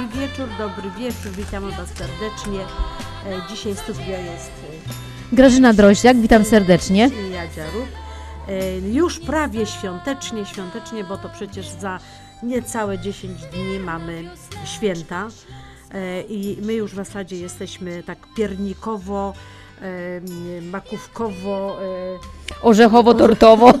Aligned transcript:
Dobry 0.00 0.18
wieczór, 0.20 0.48
dobry 0.58 0.90
wieczór, 0.98 1.32
witamy 1.32 1.70
Was 1.72 1.88
serdecznie. 1.88 2.60
E, 3.26 3.48
Dzisiaj 3.50 3.76
studio 3.76 4.10
jest 4.10 4.50
Grażyna 5.32 5.72
Droździak, 5.72 6.16
witam 6.16 6.44
serdecznie. 6.44 7.04
e, 7.04 7.28
Jadzia 7.30 7.64
Ruk. 7.74 7.86
E, 8.48 8.78
Już 8.78 9.18
prawie 9.18 9.66
świątecznie, 9.66 10.46
świątecznie, 10.46 11.04
bo 11.04 11.18
to 11.18 11.28
przecież 11.28 11.68
za 11.68 11.98
niecałe 12.42 12.98
10 12.98 13.40
dni 13.42 13.78
mamy 13.78 14.30
święta. 14.64 15.28
E, 15.94 16.22
I 16.22 16.58
my 16.62 16.72
już 16.74 16.92
w 16.92 16.96
zasadzie 16.96 17.36
jesteśmy 17.36 18.02
tak 18.02 18.18
piernikowo, 18.36 19.32
e, 19.82 20.60
makówkowo, 20.62 21.76
e, 21.82 22.62
Orzechowo-tortowo. 22.62 23.72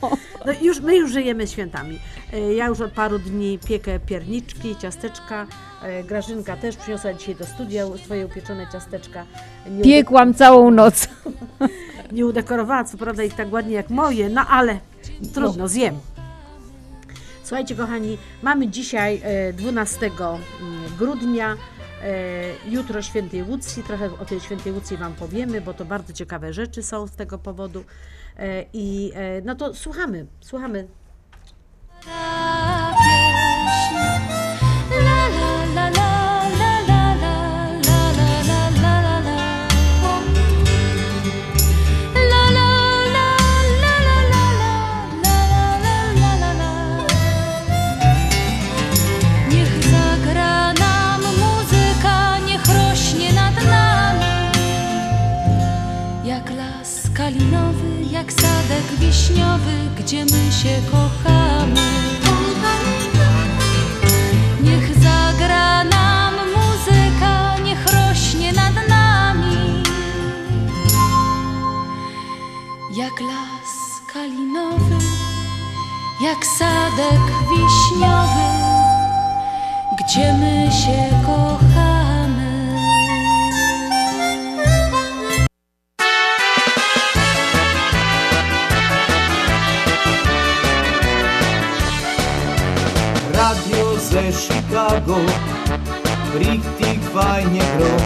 No 0.46 0.52
już, 0.62 0.80
my 0.80 0.96
już 0.96 1.12
żyjemy 1.12 1.46
świętami. 1.46 1.98
E, 2.32 2.54
Ja 2.54 2.66
już 2.66 2.80
od 2.80 2.92
paru 2.92 3.18
dni 3.18 3.58
piekę 3.68 4.00
pierniczki, 4.00 4.76
ciasteczka. 4.76 5.46
E, 5.82 6.04
Grażynka 6.04 6.56
też 6.56 6.76
przyniosła 6.76 7.14
dzisiaj 7.14 7.34
do 7.34 7.46
studia 7.46 7.84
swoje 8.04 8.26
upieczone 8.26 8.66
ciasteczka. 8.72 9.24
Nie, 9.70 9.84
Piekłam 9.84 10.34
całą 10.34 10.70
noc. 10.70 11.08
nie 12.12 12.26
udekorowała 12.26 12.84
co 12.84 12.98
prawda 12.98 13.22
ich 13.22 13.34
tak 13.34 13.52
ładnie 13.52 13.74
jak 13.74 13.90
moje, 13.90 14.28
no 14.28 14.46
ale 14.48 14.78
trudno, 15.34 15.68
zjem. 15.68 15.98
Słuchajcie 17.44 17.74
kochani, 17.74 18.18
mamy 18.42 18.68
dzisiaj 18.68 19.20
e, 19.24 19.52
12 19.52 20.06
mm, 20.06 20.40
grudnia, 20.98 21.56
e, 22.02 22.70
jutro 22.70 23.02
Świętej 23.02 23.42
Łucji, 23.42 23.82
trochę 23.82 24.06
o 24.20 24.24
tej 24.24 24.40
Świętej 24.40 24.72
Łucji 24.72 24.96
Wam 24.96 25.14
powiemy, 25.14 25.60
bo 25.60 25.74
to 25.74 25.84
bardzo 25.84 26.12
ciekawe 26.12 26.52
rzeczy 26.52 26.82
są 26.82 27.06
z 27.06 27.10
tego 27.10 27.38
powodu. 27.38 27.84
E, 28.38 28.66
I 28.72 29.12
e, 29.14 29.42
no 29.44 29.54
to 29.54 29.74
słuchamy, 29.74 30.26
słuchamy 30.40 30.88
wiśniowy, 59.22 59.72
gdzie 59.98 60.24
my 60.24 60.52
się 60.52 60.82
kochamy. 60.90 61.80
Niech 64.62 65.02
zagra 65.02 65.84
nam 65.84 66.34
muzyka, 66.34 67.58
niech 67.64 67.86
rośnie 67.86 68.52
nad 68.52 68.88
nami. 68.88 69.82
Jak 72.90 73.20
las 73.20 74.02
kalinowy, 74.12 74.98
jak 76.22 76.46
sadek 76.46 77.24
wiśniowy, 77.50 78.48
gdzie 79.98 80.32
my 80.32 80.72
się 80.72 81.26
kochamy. 81.26 81.71
Chicago. 94.46 95.16
Richtig 96.34 96.98
fajnie 97.14 97.62
gro. 97.76 97.96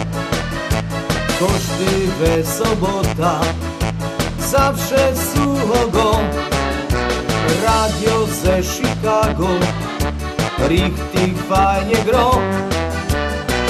Koszty 1.39 2.07
we 2.19 2.45
sobota. 2.45 3.39
Zawsze 4.39 5.15
sucho 5.15 5.87
go 5.91 6.19
Radio 7.63 8.27
ze 8.43 8.63
Chicago. 8.63 9.47
Richtig 10.69 11.33
fajnie 11.49 11.97
gro. 12.05 12.31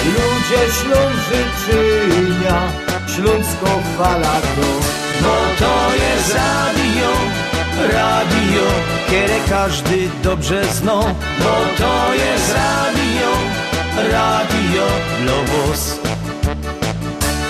Ludzie 0.06 0.74
ślą 0.74 1.00
życzenia 1.28 2.62
Śląsko 3.16 3.68
fala 3.98 4.42
No 5.22 5.36
to 5.60 5.96
jest 5.96 6.36
radio 6.36 7.37
Radio, 7.78 8.62
kiedy 9.10 9.50
każdy 9.50 10.10
dobrze 10.24 10.66
zna. 10.66 11.00
Bo 11.40 11.56
to 11.78 12.14
jest 12.14 12.54
radio 12.54 13.58
Radio 14.12 14.84
Lobos 15.26 16.00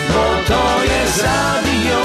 Bo 0.07 0.25
to 0.47 0.83
jest 0.83 1.23
radio 1.23 1.99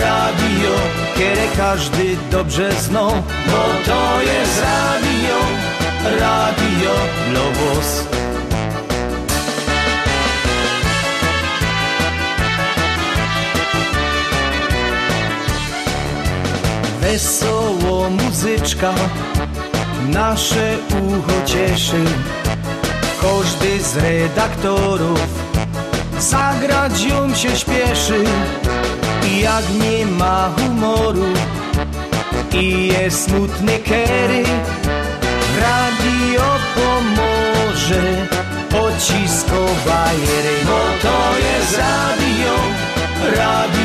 Radio, 0.00 0.70
kiedy 1.18 1.56
każdy 1.56 2.16
dobrze 2.30 2.72
zna. 2.72 3.08
Bo 3.46 3.92
to 3.92 4.22
jest 4.22 4.62
radio 4.62 5.38
Radio 6.20 6.90
Lobos 7.32 8.15
Wesoło 17.12 18.10
muzyczka 18.10 18.94
nasze 20.08 20.78
ucho 20.90 21.46
cieszy. 21.46 22.04
Każdy 23.22 23.82
z 23.82 23.96
redaktorów 23.96 25.20
zagrać 26.18 27.04
ją 27.04 27.34
się 27.34 27.56
śpieszy. 27.56 28.24
I 29.30 29.40
jak 29.40 29.64
nie 29.82 30.06
ma 30.06 30.50
humoru 30.56 31.26
i 32.52 32.86
jest 32.86 33.24
smutny 33.24 33.78
kery, 33.78 34.42
radio 35.60 36.44
pomoże 36.74 38.26
pocisko 38.70 39.66
bajery. 39.86 40.56
Bo 40.64 40.80
to 41.02 41.18
jest 41.38 41.78
radio, 41.78 42.54
radio, 43.22 43.75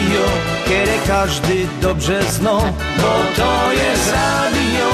kiedy 0.72 1.08
każdy 1.08 1.68
dobrze 1.82 2.24
zna. 2.24 2.58
Bo 2.98 3.14
to 3.36 3.72
jest 3.72 4.12
radio, 4.12 4.88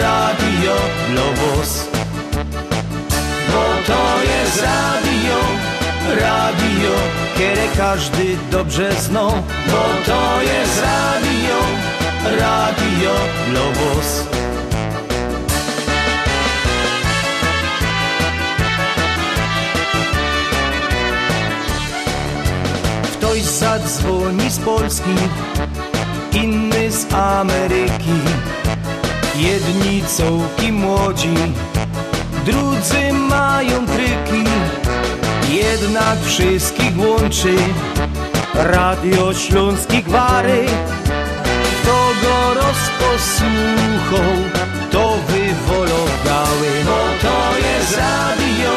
radio 0.00 0.74
Lobos. 1.14 1.88
Bo 3.52 3.64
to 3.86 4.22
jest 4.22 4.62
radio, 4.62 5.38
radio, 6.08 6.92
kiedy 7.38 7.76
każdy 7.76 8.36
dobrze 8.50 8.92
zna. 8.92 9.26
Bo 9.66 9.84
to 10.06 10.42
jest 10.42 10.82
radio, 10.82 11.58
radio 12.38 13.12
Lobos. 13.54 14.41
Ktoś 23.32 23.42
zadzwoni 23.42 24.50
z 24.50 24.58
Polski, 24.58 25.10
inny 26.32 26.90
z 26.90 27.14
Ameryki. 27.14 28.16
Jedni 29.36 30.02
cołki 30.16 30.72
młodzi, 30.72 31.34
drudzy 32.46 33.12
mają 33.12 33.86
tryki. 33.86 34.50
Jednak 35.50 36.18
wszystkich 36.24 36.98
łączy 36.98 37.54
Radio 38.54 39.34
Śląski 39.34 40.02
Gwary 40.02 40.66
To 41.84 42.10
go 42.22 42.54
rozposłuchał, 42.54 44.36
to 44.90 45.16
wywologały 45.28 46.70
Bo 46.84 47.28
to 47.28 47.58
jest 47.58 47.96
radio, 47.96 48.74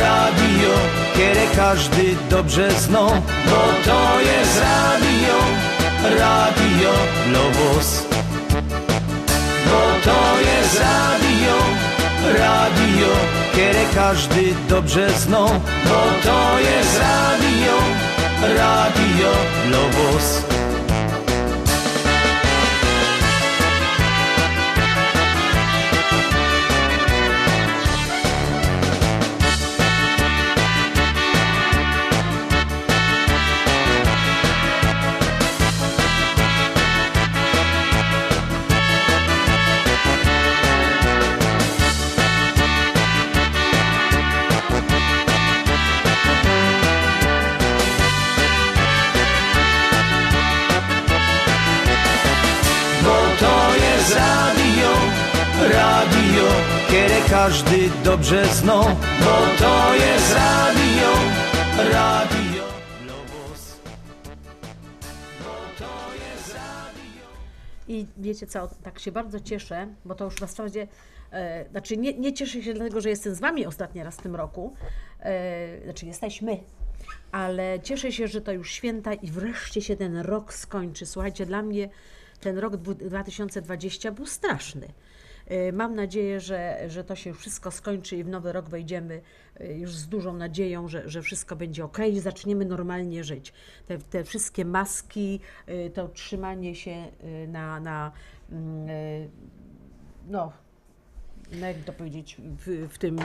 radio 0.00 1.05
Kiedy 1.16 1.56
każdy 1.56 2.16
dobrze 2.30 2.70
zna. 2.70 3.06
Bo 3.46 3.62
to 3.84 4.20
jest 4.20 4.60
radio, 4.60 5.36
radio 6.18 6.90
Lobos. 7.32 8.02
Bo 9.64 10.10
to 10.10 10.40
jest 10.40 10.80
radio, 10.80 11.56
radio 12.38 13.08
Kiedy 13.54 13.94
każdy 13.94 14.54
dobrze 14.68 15.10
zna. 15.10 15.46
Bo 15.84 16.02
to 16.22 16.58
jest 16.58 17.00
radio, 17.00 17.76
radio 18.42 19.30
Lobos 19.70 20.55
Kiedy 56.90 57.30
każdy 57.30 57.90
dobrze 58.04 58.46
zna 58.46 58.82
Bo 59.20 59.58
to 59.58 59.94
jest 59.94 60.34
radio, 60.34 61.12
radio 61.92 62.64
Bo 65.38 65.54
to 65.78 66.14
jest 66.14 66.54
radio 66.54 67.26
I 67.88 68.06
wiecie 68.18 68.46
co, 68.46 68.68
tak 68.82 68.98
się 68.98 69.12
bardzo 69.12 69.40
cieszę, 69.40 69.88
bo 70.04 70.14
to 70.14 70.24
już 70.24 70.34
w 70.34 70.40
zasadzie, 70.40 70.88
e, 71.32 71.64
znaczy 71.70 71.96
nie, 71.96 72.14
nie 72.14 72.32
cieszę 72.32 72.62
się 72.62 72.74
dlatego, 72.74 73.00
że 73.00 73.08
jestem 73.08 73.34
z 73.34 73.40
Wami 73.40 73.66
ostatni 73.66 74.02
raz 74.02 74.16
w 74.16 74.22
tym 74.22 74.36
roku, 74.36 74.74
e, 75.20 75.82
znaczy 75.84 76.06
jesteśmy, 76.06 76.58
ale 77.32 77.80
cieszę 77.80 78.12
się, 78.12 78.28
że 78.28 78.40
to 78.40 78.52
już 78.52 78.70
święta 78.72 79.14
i 79.14 79.30
wreszcie 79.30 79.82
się 79.82 79.96
ten 79.96 80.16
rok 80.16 80.54
skończy. 80.54 81.06
Słuchajcie, 81.06 81.46
dla 81.46 81.62
mnie 81.62 81.88
ten 82.40 82.58
rok 82.58 82.76
dwu- 82.76 82.94
2020 82.94 84.12
był 84.12 84.26
straszny. 84.26 84.88
E, 85.46 85.72
Mam 85.72 85.94
nadzieję, 85.94 86.40
że, 86.40 86.78
że 86.88 87.04
to 87.04 87.16
się 87.16 87.34
wszystko 87.34 87.70
skończy 87.70 88.16
i 88.16 88.24
w 88.24 88.28
nowy 88.28 88.52
rok 88.52 88.68
wejdziemy 88.68 89.20
e, 89.60 89.72
już 89.74 89.94
z 89.94 90.08
dużą 90.08 90.32
nadzieją, 90.32 90.88
że, 90.88 91.08
że 91.08 91.22
wszystko 91.22 91.56
będzie 91.56 91.84
ok 91.84 91.98
i 91.98 92.20
zaczniemy 92.20 92.64
normalnie 92.64 93.24
żyć. 93.24 93.52
Te, 93.86 93.98
te 93.98 94.24
wszystkie 94.24 94.64
maski, 94.64 95.40
e, 95.66 95.90
to 95.90 96.08
trzymanie 96.08 96.74
się 96.74 97.06
na, 97.48 97.80
na 97.80 98.12
mm, 98.50 98.88
no, 100.28 100.52
no 101.52 101.66
jak 101.66 101.76
to 101.76 101.92
powiedzieć, 101.92 102.36
w, 102.66 102.88
w, 102.92 102.98
tym, 102.98 103.18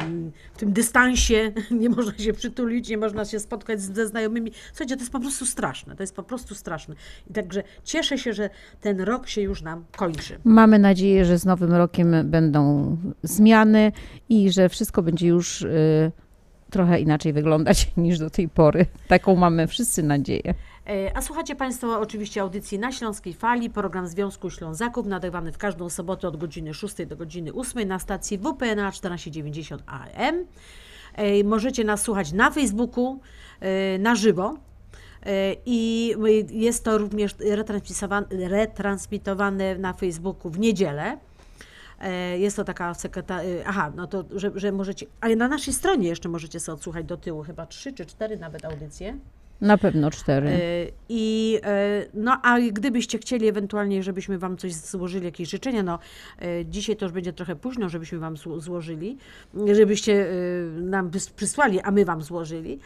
w 0.53 0.57
tym 0.57 0.73
dystansie 0.73 1.51
nie 1.71 1.89
można 1.89 2.18
się 2.18 2.33
przytulić, 2.33 2.89
nie 2.89 2.97
można 2.97 3.25
się 3.25 3.39
spotkać 3.39 3.81
ze 3.81 4.07
znajomymi. 4.07 4.51
Słuchajcie, 4.68 4.95
to 4.95 5.01
jest 5.01 5.12
po 5.12 5.19
prostu 5.19 5.45
straszne, 5.45 5.95
to 5.95 6.03
jest 6.03 6.15
po 6.15 6.23
prostu 6.23 6.56
straszne. 6.56 6.95
I 7.29 7.33
także 7.33 7.63
cieszę 7.83 8.18
się, 8.18 8.33
że 8.33 8.50
ten 8.81 9.01
rok 9.01 9.27
się 9.27 9.41
już 9.41 9.62
nam 9.62 9.85
kończy. 9.97 10.39
Mamy 10.44 10.79
nadzieję, 10.79 11.25
że 11.25 11.38
z 11.38 11.45
nowym 11.45 11.73
rokiem 11.73 12.15
będą 12.23 12.97
zmiany 13.23 13.91
i 14.29 14.51
że 14.51 14.69
wszystko 14.69 15.01
będzie 15.01 15.27
już 15.27 15.62
y, 15.62 16.12
trochę 16.71 17.00
inaczej 17.00 17.33
wyglądać 17.33 17.91
niż 17.97 18.19
do 18.19 18.29
tej 18.29 18.50
pory. 18.50 18.85
Taką 19.07 19.35
mamy 19.35 19.68
wszyscy 19.68 20.03
nadzieję. 20.03 20.53
E, 20.88 21.18
A 21.18 21.21
słuchacie 21.21 21.56
Państwo 21.56 22.00
oczywiście 22.00 22.41
audycji 22.41 22.79
na 22.79 22.91
Śląskiej 22.91 23.33
Fali, 23.33 23.69
program 23.69 24.07
Związku 24.07 24.50
Ślązaków, 24.50 25.06
nadawany 25.06 25.51
w 25.51 25.57
każdą 25.57 25.89
sobotę 25.89 26.27
od 26.27 26.38
godziny 26.38 26.73
6 26.73 27.06
do 27.06 27.18
godziny 27.18 27.53
8 27.53 27.88
na 27.88 28.00
stacji 28.00 28.38
WPNA 28.38 28.91
1490 28.91 29.83
AM. 29.85 30.45
Możecie 31.44 31.83
nas 31.83 32.01
słuchać 32.01 32.31
na 32.31 32.51
Facebooku, 32.51 33.19
e, 33.59 33.97
na 34.00 34.15
żywo. 34.15 34.57
E, 35.25 35.56
I 35.65 36.13
jest 36.50 36.83
to 36.83 36.97
również 36.97 37.35
retransmitowane 38.50 39.77
na 39.77 39.94
Facebooku 39.94 40.51
w 40.51 40.59
niedzielę. 40.59 41.18
E, 42.01 42.38
Jest 42.39 42.56
to 42.56 42.63
taka 42.63 42.94
sekreta... 42.94 43.44
e, 43.44 43.45
Aha, 43.65 43.92
no 43.95 44.07
to, 44.07 44.24
że, 44.36 44.51
że 44.56 44.71
możecie... 44.71 45.06
Ale 45.21 45.36
na 45.36 45.48
naszej 45.48 45.74
stronie 45.74 46.07
jeszcze 46.07 46.30
możecie 46.30 46.59
sobie 46.59 46.74
odsłuchać 46.75 47.06
do 47.06 47.18
tyłu, 47.18 47.44
chyba 47.44 47.65
trzy 47.65 47.94
czy 47.94 48.06
cztery 48.06 48.38
nawet 48.38 48.65
audycje. 48.65 49.18
Na 49.62 49.77
pewno 49.77 50.12
cztery. 50.12 50.48
E, 50.50 50.59
I 51.09 51.57
e, 51.63 52.06
no, 52.13 52.38
a 52.44 52.59
gdybyście 52.59 53.18
chcieli 53.18 53.48
ewentualnie, 53.48 54.03
żebyśmy 54.03 54.38
Wam 54.38 54.57
coś 54.57 54.74
złożyli, 54.74 55.25
jakieś 55.25 55.50
życzenia, 55.50 55.83
no 55.83 56.00
dzisiaj 56.65 56.95
to 56.95 57.06
już 57.06 57.12
będzie 57.13 57.33
trochę 57.33 57.56
późno, 57.56 57.89
żebyśmy 57.89 58.19
Wam 58.19 58.36
zło- 58.36 58.59
złożyli, 58.59 59.18
żebyście 59.74 60.27
nam 60.81 61.12
przysłali, 61.36 61.80
a 61.81 61.92
my 61.92 62.06
Wam 62.06 62.21
złożyli, 62.21 62.80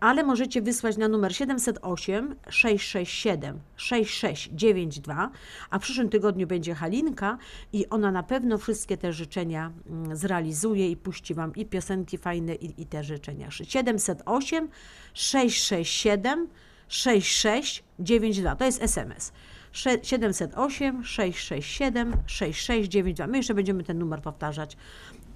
ale 0.00 0.22
możecie 0.22 0.62
wysłać 0.62 0.96
na 0.96 1.08
numer 1.08 1.36
708 1.36 2.36
667 2.48 3.60
6692, 3.76 5.30
a 5.70 5.78
w 5.78 5.82
przyszłym 5.82 6.08
tygodniu 6.08 6.46
będzie 6.46 6.74
Halinka 6.74 7.38
i 7.72 7.88
ona 7.88 8.10
na 8.10 8.22
pewno 8.22 8.58
wszystkie 8.58 8.96
te 8.96 9.12
życzenia 9.12 9.72
mm, 9.86 10.16
zrealizuje 10.16 10.90
i 10.90 10.96
puści 10.96 11.34
Wam 11.34 11.54
i 11.54 11.66
piosenki 11.66 12.18
fajne 12.18 12.54
i, 12.54 12.82
i 12.82 12.86
te 12.86 13.04
życzenia. 13.04 13.50
708 13.50 14.68
667 15.14 16.48
6692. 16.88 18.56
To 18.56 18.64
jest 18.64 18.82
SMS. 18.82 19.32
Sze- 19.72 19.98
708 20.02 21.04
667 21.04 22.12
6692. 22.26 23.26
My 23.26 23.36
jeszcze 23.36 23.54
będziemy 23.54 23.84
ten 23.84 23.98
numer 23.98 24.22
powtarzać 24.22 24.76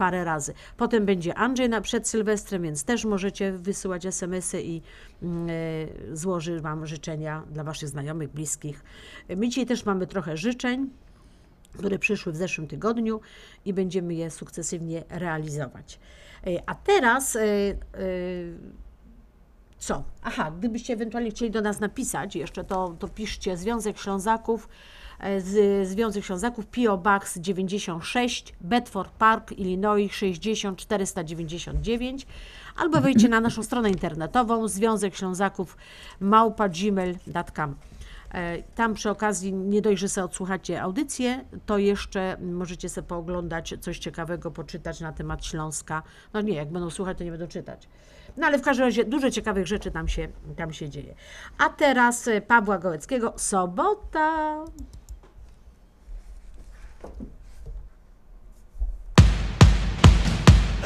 parę 0.00 0.24
razy. 0.24 0.54
Potem 0.76 1.06
będzie 1.06 1.34
Andrzej 1.34 1.68
na, 1.68 1.80
przed 1.80 2.08
Sylwestrem, 2.08 2.62
więc 2.62 2.84
też 2.84 3.04
możecie 3.04 3.52
wysyłać 3.52 4.06
SMS-y 4.06 4.62
i 4.62 4.76
e, 4.76 4.82
złoży 6.16 6.60
Wam 6.60 6.86
życzenia 6.86 7.42
dla 7.50 7.64
Waszych 7.64 7.88
znajomych, 7.88 8.30
bliskich. 8.32 8.84
My 9.36 9.48
dzisiaj 9.48 9.66
też 9.66 9.84
mamy 9.84 10.06
trochę 10.06 10.36
życzeń 10.36 10.90
które 11.78 11.98
przyszły 11.98 12.32
w 12.32 12.36
zeszłym 12.36 12.66
tygodniu 12.66 13.20
i 13.64 13.72
będziemy 13.72 14.14
je 14.14 14.30
sukcesywnie 14.30 15.04
realizować. 15.08 15.98
E, 16.46 16.50
A 16.66 16.74
teraz 16.74 17.36
e, 17.36 17.40
co? 19.78 20.04
Aha, 20.22 20.52
gdybyście 20.58 20.92
ewentualnie 20.92 21.30
chcieli 21.30 21.50
do 21.50 21.60
nas 21.60 21.80
napisać 21.80 22.36
jeszcze, 22.36 22.64
to, 22.64 22.96
to 22.98 23.08
piszcie 23.08 23.56
Związek 23.56 23.98
Ślązaków, 23.98 24.68
z, 25.38 25.88
Związek 25.88 26.24
Ślązaków 26.24 26.66
PO 26.66 26.98
Box 26.98 27.38
96, 27.38 28.54
Bedford 28.60 29.12
Park, 29.12 29.52
Illinois 29.52 30.12
60499 30.12 32.26
albo 32.76 33.00
wejdźcie 33.00 33.28
na 33.28 33.40
naszą 33.40 33.62
stronę 33.62 33.90
internetową 33.90 34.68
Związek 34.68 35.16
Ślązaków 35.16 35.76
małpa 36.20 36.68
gmail.com. 36.68 37.74
E, 38.34 38.62
Tam 38.62 38.94
przy 38.94 39.10
okazji 39.10 39.52
nie 39.52 39.82
dość, 39.82 40.00
że 40.00 40.08
sobie 40.08 40.24
odsłuchacie 40.24 40.82
audycję, 40.82 41.44
to 41.66 41.78
jeszcze 41.78 42.36
możecie 42.40 42.88
sobie 42.88 43.08
pooglądać 43.08 43.74
coś 43.80 43.98
ciekawego, 43.98 44.50
poczytać 44.50 45.00
na 45.00 45.12
temat 45.12 45.46
Śląska. 45.46 46.02
No 46.32 46.40
nie, 46.40 46.54
jak 46.54 46.70
będą 46.70 46.90
słuchać, 46.90 47.18
to 47.18 47.24
nie 47.24 47.30
będą 47.30 47.46
czytać. 47.46 47.88
No 48.36 48.46
ale 48.46 48.58
w 48.58 48.62
każdym 48.62 48.86
razie 48.86 49.04
dużo 49.04 49.30
ciekawych 49.30 49.66
rzeczy 49.66 49.90
tam 49.90 50.08
się, 50.08 50.28
tam 50.56 50.72
się 50.72 50.88
dzieje. 50.88 51.14
A 51.58 51.68
teraz 51.68 52.28
e, 52.28 52.40
Pawła 52.40 52.78
Gołeckiego, 52.78 53.32
sobota. 53.36 54.64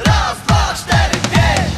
Raz, 0.05 0.37
dwa, 0.47 0.73
cztery, 0.75 1.19
pięć. 1.31 1.75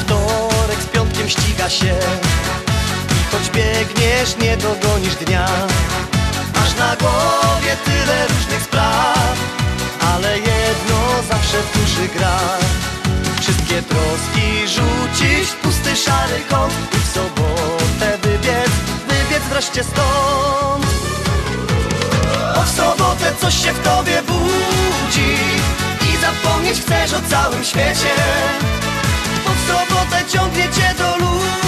Wtorek 0.00 0.82
z 0.82 0.86
piątkiem 0.86 1.28
ściga 1.28 1.70
się. 1.70 1.94
I 3.10 3.24
choć 3.32 3.50
biegniesz, 3.50 4.36
nie 4.36 4.56
dogonisz 4.56 5.14
dnia. 5.14 5.46
Masz 6.54 6.76
na 6.78 6.96
głowie 6.96 7.76
tyle 7.84 8.26
różnych 8.26 8.62
spraw 8.62 9.21
Ale 10.10 10.38
jedno 10.38 11.22
zawsze 11.30 11.58
w 11.62 11.78
duszy 11.78 12.08
gra. 12.18 12.38
Wszystkie 13.40 13.82
troski 13.82 14.68
rzucić 14.68 15.48
w 15.48 15.56
pusty 15.56 15.96
szary 15.96 16.40
kąt 16.50 16.74
I 16.94 16.98
w 16.98 17.06
sobotę 17.06 18.18
wybiec, 18.22 18.72
wybiec 19.08 19.42
wreszcie 19.50 19.84
stąd. 19.84 20.86
Bo 22.54 22.62
w 22.62 22.70
sobotę 22.70 23.32
coś 23.40 23.54
się 23.64 23.72
w 23.72 23.82
tobie 23.82 24.22
budzi 24.22 25.36
I 26.12 26.16
zapomnieć 26.16 26.80
chcesz 26.80 27.12
o 27.12 27.20
całym 27.30 27.64
świecie. 27.64 28.14
Bo 29.44 29.50
w 29.50 29.66
sobotę 29.68 30.24
ciągnie 30.32 30.62
cię 30.64 30.94
do 30.98 31.16
ludzi 31.16 31.61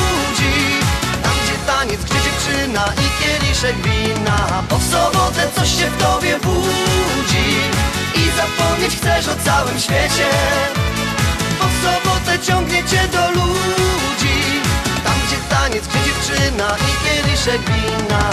taniec, 1.85 2.05
gdzie 2.05 2.15
dziewczyna 2.15 2.85
i 2.87 3.23
kieliszek 3.23 3.77
wina. 3.77 4.63
Bo 4.71 4.79
w 4.79 4.85
sobotę 4.85 5.49
coś 5.55 5.69
się 5.69 5.91
w 5.91 6.03
tobie 6.03 6.39
budzi 6.39 7.49
I 8.15 8.31
zapomnieć 8.37 8.97
chcesz 8.97 9.29
o 9.29 9.37
całym 9.45 9.81
świecie. 9.81 10.29
Bo 11.59 11.65
w 11.65 11.85
sobotę 11.85 12.39
ciągnie 12.39 12.85
cię 12.85 13.09
do 13.13 13.31
ludzi 13.31 14.61
Tam 15.05 15.15
gdzie 15.27 15.37
taniec, 15.57 15.87
gdzie 15.87 15.99
dziewczyna 16.05 16.77
i 16.77 17.05
kieliszek 17.05 17.61
wina 17.61 18.31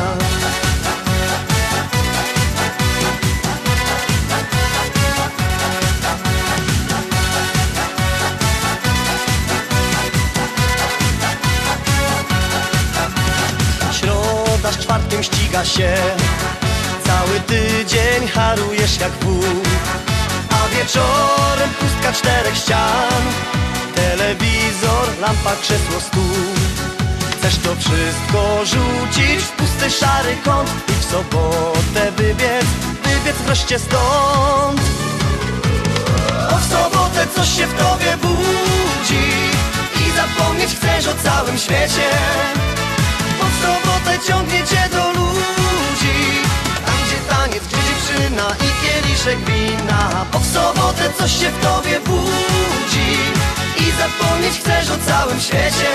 Czwartkiem 15.12 15.24
ściga 15.24 15.66
się. 15.66 15.94
Cały 17.06 17.40
tydzień 17.40 18.28
harujesz 18.28 19.00
jak 19.00 19.12
wół. 19.12 19.44
A 20.50 20.76
wieczorem 20.76 21.70
pustka 21.80 22.14
czterech 22.14 22.58
ścian. 22.58 23.24
Telewizor, 23.96 25.20
lampa, 25.22 25.56
krzesło, 25.62 26.00
stół. 26.00 26.36
Chcesz 27.38 27.58
to 27.58 27.76
wszystko 27.76 28.66
rzucić 28.66 29.44
w 29.44 29.52
pusty 29.52 29.90
szary 29.90 30.38
kąt 30.44 30.72
I 30.90 31.02
w 31.02 31.06
sobotę 31.06 32.12
wybiec, 32.18 32.66
wybiec 33.04 33.36
wreszcie 33.46 33.80
stąd. 33.80 34.82
Bo 36.52 36.58
w 36.58 36.66
sobotę 36.66 37.28
coś 37.36 37.58
się 37.58 37.68
w 37.68 37.74
tobie 37.74 38.18
budzi 38.22 39.26
I 40.08 40.12
zapomnieć 40.12 40.76
chcesz 40.76 41.08
o 41.08 41.14
całym 41.24 41.58
świecie 41.58 42.10
w 43.62 43.64
sobotę 43.64 44.20
ciągnie 44.28 44.60
cię 44.60 44.90
do 44.92 45.12
ludzi. 45.12 46.18
Tam 46.86 46.96
gdzie 47.06 47.36
taniec, 47.36 47.64
gdzie 47.68 47.78
dziewczyna 47.78 48.48
i 48.66 48.70
kieliszek 48.82 49.40
wina. 49.40 50.26
Bo 50.32 50.40
w 50.40 50.46
sobotę 50.46 51.14
coś 51.18 51.32
się 51.40 51.50
w 51.50 51.60
tobie 51.60 52.00
budzi. 52.00 53.12
I 53.78 53.86
zapomnieć 53.92 54.60
chcesz 54.60 54.90
o 54.90 54.98
całym 55.08 55.40
świecie. 55.40 55.92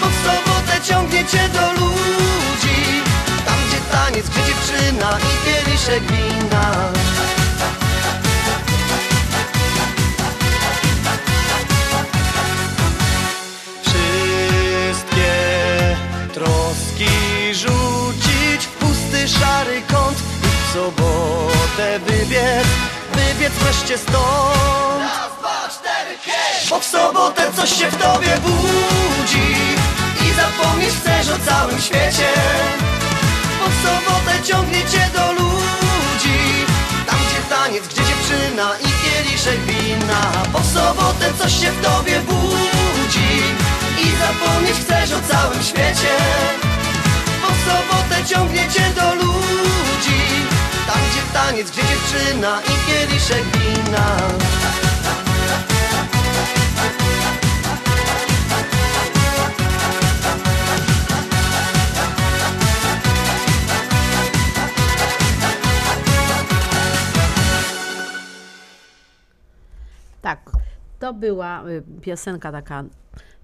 Bo 0.00 0.06
w 0.06 0.16
sobotę 0.26 0.80
ciągnie 0.88 1.24
cię 1.24 1.48
do 1.48 1.72
ludzi. 1.72 3.02
Tam 3.46 3.56
gdzie 3.68 3.80
taniec, 3.92 4.28
gdzie 4.28 4.42
dziewczyna 4.44 5.18
i 5.18 5.44
kieliszek 5.44 6.02
wina 6.02 6.90
szary 19.28 19.82
kąt 19.92 20.18
I 20.18 20.46
w 20.46 20.72
sobotę 20.74 21.98
wybiec, 22.06 22.66
wybiec 23.14 23.52
wreszcie 23.52 23.98
stąd. 23.98 24.90
Bo 26.70 26.80
w 26.80 26.84
sobotę 26.84 27.52
coś 27.56 27.70
się 27.78 27.90
w 27.90 27.96
tobie 27.96 28.38
budzi 28.42 29.56
I 30.26 30.34
zapomnieć 30.34 30.90
chcesz 31.00 31.28
o 31.28 31.50
całym 31.50 31.80
świecie. 31.80 32.28
Bo 33.60 33.66
w 33.70 33.74
sobotę 33.82 34.42
ciągnie 34.44 34.80
cię 34.92 35.10
do 35.14 35.32
ludzi 35.32 36.38
Tam 37.06 37.18
gdzie 37.28 37.56
taniec, 37.56 37.88
gdzie 37.88 38.02
dziewczyna 38.04 38.70
i 38.80 38.88
kieliszek 39.02 39.60
wina. 39.60 40.32
Bo 40.52 40.58
w 40.58 40.66
sobotę 40.66 41.32
coś 41.38 41.60
się 41.60 41.70
w 41.70 41.82
tobie 41.82 42.20
budzi 42.20 43.42
I 43.98 44.06
zapomnieć 44.20 44.76
chcesz 44.76 45.12
o 45.12 45.32
całym 45.32 45.62
świecie 45.62 46.16
sobotę 48.20 48.34
ciągnie 48.34 48.68
cię 48.68 48.94
do 48.94 49.14
ludzi 49.14 50.20
Tam 50.86 50.98
gdzie 51.10 51.32
taniec, 51.32 51.70
gdzie 51.70 51.82
dziewczyna 51.82 52.60
i 52.60 52.86
kieliszek 52.86 53.44
wina. 53.44 54.16
Tak, 70.22 70.50
to 70.98 71.12
była 71.12 71.64
y, 71.68 71.82
piosenka 72.00 72.52
taka 72.52 72.84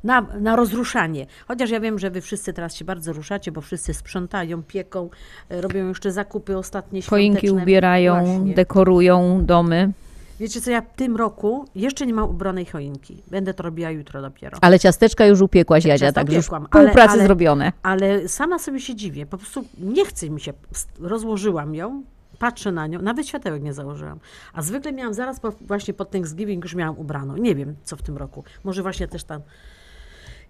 na, 0.06 0.26
na 0.40 0.56
rozruszanie. 0.56 1.26
Chociaż 1.48 1.70
ja 1.70 1.80
wiem, 1.80 1.98
że 1.98 2.10
wy 2.10 2.20
wszyscy 2.20 2.52
teraz 2.52 2.74
się 2.76 2.84
bardzo 2.84 3.12
ruszacie, 3.12 3.52
bo 3.52 3.60
wszyscy 3.60 3.94
sprzątają, 3.94 4.62
pieką, 4.62 5.10
y, 5.52 5.60
robią 5.60 5.88
jeszcze 5.88 6.12
zakupy 6.12 6.58
ostatnie 6.58 7.02
Choinki 7.02 7.38
świąteczne. 7.40 7.62
ubierają, 7.62 8.24
Właśnie. 8.24 8.54
dekorują 8.54 9.44
domy. 9.44 9.92
Wiecie 10.40 10.60
co, 10.60 10.70
ja 10.70 10.80
w 10.80 10.96
tym 10.96 11.16
roku 11.16 11.64
jeszcze 11.74 12.06
nie 12.06 12.14
mam 12.14 12.30
ubranej 12.30 12.66
choinki. 12.66 13.22
Będę 13.30 13.54
to 13.54 13.62
robiła 13.62 13.90
jutro 13.90 14.22
dopiero. 14.22 14.58
Ale 14.60 14.78
ciasteczka 14.78 15.26
już 15.26 15.40
upiekłaś, 15.40 15.84
Jadzia, 15.84 16.12
także 16.12 16.36
już 16.36 16.48
pół 16.48 16.58
ale- 16.70 16.90
pracy 16.90 17.12
ale- 17.12 17.24
zrobione. 17.24 17.72
Ale 17.82 18.28
sama 18.28 18.58
sobie 18.58 18.80
się 18.80 18.94
dziwię. 18.94 19.26
Po 19.26 19.38
prostu 19.38 19.64
nie 19.78 20.04
chce 20.06 20.30
mi 20.30 20.40
się. 20.40 20.52
Rozłożyłam 21.00 21.74
ją, 21.74 22.02
patrzę 22.38 22.72
na 22.72 22.86
nią, 22.86 23.02
nawet 23.02 23.28
światełek 23.28 23.62
nie 23.62 23.72
założyłam. 23.74 24.18
A 24.52 24.62
zwykle 24.62 24.92
miałam 24.92 25.14
zaraz 25.14 25.40
po, 25.40 25.50
właśnie 25.60 25.94
po 25.94 26.04
Thanksgiving 26.04 26.64
już 26.64 26.74
miałam 26.74 26.98
ubraną. 26.98 27.36
Nie 27.36 27.54
wiem, 27.54 27.74
co 27.84 27.96
w 27.96 28.02
tym 28.02 28.16
roku. 28.16 28.44
Może 28.64 28.82
właśnie 28.82 29.08
też 29.08 29.24
tam 29.24 29.40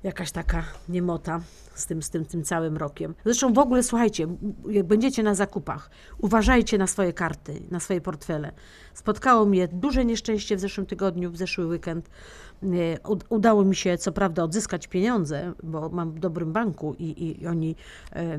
jakaś 0.07 0.31
taka 0.33 0.65
niemota 0.89 1.41
z 1.75 1.87
tym, 1.87 2.03
z 2.03 2.11
tym, 2.11 2.25
tym 2.25 2.43
całym 2.45 2.77
rokiem. 2.77 3.15
Zresztą 3.25 3.53
w 3.53 3.59
ogóle, 3.59 3.83
słuchajcie, 3.83 4.27
jak 4.71 4.87
będziecie 4.87 5.23
na 5.23 5.35
zakupach, 5.35 5.91
uważajcie 6.19 6.79
na 6.79 6.87
swoje 6.87 7.13
karty, 7.13 7.63
na 7.71 7.81
swoje 7.81 8.01
portfele. 8.01 8.53
Spotkało 8.95 9.45
mnie 9.47 9.69
duże 9.69 10.05
nieszczęście 10.05 10.57
w 10.57 10.61
zeszłym 10.61 10.87
tygodniu, 10.87 11.31
w 11.31 11.37
zeszły 11.37 11.67
weekend. 11.67 12.11
Udało 13.29 13.65
mi 13.65 13.77
się 13.77 13.99
co 13.99 14.13
prawda 14.13 14.43
odzyskać 14.43 14.87
pieniądze, 14.87 15.53
bo 15.63 15.89
mam 15.89 16.13
w 16.13 16.19
dobrym 16.19 16.53
banku 16.53 16.95
i, 16.99 17.37
i 17.41 17.47
oni 17.47 17.77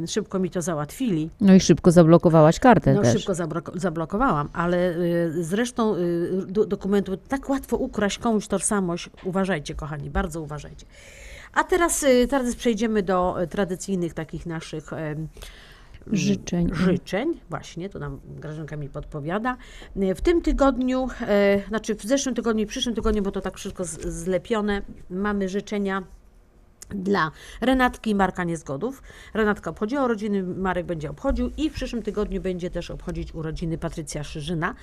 szybko 0.07 0.39
mi 0.39 0.50
to 0.50 0.62
załatwili. 0.62 1.29
No 1.41 1.53
i 1.53 1.59
szybko 1.59 1.91
zablokowałaś 1.91 2.59
kartę 2.59 2.93
No, 2.93 3.01
też. 3.01 3.13
szybko 3.17 3.33
zablok- 3.33 3.79
zablokowałam, 3.79 4.50
ale 4.53 4.97
y, 4.97 5.43
zresztą 5.43 5.95
y, 5.95 6.45
do, 6.47 6.65
dokumentu 6.65 7.17
tak 7.17 7.50
łatwo 7.50 7.77
ukraść 7.77 8.19
komuś 8.19 8.47
tożsamość. 8.47 9.09
Uważajcie, 9.24 9.75
kochani, 9.75 10.09
bardzo 10.09 10.41
uważajcie. 10.41 10.86
A 11.54 11.63
teraz, 11.63 12.04
y, 12.04 12.27
teraz 12.30 12.56
przejdziemy 12.56 13.04
do 13.04 13.42
y, 13.44 13.48
tradycyjnych 13.48 14.13
takich 14.13 14.46
naszych 14.46 14.94
em, 14.94 15.27
Życzeń. 16.12 16.70
życzeń. 16.75 17.39
Właśnie, 17.50 17.89
to 17.89 18.00
nam 18.00 18.20
Grażynka 18.25 18.77
mi 18.77 18.89
podpowiada. 18.89 19.58
Y, 19.98 20.16
W 20.16 20.22
tym 20.22 20.42
tygodniu, 20.42 21.08
e, 21.22 21.62
znaczy 21.68 21.96
w 21.96 22.04
zeszłym 22.04 22.36
tygodniu 22.36 22.63
i 22.63 22.68
przyszłym 22.68 22.96
tygodniu, 22.96 23.24
bo 23.24 23.32
to 23.32 23.42
tak 23.42 23.58
wszystko 23.58 23.86
zlepione, 23.86 24.82
mamy 25.10 25.50
życzenia 25.50 26.04
dla 26.89 27.32
Renatki 27.62 28.10
i 28.10 28.15
Marka 28.15 28.44
Niezgodów. 28.44 29.03
Renatka 29.34 29.70
obchodziła 29.70 30.06
urodziny, 30.06 30.44
Marek 30.44 30.86
będzie 30.86 31.10
obchodził 31.10 31.51
i 31.58 31.70
w 31.70 31.74
przyszłym 31.74 32.03
tygodniu 32.03 32.41
będzie 32.41 32.70
też 32.70 32.91
obchodzić 32.91 33.36
urodziny 33.36 33.77
Patrycja 33.77 34.24
Szyżyna. 34.24 34.75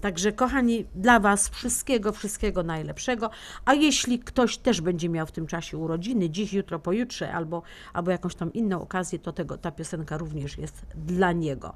Także 0.00 0.32
kochani, 0.32 0.86
dla 0.94 1.20
Was 1.20 1.48
wszystkiego, 1.48 2.12
wszystkiego 2.12 2.62
najlepszego. 2.62 3.30
A 3.64 3.74
jeśli 3.74 4.18
ktoś 4.18 4.58
też 4.58 4.80
będzie 4.80 5.08
miał 5.08 5.26
w 5.26 5.32
tym 5.32 5.46
czasie 5.46 5.78
urodziny, 5.78 6.30
dziś, 6.30 6.52
jutro, 6.52 6.78
pojutrze 6.78 7.32
albo, 7.32 7.62
albo 7.92 8.10
jakąś 8.10 8.34
tam 8.34 8.52
inną 8.52 8.82
okazję, 8.82 9.18
to 9.18 9.32
tego, 9.32 9.58
ta 9.58 9.70
piosenka 9.70 10.18
również 10.18 10.58
jest 10.58 10.86
dla 10.94 11.32
niego. 11.32 11.74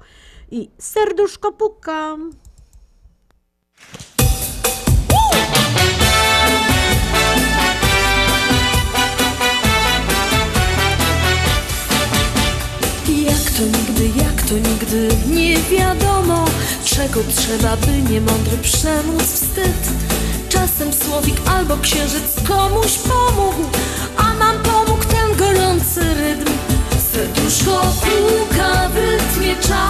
I 0.51 0.69
serduszko 0.77 1.51
pukam. 1.51 2.31
Jak 13.25 13.51
to 13.57 13.63
nigdy, 13.63 14.23
jak 14.23 14.41
to 14.41 14.53
nigdy. 14.53 15.09
Nie 15.27 15.57
wiadomo 15.57 16.45
Czego 16.85 17.19
trzeba, 17.35 17.77
by 17.77 18.11
niemądry 18.11 18.57
przemóc 18.57 19.23
wstyd. 19.23 19.89
Czasem 20.49 20.93
słowik 20.93 21.35
albo 21.45 21.77
księżyc 21.77 22.47
komuś 22.47 22.97
pomógł 22.97 23.69
A 24.17 24.33
nam 24.33 24.63
pomógł 24.63 25.03
ten 25.03 25.37
gorący 25.37 26.13
rytm. 26.13 26.51
Serduszko 27.11 27.81
puka 28.01 28.89
w 28.89 28.95
rytmie 28.95 29.55
cza, 29.55 29.89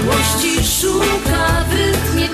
Miłości 0.00 0.68
szuka 0.80 1.64
w 1.70 1.72
rytmie 1.72 2.25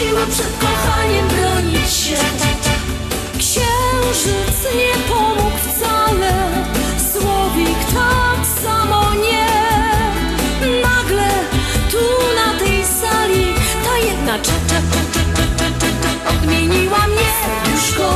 siła 0.00 0.26
przed 0.26 0.58
kochaniem 0.58 1.28
bronić 1.28 1.90
się 1.92 2.16
Księżyc 3.38 4.58
nie 4.76 5.14
pomógł 5.14 5.58
wcale 5.58 6.32
Słowik 7.12 7.78
tak 7.94 8.46
samo 8.62 9.14
nie 9.14 9.46
Nagle 10.82 11.30
tu 11.90 12.04
na 12.36 12.58
tej 12.58 12.84
sali 12.84 13.54
Ta 13.84 13.98
jedna 13.98 14.38
cza, 14.38 14.52
cza, 14.68 14.80
cza, 14.92 15.02
cza, 15.12 15.22
cza, 15.56 15.64
cza, 15.80 15.86
cza 16.02 16.30
Odmieniła 16.30 17.06
mnie 17.06 17.30
Już 17.72 17.98
go 17.98 18.10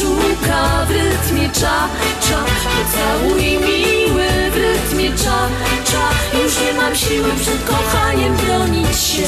szuka 0.00 0.86
w 0.86 0.90
rytmie 0.90 1.50
cza 1.50 1.88
cza. 2.20 2.44
Pocałuj 2.64 3.42
miły 3.42 4.50
w 4.50 4.56
rytmie 4.56 5.12
cza 5.16 5.48
cza. 5.84 6.08
Już 6.42 6.60
nie 6.60 6.72
mam 6.72 6.96
siły 6.96 7.28
przed 7.40 7.64
kochaniem 7.64 8.36
bronić 8.36 8.96
się. 8.98 9.22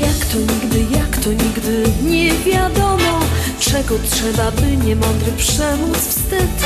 Jak 0.00 0.26
to 0.32 0.38
nigdy, 0.38 0.96
jak 0.98 1.16
to 1.16 1.30
nigdy 1.30 1.84
nie 2.02 2.34
wiadomo 2.34 3.20
Czego 3.60 3.94
trzeba, 4.10 4.50
by 4.50 4.76
niemądry 4.76 5.32
przemóc 5.32 5.98
wstyd. 5.98 6.64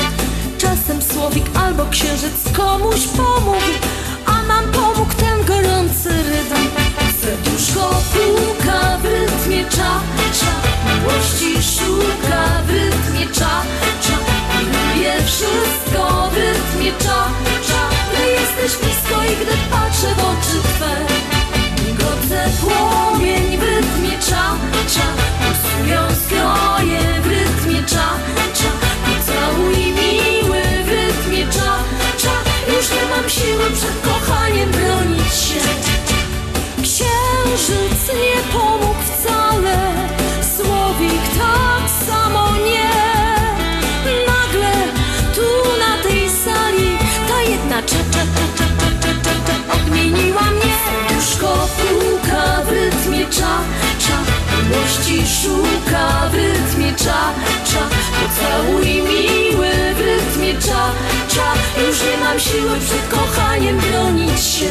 Czasem 0.58 1.02
słowik 1.02 1.44
albo 1.54 1.86
księżyc 1.90 2.52
komuś 2.56 3.06
pomógł 3.06 3.58
nam 4.54 4.72
pomógł 4.72 5.14
ten 5.14 5.44
gorący 5.44 6.08
rytm. 6.08 6.64
Serduszko 7.20 8.02
puka 8.12 8.98
w 8.98 9.04
rytmie 9.04 9.64
cza, 9.64 10.00
cza. 10.38 10.54
Miłości 10.86 11.52
szuka 11.74 12.42
w 12.66 12.70
rytmie 12.70 13.26
cza, 13.34 13.62
cza. 14.02 14.16
I 14.60 14.64
lubię 14.72 15.14
wszystko 15.26 16.30
w 16.32 16.36
rytmie 16.36 16.92
cza, 17.02 17.20
cza. 17.66 17.82
Gdy 18.12 18.24
jesteś 18.30 18.80
blisko 18.82 19.16
i 19.24 19.36
gdy 19.36 19.56
patrzę 19.70 20.14
w 20.14 20.24
oczy 20.30 20.56
Twe 20.68 20.94
Migoce 21.84 22.50
płomień 22.60 23.58
w 23.58 23.62
rytmie 23.62 24.18
cza, 24.18 24.44
cza. 24.92 25.08
Pulsują 25.40 26.00
skroje 26.22 27.20
w 27.22 27.26
rytmie 27.26 27.82
cza, 27.86 28.08
cza. 28.54 28.70
Pocałuj 29.04 29.76
miły 29.76 30.62
w 30.84 30.88
rytmie 30.88 31.52
cza, 31.52 31.72
cza. 32.18 32.34
Już 32.76 32.90
nie 32.90 33.04
mam 33.16 33.30
siły 33.30 33.70
przed 33.70 34.13
szuka 55.44 56.28
w 56.30 56.34
rytmie 56.34 56.94
cza 56.94 57.32
cza. 57.64 57.88
Pocałuj 58.20 58.86
miły 58.86 59.70
w 59.94 60.00
rytmie 60.00 60.60
cza 60.60 60.92
cza. 61.28 61.52
Już 61.86 62.02
nie 62.02 62.16
mam 62.24 62.40
siły 62.40 62.78
przed 62.80 63.08
kochaniem 63.08 63.78
bronić 63.78 64.40
się 64.40 64.70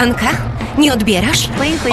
Anka, 0.00 0.28
nie 0.78 0.92
odbierasz? 0.92 1.48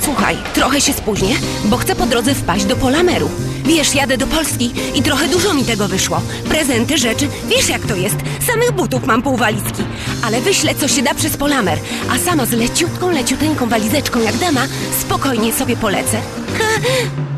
Słuchaj, 0.00 0.36
trochę 0.54 0.80
się 0.80 0.92
spóźnię, 0.92 1.34
bo 1.64 1.76
chcę 1.76 1.96
po 1.96 2.06
drodze 2.06 2.34
wpaść 2.34 2.64
do 2.64 2.76
Polameru. 2.76 3.30
Wiesz, 3.64 3.94
jadę 3.94 4.18
do 4.18 4.26
Polski 4.26 4.72
i 4.94 5.02
trochę 5.02 5.28
dużo 5.28 5.54
mi 5.54 5.64
tego 5.64 5.88
wyszło. 5.88 6.20
Prezenty, 6.48 6.98
rzeczy, 6.98 7.28
wiesz 7.48 7.68
jak 7.68 7.86
to 7.86 7.96
jest. 7.96 8.16
Samych 8.46 8.72
butów 8.72 9.06
mam 9.06 9.22
pół 9.22 9.36
walizki. 9.36 9.82
Ale 10.24 10.40
wyślę, 10.40 10.74
co 10.74 10.88
się 10.88 11.02
da 11.02 11.14
przez 11.14 11.36
Polamer. 11.36 11.78
A 12.10 12.18
sama 12.18 12.46
z 12.46 12.52
leciutką, 12.52 13.10
leciuteńką 13.10 13.68
walizeczką 13.68 14.20
jak 14.20 14.36
dama, 14.36 14.66
spokojnie 15.00 15.52
sobie 15.52 15.76
polecę. 15.76 16.20
Ha, 16.58 16.80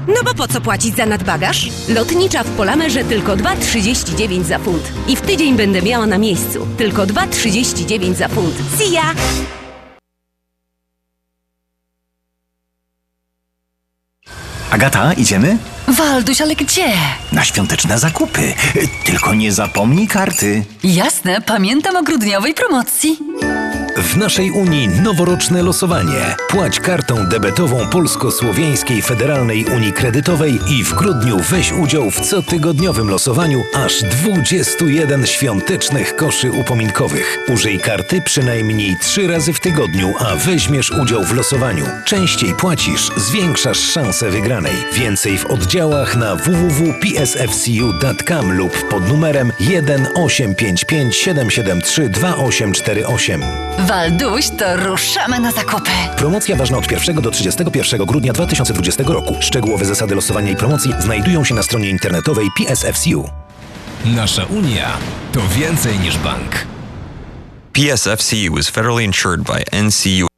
no 0.08 0.22
bo 0.24 0.34
po 0.34 0.48
co 0.48 0.60
płacić 0.60 0.96
za 0.96 1.06
nadbagaż? 1.06 1.68
Lotnicza 1.88 2.44
w 2.44 2.50
Polamerze 2.50 3.04
tylko 3.04 3.36
2,39 3.36 4.44
za 4.44 4.58
funt. 4.58 4.92
I 5.08 5.16
w 5.16 5.20
tydzień 5.20 5.56
będę 5.56 5.82
miała 5.82 6.06
na 6.06 6.18
miejscu. 6.18 6.66
Tylko 6.76 7.02
2,39 7.02 8.14
za 8.14 8.28
funt. 8.28 8.54
See 8.78 8.92
ya! 8.92 9.14
Agata, 14.70 15.12
idziemy? 15.12 15.58
Walduś, 15.88 16.40
ale 16.40 16.54
gdzie? 16.56 16.88
Na 17.32 17.44
świąteczne 17.44 17.98
zakupy. 17.98 18.54
Tylko 19.04 19.34
nie 19.34 19.52
zapomnij 19.52 20.06
karty. 20.08 20.64
Jasne, 20.84 21.40
pamiętam 21.40 21.96
o 21.96 22.02
grudniowej 22.02 22.54
promocji. 22.54 23.18
W 24.02 24.16
naszej 24.16 24.50
Unii 24.50 24.88
noworoczne 24.88 25.62
losowanie. 25.62 26.36
Płać 26.48 26.80
kartą 26.80 27.26
debetową 27.26 27.86
Polsko-Słowiańskiej 27.86 29.02
Federalnej 29.02 29.64
Unii 29.64 29.92
Kredytowej 29.92 30.60
i 30.68 30.84
w 30.84 30.94
grudniu 30.94 31.40
weź 31.50 31.72
udział 31.72 32.10
w 32.10 32.20
cotygodniowym 32.20 33.10
losowaniu 33.10 33.64
aż 33.74 34.02
21 34.02 35.26
świątecznych 35.26 36.16
koszy 36.16 36.52
upominkowych. 36.52 37.38
Użyj 37.48 37.80
karty 37.80 38.22
przynajmniej 38.22 38.96
3 39.00 39.26
razy 39.26 39.52
w 39.52 39.60
tygodniu, 39.60 40.14
a 40.18 40.36
weźmiesz 40.36 40.90
udział 40.90 41.24
w 41.24 41.34
losowaniu. 41.34 41.86
Częściej 42.04 42.54
płacisz, 42.54 43.10
zwiększasz 43.16 43.78
szanse 43.78 44.30
wygranej. 44.30 44.76
Więcej 44.92 45.38
w 45.38 45.46
oddziałach 45.46 46.16
na 46.16 46.36
www.psfcu.com 46.36 48.52
lub 48.52 48.88
pod 48.88 49.08
numerem 49.08 49.52
1 49.60 50.08
855 50.14 51.16
773 51.16 52.08
2848. 52.08 53.42
Walduś, 53.88 54.48
to 54.58 54.76
ruszamy 54.76 55.40
na 55.40 55.52
zakupy. 55.52 55.90
Promocja 56.16 56.56
ważna 56.56 56.78
od 56.78 56.90
1 56.90 57.16
do 57.16 57.30
31 57.30 58.06
grudnia 58.06 58.32
2020 58.32 59.02
roku. 59.06 59.34
Szczegółowe 59.40 59.84
zasady 59.84 60.14
losowania 60.14 60.50
i 60.50 60.56
promocji 60.56 60.92
znajdują 60.98 61.44
się 61.44 61.54
na 61.54 61.62
stronie 61.62 61.90
internetowej 61.90 62.48
PSFCU. 62.56 63.28
Nasza 64.04 64.44
Unia 64.44 64.96
to 65.32 65.40
więcej 65.58 65.98
niż 65.98 66.18
bank. 66.18 66.66
PSFCU 67.72 68.58
is 68.58 68.68
federally 68.68 69.04
insured 69.04 69.42
by 69.42 69.82
NCU. 69.82 70.37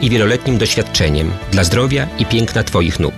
i 0.00 0.10
wieloletnim 0.10 0.58
doświadczeniem. 0.58 1.30
Dla 1.52 1.64
zdrowia 1.64 2.06
i 2.18 2.26
piękna 2.26 2.62
Twoich 2.62 3.00
nóg. 3.00 3.14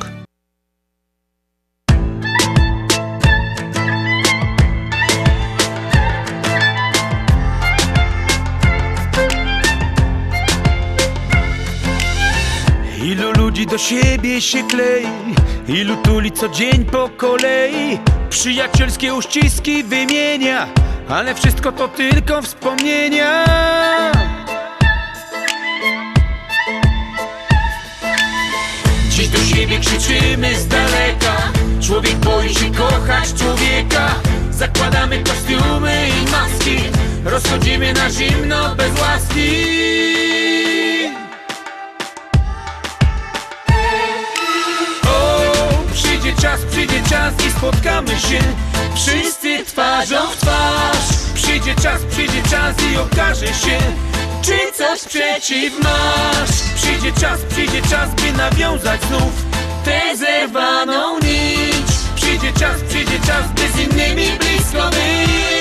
Ilu 13.03 13.33
ludzi 13.33 13.67
do 13.67 13.79
siebie 13.79 14.41
się 14.41 14.63
klei 14.63 15.07
Ilu 15.69 15.97
tuli 15.97 16.33
co 16.33 16.49
dzień 16.49 16.85
po 16.85 17.09
kolei. 17.09 17.99
Przyjacielskie 18.31 19.15
uściski 19.15 19.85
wymienia 19.85 20.67
Ale 21.09 21.35
wszystko 21.35 21.73
to 21.73 21.89
tylko 21.89 22.43
wspomnienia 22.43 23.45
siebie 29.65 29.79
krzyczymy 29.79 30.55
z 30.57 30.69
daleka. 30.69 31.53
Człowiek 31.81 32.17
boi 32.17 32.55
się 32.55 32.71
kochać 32.71 33.35
człowieka. 33.35 34.15
Zakładamy 34.51 35.23
kostiumy 35.23 36.09
i 36.09 36.31
maski. 36.31 36.77
Rozchodzimy 37.25 37.93
na 37.93 38.11
zimno 38.11 38.75
bez 38.75 39.01
łaski. 39.01 39.51
O, 45.07 45.41
przyjdzie 45.93 46.33
czas, 46.43 46.61
przyjdzie 46.71 47.03
czas 47.11 47.35
i 47.49 47.51
spotkamy 47.51 48.11
się 48.11 48.39
Wszyscy 48.95 49.65
twarzą 49.65 50.27
w 50.27 50.37
twarz. 50.37 51.35
Przyjdzie 51.35 51.75
czas, 51.75 52.01
przyjdzie 52.11 52.43
czas 52.51 52.77
i 52.93 52.97
okaże 52.97 53.47
się 53.47 53.79
Czy 54.43 54.73
coś 54.73 55.01
przeciw 55.05 55.83
masz. 55.83 56.51
Przyjdzie 56.77 57.21
czas, 57.21 57.41
przyjdzie 57.51 57.83
czas, 57.83 58.15
by 58.15 58.33
nawiązać 58.33 59.01
znów 59.03 59.54
Tę 59.85 60.17
zerwaną 60.17 61.19
nić. 61.19 61.87
Przyjdzie 62.15 62.53
czas, 62.61 62.81
przyjdzie 62.89 63.19
czas, 63.27 63.53
by 63.55 63.61
z 63.73 63.81
innymi 63.81 64.39
blisko 64.39 64.91
być 64.91 65.54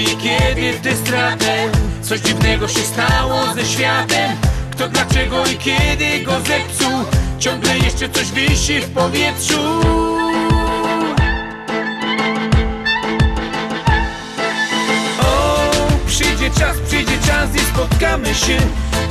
Nadrobi 0.00 0.22
kiedy 0.22 0.78
tę 0.82 0.96
stratę? 0.96 1.68
Coś 2.02 2.20
dziwnego 2.20 2.68
się 2.68 2.80
stało 2.80 3.54
ze 3.54 3.64
światem. 3.66 4.30
Kto 4.72 4.88
dlaczego 4.88 5.46
i 5.46 5.56
kiedy 5.56 6.24
go 6.24 6.32
zepsuł? 6.32 7.04
Ciągle 7.38 7.78
jeszcze 7.78 8.08
coś 8.08 8.32
wisi 8.32 8.80
w 8.80 8.90
powietrzu. 8.90 9.80
O, 15.22 15.70
przyjdzie 16.06 16.50
czas, 16.50 16.76
przyjdzie 16.88 17.18
czas 17.26 17.54
i 17.54 17.58
spotkamy 17.58 18.34
się 18.34 18.56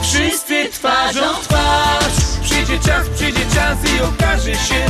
Wszyscy 0.02 0.69
twarzą 0.71 1.34
w 1.34 1.47
twarz. 1.47 2.13
Przyjdzie 2.43 2.80
czas, 2.80 3.10
przyjdzie 3.15 3.45
czas 3.56 3.78
i 3.97 4.02
okaże 4.02 4.56
się 4.56 4.86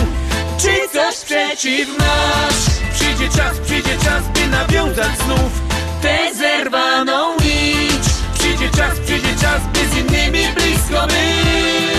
Czy 0.58 0.90
coś 0.94 1.16
przeciw 1.16 1.90
masz 1.98 2.80
Przyjdzie 2.94 3.38
czas, 3.38 3.60
przyjdzie 3.66 3.98
czas, 4.04 4.24
by 4.34 4.48
nawiązać 4.48 5.18
znów 5.26 5.69
Tę 6.02 6.34
zerwaną 6.36 7.34
nić. 7.34 8.04
Przyjdzie 8.40 8.70
czas, 8.78 9.00
przyjdzie 9.00 9.36
czas, 9.42 9.62
by 9.74 9.80
z 9.80 9.98
innymi 9.98 10.48
blisko 10.56 11.08
być 11.08 11.99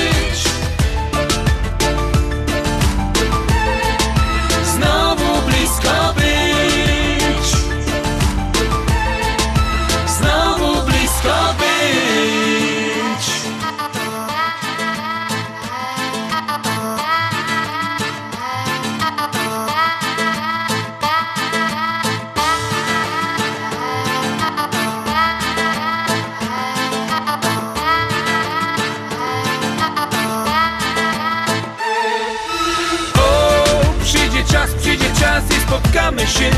spotkamy 35.81 36.27
się. 36.27 36.51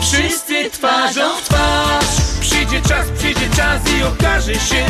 Wszyscy 0.00 0.70
twarzą 0.70 1.36
w 1.36 1.48
twarz. 1.48 2.40
Przyjdzie 2.40 2.80
czas, 2.88 3.06
przyjdzie 3.18 3.56
czas 3.56 3.80
i 3.98 4.02
okaże 4.02 4.54
się 4.54 4.84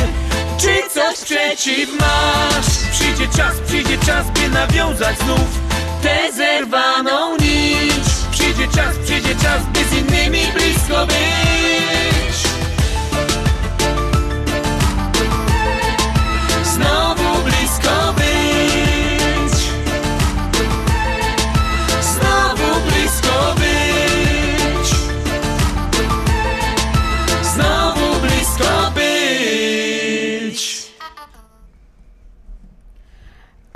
Czy 0.58 0.90
coś 0.94 1.20
przeciw 1.24 2.00
masz. 2.00 2.66
Przyjdzie 2.92 3.28
czas, 3.36 3.54
przyjdzie 3.66 3.98
czas, 3.98 4.26
by 4.30 4.48
nawiązać 4.48 5.18
znów 5.18 5.60
Tę 6.02 6.32
zerwaną 6.32 7.36
nić. 7.36 8.06
Przyjdzie 8.30 8.68
czas, 8.68 8.96
przyjdzie 9.04 9.34
czas, 9.42 9.62
by 9.72 9.84
z 9.84 9.92
innymi 9.92 10.52
blisko 10.54 11.06
być 11.06 12.15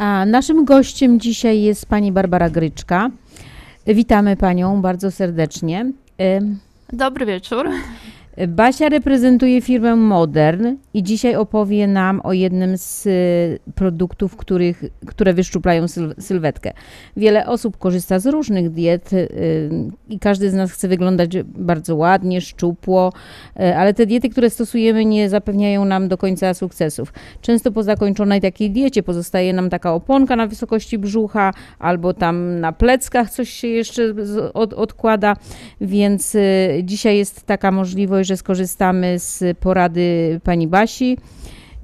A 0.00 0.26
naszym 0.26 0.64
gościem 0.64 1.20
dzisiaj 1.20 1.62
jest 1.62 1.86
pani 1.86 2.12
Barbara 2.12 2.50
Gryczka. 2.50 3.10
Witamy 3.86 4.36
panią 4.36 4.82
bardzo 4.82 5.10
serdecznie. 5.10 5.92
Dobry 6.92 7.26
wieczór. 7.26 7.68
Basia 8.48 8.88
reprezentuje 8.88 9.60
firmę 9.60 9.96
Modern 9.96 10.76
i 10.94 11.02
dzisiaj 11.02 11.36
opowie 11.36 11.86
nam 11.86 12.20
o 12.24 12.32
jednym 12.32 12.78
z 12.78 13.06
y, 13.06 13.72
produktów, 13.74 14.36
których, 14.36 14.84
które 15.06 15.34
wyszczuplają 15.34 15.88
syl, 15.88 16.14
sylwetkę. 16.18 16.72
Wiele 17.16 17.46
osób 17.46 17.78
korzysta 17.78 18.18
z 18.18 18.26
różnych 18.26 18.70
diet 18.70 19.12
y, 19.12 19.28
i 20.08 20.18
każdy 20.18 20.50
z 20.50 20.54
nas 20.54 20.72
chce 20.72 20.88
wyglądać 20.88 21.30
bardzo 21.44 21.96
ładnie, 21.96 22.40
szczupło, 22.40 23.12
y, 23.60 23.76
ale 23.76 23.94
te 23.94 24.06
diety, 24.06 24.28
które 24.28 24.50
stosujemy, 24.50 25.04
nie 25.04 25.28
zapewniają 25.28 25.84
nam 25.84 26.08
do 26.08 26.18
końca 26.18 26.54
sukcesów. 26.54 27.12
Często 27.40 27.72
po 27.72 27.82
zakończonej 27.82 28.40
takiej 28.40 28.70
diecie 28.70 29.02
pozostaje 29.02 29.52
nam 29.52 29.70
taka 29.70 29.94
oponka 29.94 30.36
na 30.36 30.46
wysokości 30.46 30.98
brzucha 30.98 31.52
albo 31.78 32.14
tam 32.14 32.60
na 32.60 32.72
pleckach 32.72 33.30
coś 33.30 33.50
się 33.50 33.68
jeszcze 33.68 34.14
od, 34.54 34.72
odkłada, 34.72 35.36
więc 35.80 36.36
dzisiaj 36.82 37.16
jest 37.16 37.46
taka 37.46 37.70
możliwość, 37.70 38.29
że 38.30 38.36
skorzystamy 38.36 39.18
z 39.18 39.58
porady 39.58 40.40
pani 40.44 40.68
Basi 40.68 41.16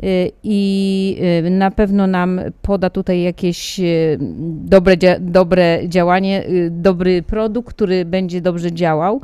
y, 0.03 0.31
i 0.43 1.17
y, 1.47 1.51
na 1.51 1.71
pewno 1.71 2.07
nam 2.07 2.41
poda 2.63 2.91
tutaj 2.91 3.23
jakieś 3.23 3.81
y, 3.81 4.19
dobre, 4.65 4.97
dobre 5.21 5.81
działanie, 5.89 6.45
dobry 6.71 7.23
produkt, 7.23 7.75
który 7.75 8.05
będzie 8.05 8.41
dobrze 8.41 8.73
działał. 8.73 9.21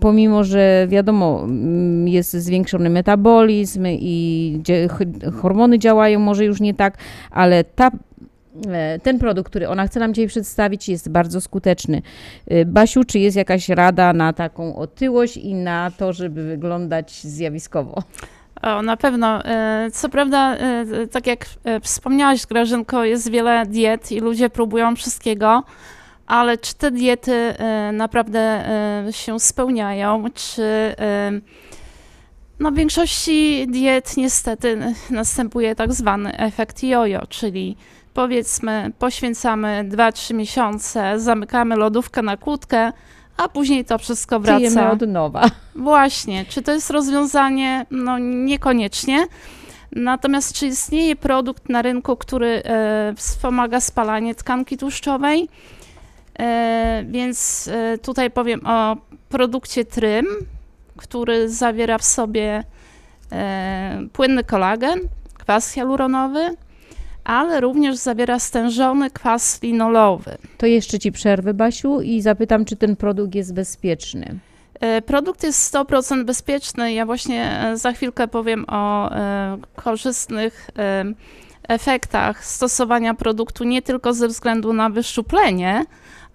Pomimo, 0.00 0.44
że 0.44 0.86
wiadomo, 0.88 1.40
mm, 1.44 2.08
jest 2.08 2.32
zwiększony 2.32 2.90
metabolizm 2.90 3.86
i 3.86 4.60
hormony 5.40 5.78
działają 5.78 6.20
może 6.20 6.44
już 6.44 6.60
nie 6.60 6.74
tak, 6.74 6.98
ale 7.30 7.64
ta 7.64 7.90
ten 9.02 9.18
produkt, 9.18 9.50
który 9.50 9.68
ona 9.68 9.86
chce 9.86 10.00
nam 10.00 10.14
dzisiaj 10.14 10.28
przedstawić, 10.28 10.88
jest 10.88 11.08
bardzo 11.08 11.40
skuteczny. 11.40 12.02
E, 12.46 12.64
Basiu, 12.64 13.04
czy 13.04 13.18
jest 13.18 13.36
jakaś 13.36 13.68
rada 13.68 14.12
na 14.12 14.32
taką 14.32 14.76
otyłość 14.76 15.36
i 15.36 15.54
na 15.54 15.90
to, 15.90 16.12
żeby 16.12 16.44
wyglądać 16.44 17.12
zjawiskowo? 17.12 18.02
O, 18.62 18.82
na 18.82 18.96
pewno. 18.96 19.44
E, 19.44 19.90
Co 19.92 20.08
prawda, 20.08 20.56
e, 20.56 21.06
tak 21.06 21.26
jak 21.26 21.46
e, 21.64 21.80
wspomniałaś, 21.80 22.46
Grażynko, 22.46 23.04
jest 23.04 23.30
wiele 23.30 23.66
diet 23.66 24.12
i 24.12 24.20
ludzie 24.20 24.50
próbują 24.50 24.96
wszystkiego, 24.96 25.62
ale 26.26 26.58
czy 26.58 26.74
te 26.74 26.90
diety 26.90 27.32
e, 27.32 27.92
naprawdę 27.92 28.40
e, 29.08 29.12
się 29.12 29.40
spełniają, 29.40 30.24
czy 30.34 30.62
e, 30.62 31.32
no 32.60 32.70
w 32.70 32.74
większości 32.74 33.66
diet 33.68 34.16
niestety 34.16 34.78
następuje 35.10 35.74
tak 35.74 35.92
zwany 35.92 36.38
efekt 36.38 36.82
jojo, 36.82 37.26
czyli 37.28 37.76
powiedzmy 38.14 38.92
poświęcamy 38.98 39.84
2-3 39.88 40.34
miesiące, 40.34 41.20
zamykamy 41.20 41.76
lodówkę 41.76 42.22
na 42.22 42.36
kłódkę, 42.36 42.92
a 43.36 43.48
później 43.48 43.84
to 43.84 43.98
wszystko 43.98 44.40
wraca. 44.40 44.58
Żyjemy 44.58 44.90
od 44.90 45.00
nowa. 45.00 45.44
Właśnie, 45.74 46.44
czy 46.44 46.62
to 46.62 46.72
jest 46.72 46.90
rozwiązanie? 46.90 47.86
No 47.90 48.18
niekoniecznie. 48.18 49.26
Natomiast 49.92 50.52
czy 50.52 50.66
istnieje 50.66 51.16
produkt 51.16 51.68
na 51.68 51.82
rynku, 51.82 52.16
który 52.16 52.62
e, 52.64 53.14
wspomaga 53.16 53.80
spalanie 53.80 54.34
tkanki 54.34 54.76
tłuszczowej? 54.76 55.48
E, 56.38 57.04
więc 57.10 57.68
e, 57.72 57.98
tutaj 57.98 58.30
powiem 58.30 58.66
o 58.66 58.96
produkcie 59.28 59.84
Trym, 59.84 60.26
który 60.96 61.48
zawiera 61.48 61.98
w 61.98 62.04
sobie 62.04 62.64
e, 63.32 64.00
płynny 64.12 64.44
kolagen, 64.44 65.00
kwas 65.34 65.72
hialuronowy, 65.72 66.56
ale 67.30 67.60
również 67.60 67.96
zawiera 67.96 68.38
stężony 68.38 69.10
kwas 69.10 69.62
linolowy. 69.62 70.38
To 70.58 70.66
jeszcze 70.66 70.98
ci 70.98 71.12
przerwę, 71.12 71.54
Basiu, 71.54 72.00
i 72.00 72.22
zapytam, 72.22 72.64
czy 72.64 72.76
ten 72.76 72.96
produkt 72.96 73.34
jest 73.34 73.54
bezpieczny. 73.54 74.38
E, 74.80 75.02
Produkt 75.02 75.42
jest 75.42 75.74
100% 75.74 76.24
bezpieczny. 76.24 76.92
Ja 76.92 77.06
właśnie 77.06 77.60
e, 77.60 77.76
za 77.76 77.92
chwilkę 77.92 78.28
powiem 78.28 78.64
o 78.68 79.12
e, 79.12 79.58
korzystnych 79.76 80.70
efektach 81.68 82.44
stosowania 82.44 83.14
produktu 83.14 83.64
nie 83.64 83.82
tylko 83.82 84.14
ze 84.14 84.28
względu 84.28 84.72
na 84.72 84.90
wyszczuplenie, 84.90 85.84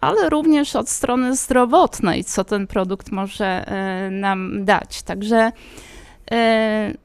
ale 0.01 0.29
również 0.29 0.75
od 0.75 0.89
strony 0.89 1.35
zdrowotnej, 1.35 2.23
co 2.23 2.43
ten 2.43 2.67
produkt 2.67 3.11
może 3.11 3.65
nam 4.11 4.65
dać. 4.65 5.03
Także 5.03 5.51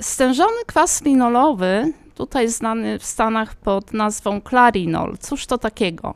stężony 0.00 0.64
kwas 0.66 1.05
linolowy, 1.05 1.92
tutaj 2.14 2.48
znany 2.48 2.98
w 2.98 3.04
Stanach 3.04 3.54
pod 3.54 3.92
nazwą 3.92 4.40
Clarinol. 4.40 5.18
Cóż 5.18 5.46
to 5.46 5.58
takiego? 5.58 6.14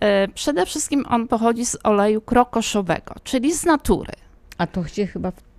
E, 0.00 0.28
Przede 0.28 0.66
wszystkim 0.66 1.04
on 1.08 1.28
pochodzi 1.28 1.66
z 1.66 1.76
oleju 1.84 2.20
krokoszowego, 2.20 3.14
czyli 3.24 3.52
z 3.52 3.64
natury. 3.64 4.12
A 4.58 4.66
to 4.66 4.80
gdzie 4.82 5.06
chyba... 5.06 5.30
w- 5.30 5.50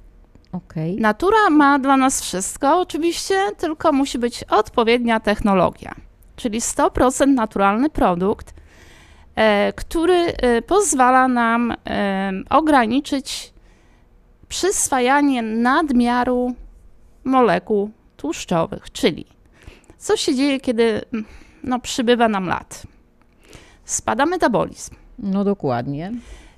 Okej. 0.52 0.96
Natura 0.98 1.50
ma 1.50 1.80
dla 1.80 1.98
nas 1.98 2.22
wszystko, 2.22 2.80
oczywiście, 2.80 3.36
tylko 3.58 3.92
musi 3.92 4.20
być 4.20 4.44
odpowiednia 4.44 5.20
technologia. 5.20 5.96
Czyli 6.36 6.60
100% 6.62 7.28
naturalny 7.28 7.90
produkt, 7.90 8.54
e, 9.36 9.74
który 9.74 10.14
e, 10.16 10.62
pozwala 10.62 11.28
nam 11.28 11.74
ograniczyć 12.50 13.54
przyswajanie 14.48 15.42
nadmiaru 15.42 16.54
molekuł 17.24 17.90
tłuszczowych. 18.18 18.92
Czyli 18.92 19.26
co 20.02 20.18
się 20.18 20.36
dzieje, 20.36 20.60
kiedy 20.60 21.02
mm, 21.14 21.26
no, 21.64 21.80
przybywa 21.80 22.28
nam 22.28 22.46
lat? 22.48 22.84
Spada 23.86 24.26
metabolizm. 24.26 24.96
No 25.20 25.44
dokładnie. 25.44 26.12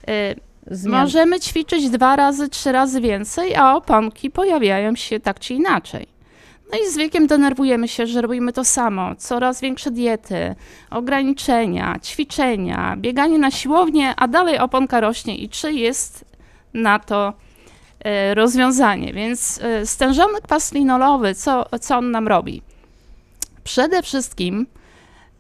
E, 0.08 0.36
Zmian- 0.72 1.02
Możemy 1.02 1.40
ćwiczyć 1.40 1.90
dwa 1.90 2.16
razy, 2.16 2.50
trzy 2.50 2.72
razy 2.72 3.02
więcej, 3.02 3.56
a 3.56 3.76
oponki 3.76 4.32
pojawiają 4.32 4.96
się 4.96 5.20
tak 5.20 5.40
czy 5.40 5.54
inaczej. 5.54 6.08
No 6.72 6.80
i 6.80 6.92
z 6.92 6.98
wiekiem 6.98 7.28
denerwujemy 7.28 7.88
się, 7.88 8.08
że 8.08 8.22
robimy 8.22 8.54
to 8.54 8.64
samo. 8.64 9.16
Coraz 9.16 9.62
większe 9.62 9.92
diety, 9.92 10.56
ograniczenia, 10.90 12.00
ćwiczenia, 12.04 12.96
bieganie 12.98 13.38
na 13.40 13.52
siłownię, 13.52 14.14
a 14.18 14.28
dalej 14.28 14.60
oponka 14.60 15.00
rośnie. 15.00 15.38
I 15.38 15.50
czy 15.50 15.74
jest 15.74 16.26
na 16.74 17.00
to 17.00 17.34
e, 18.00 18.34
rozwiązanie? 18.36 19.14
Więc 19.14 19.60
e, 19.64 19.86
stężony 19.86 20.42
kwas 20.42 20.74
linolowy, 20.74 21.36
co, 21.36 21.66
co 21.82 21.98
on 21.98 22.12
nam 22.12 22.28
robi? 22.28 22.62
Przede 23.63 24.02
wszystkim 24.02 24.67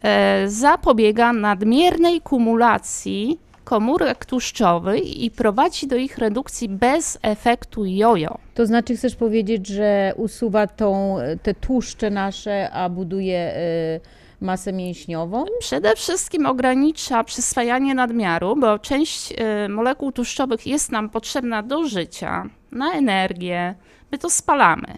e, 0.03 0.43
zapobiega 0.47 1.33
nadmiernej 1.33 2.21
kumulacji 2.21 3.39
komórek 3.63 4.25
tłuszczowych 4.25 5.17
i 5.17 5.31
prowadzi 5.31 5.87
do 5.87 5.95
ich 5.95 6.17
redukcji 6.17 6.69
bez 6.69 7.19
efektu 7.21 7.85
jojo. 7.85 8.37
To 8.53 8.65
znaczy 8.65 8.95
chcesz 8.95 9.15
powiedzieć, 9.15 9.67
że 9.67 10.13
usuwa 10.17 10.67
tą, 10.67 11.17
te 11.43 11.53
tłuszcze 11.53 12.09
nasze, 12.09 12.71
a 12.71 12.89
buduje 12.89 13.55
y, 13.57 13.99
masę 14.41 14.73
mięśniową? 14.73 15.45
Przede 15.59 15.95
wszystkim 15.95 16.45
ogranicza 16.45 17.23
przyswajanie 17.23 17.95
nadmiaru, 17.95 18.55
bo 18.55 18.79
część 18.79 19.31
y, 19.65 19.69
molekuł 19.69 20.11
tłuszczowych 20.11 20.67
jest 20.67 20.91
nam 20.91 21.09
potrzebna 21.09 21.63
do 21.63 21.87
życia, 21.87 22.49
na 22.71 22.93
energię, 22.93 23.75
my 24.11 24.17
to 24.17 24.29
spalamy. 24.29 24.97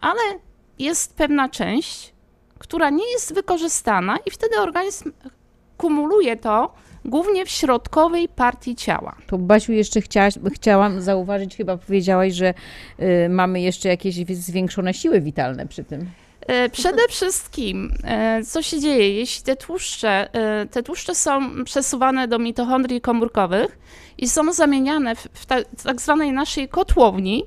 Ale 0.00 0.20
jest 0.78 1.16
pewna 1.16 1.48
część, 1.48 2.12
która 2.58 2.90
nie 2.90 3.12
jest 3.12 3.34
wykorzystana 3.34 4.16
i 4.26 4.30
wtedy 4.30 4.60
organizm 4.60 5.12
kumuluje 5.76 6.36
to 6.36 6.74
głównie 7.04 7.46
w 7.46 7.50
środkowej 7.50 8.28
partii 8.28 8.76
ciała. 8.76 9.16
To 9.26 9.38
Basiu 9.38 9.72
jeszcze 9.72 10.00
chciałaś, 10.00 10.34
chciałam 10.54 11.00
zauważyć, 11.00 11.56
chyba 11.56 11.76
powiedziałaś, 11.76 12.32
że 12.32 12.54
y, 13.00 13.28
mamy 13.28 13.60
jeszcze 13.60 13.88
jakieś 13.88 14.14
zwiększone 14.36 14.94
siły 14.94 15.20
witalne 15.20 15.66
przy 15.66 15.84
tym. 15.84 16.10
E, 16.46 16.68
Przede 16.68 17.08
wszystkim, 17.08 17.94
e, 18.04 18.42
co 18.44 18.62
się 18.62 18.80
dzieje, 18.80 19.14
jeśli 19.14 19.44
te 19.44 19.56
tłuszcze, 19.56 20.34
e, 20.34 20.66
te 20.66 20.82
tłuszcze 20.82 21.14
są 21.14 21.64
przesuwane 21.64 22.28
do 22.28 22.38
mitochondrii 22.38 23.00
komórkowych 23.00 23.78
i 24.18 24.28
są 24.28 24.52
zamieniane 24.52 25.14
w, 25.14 25.28
w 25.32 25.46
ta, 25.46 25.56
tak 25.84 26.00
zwanej 26.00 26.32
naszej 26.32 26.68
kotłowni 26.68 27.44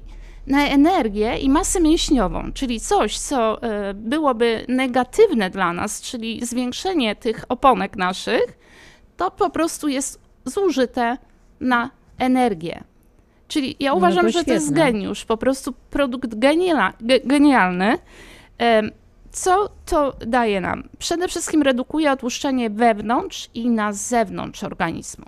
na 0.50 0.68
energię 0.68 1.38
i 1.38 1.50
masę 1.50 1.82
mięśniową, 1.82 2.52
czyli 2.54 2.80
coś, 2.80 3.20
co 3.20 3.62
e, 3.62 3.94
byłoby 3.94 4.66
negatywne 4.68 5.50
dla 5.50 5.74
nas, 5.74 6.02
czyli 6.02 6.46
zwiększenie 6.46 7.16
tych 7.16 7.46
oponek 7.50 7.98
naszych, 7.98 8.58
to 9.18 9.32
po 9.32 9.50
prostu 9.50 9.88
jest 9.88 10.22
zużyte 10.46 11.18
na 11.60 11.90
energię. 12.18 12.84
Czyli 13.48 13.76
ja 13.80 13.92
No 13.92 13.98
uważam, 13.98 14.26
to 14.26 14.32
że 14.32 14.44
to 14.44 14.54
jest 14.54 14.74
geniusz, 14.74 15.26
po 15.26 15.38
prostu 15.38 15.74
produkt 15.90 16.36
geniala, 16.36 16.94
ge, 17.02 17.20
genialny. 17.26 17.98
Co 19.32 19.70
to 19.86 20.14
daje 20.28 20.62
nam? 20.62 20.90
Przede 21.00 21.28
wszystkim 21.28 21.62
redukuje 21.62 22.12
otłuszczenie 22.12 22.70
wewnątrz 22.70 23.50
i 23.54 23.70
na 23.70 23.94
zewnątrz 23.94 24.64
organizmu. 24.64 25.26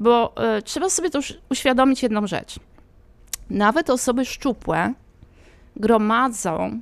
Bo 0.00 0.32
e, 0.36 0.62
trzeba 0.62 0.90
sobie 0.90 1.10
też 1.10 1.38
uświadomić 1.50 2.02
jedną 2.02 2.26
rzecz. 2.26 2.58
Nawet 3.50 3.90
osoby 3.90 4.24
szczupłe 4.24 4.94
gromadzą 5.76 6.80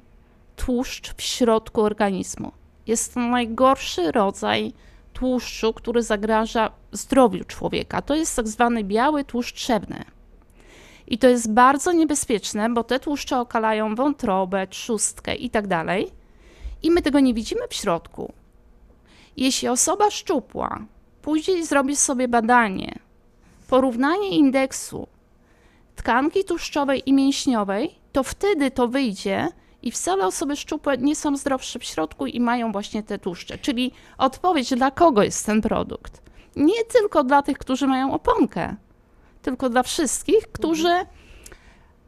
tłuszcz 0.56 1.14
w 1.14 1.22
środku 1.22 1.82
organizmu. 1.82 2.52
jest 2.86 3.14
to 3.14 3.20
najgorszy 3.20 4.12
rodzaj 4.12 4.72
tłuszczu, 5.12 5.72
który 5.72 6.02
zagraża 6.02 6.70
zdrowiu 6.92 7.44
człowieka. 7.44 8.02
To 8.02 8.14
jest 8.14 8.36
tak 8.36 8.48
zwany 8.48 8.84
biały 8.84 9.24
tłuszcz 9.24 9.54
trzewny. 9.54 10.04
I 11.06 11.18
to 11.18 11.28
jest 11.28 11.52
bardzo 11.52 11.92
niebezpieczne, 11.92 12.70
bo 12.70 12.84
te 12.84 13.00
tłuszcze 13.00 13.40
okalają 13.40 13.94
wątrobę, 13.94 14.66
trzustkę 14.66 15.34
i 15.34 15.50
tak. 15.50 15.64
I 16.82 16.90
my 16.90 17.02
tego 17.02 17.20
nie 17.20 17.34
widzimy 17.34 17.68
w 17.68 17.74
środku. 17.74 18.32
Jeśli 19.36 19.68
osoba 19.68 20.10
szczupła 20.10 20.78
później 21.22 21.66
zrobi 21.66 21.96
sobie 21.96 22.28
badanie, 22.28 22.98
porównanie 23.68 24.28
indeksu 24.28 25.06
tkanki 25.96 26.44
tłuszczowej 26.44 27.02
i 27.06 27.12
mięśniowej, 27.12 27.94
to 28.12 28.22
wtedy 28.22 28.70
to 28.70 28.88
wyjdzie 28.88 29.48
i 29.82 29.90
wcale 29.90 30.26
osoby 30.26 30.56
szczupłe 30.56 30.98
nie 30.98 31.16
są 31.16 31.36
zdrowsze 31.36 31.78
w 31.78 31.84
środku 31.84 32.26
i 32.26 32.40
mają 32.40 32.72
właśnie 32.72 33.02
te 33.02 33.18
tłuszcze. 33.18 33.58
Czyli 33.58 33.92
odpowiedź, 34.18 34.74
dla 34.74 34.90
kogo 34.90 35.22
jest 35.22 35.46
ten 35.46 35.62
produkt. 35.62 36.22
Nie 36.56 36.84
tylko 36.84 37.24
dla 37.24 37.42
tych, 37.42 37.58
którzy 37.58 37.86
mają 37.86 38.12
oponkę, 38.12 38.76
tylko 39.42 39.68
dla 39.68 39.82
wszystkich, 39.82 40.52
którzy 40.52 41.06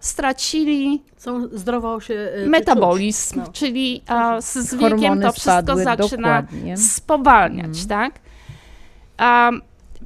stracili 0.00 1.02
Są 1.16 1.48
zdrowo 1.52 2.00
się 2.00 2.14
y, 2.14 2.46
metabolizm. 2.48 3.38
No. 3.38 3.52
czyli 3.52 4.02
a, 4.06 4.40
z, 4.40 4.54
z 4.54 4.74
wiekiem 4.74 5.20
to 5.20 5.32
wszystko 5.32 5.76
zaczyna 5.76 6.42
dokładnie. 6.42 6.76
spowalniać, 6.76 7.86
tak? 7.86 8.14
A, 9.16 9.50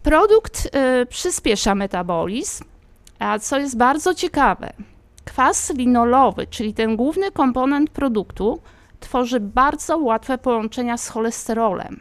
produkt 0.03 0.67
y, 1.03 1.07
przyspiesza 1.07 1.75
metabolizm, 1.75 2.65
a 3.21 3.39
co 3.39 3.59
jest 3.59 3.77
bardzo 3.77 4.15
ciekawe, 4.15 4.73
kwas 5.25 5.75
linolowy, 5.75 6.47
czyli 6.47 6.75
ten 6.75 6.97
główny 6.97 7.31
komponent 7.31 7.91
produktu, 7.91 8.61
tworzy 9.01 9.41
bardzo 9.41 9.99
łatwe 9.99 10.39
połączenia 10.39 10.97
z 10.97 11.09
cholesterolem, 11.09 12.01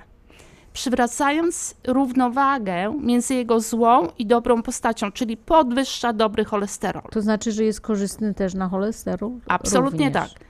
przywracając 0.74 1.76
równowagę 1.88 3.00
między 3.02 3.36
jego 3.36 3.60
złą 3.60 4.08
i 4.18 4.26
dobrą 4.26 4.64
postacią, 4.64 5.12
czyli 5.12 5.38
podwyższa 5.38 6.14
dobry 6.14 6.46
cholesterol. 6.46 7.04
To 7.12 7.22
znaczy, 7.22 7.52
że 7.52 7.64
jest 7.64 7.82
korzystny 7.82 8.34
też 8.34 8.54
na 8.54 8.70
cholesterol? 8.70 9.32
Absolutnie 9.48 10.06
Również. 10.06 10.34
tak. 10.34 10.44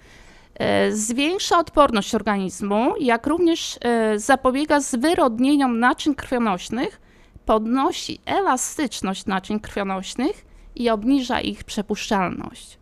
E, 0.56 0.92
Zwiększa 0.92 1.60
odporność 1.60 2.16
organizmu, 2.16 2.94
jak 3.00 3.28
również 3.28 3.80
e, 3.82 4.20
zapobiega 4.20 4.80
zwyrodnieniom 4.80 5.80
naczyń 5.80 6.16
krwionośnych, 6.16 7.02
podnosi 7.46 8.22
elastyczność 8.26 9.26
naczyń 9.26 9.60
krwionośnych 9.60 10.49
i 10.80 10.90
obniża 10.90 11.42
ich 11.42 11.64
przepuszczalność. 11.64 12.78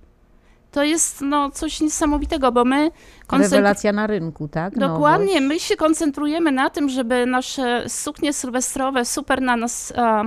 To 0.72 0.84
jest 0.84 1.22
no, 1.22 1.52
coś 1.52 1.82
niesamowitego, 1.82 2.52
bo 2.52 2.66
my 2.66 2.92
koncentru- 3.28 3.42
Rewelacja 3.42 3.94
na 3.94 4.08
rynku, 4.08 4.48
tak? 4.48 4.78
Dokładnie, 4.80 5.42
my 5.42 5.60
się 5.60 5.76
koncentrujemy 5.76 6.52
na 6.52 6.70
tym, 6.70 6.90
żeby 6.90 7.26
nasze 7.26 7.84
suknie 7.90 8.34
sylwestrowe 8.34 9.06
super 9.06 9.42
na 9.42 9.56
nas 9.56 9.94
e, 9.96 10.24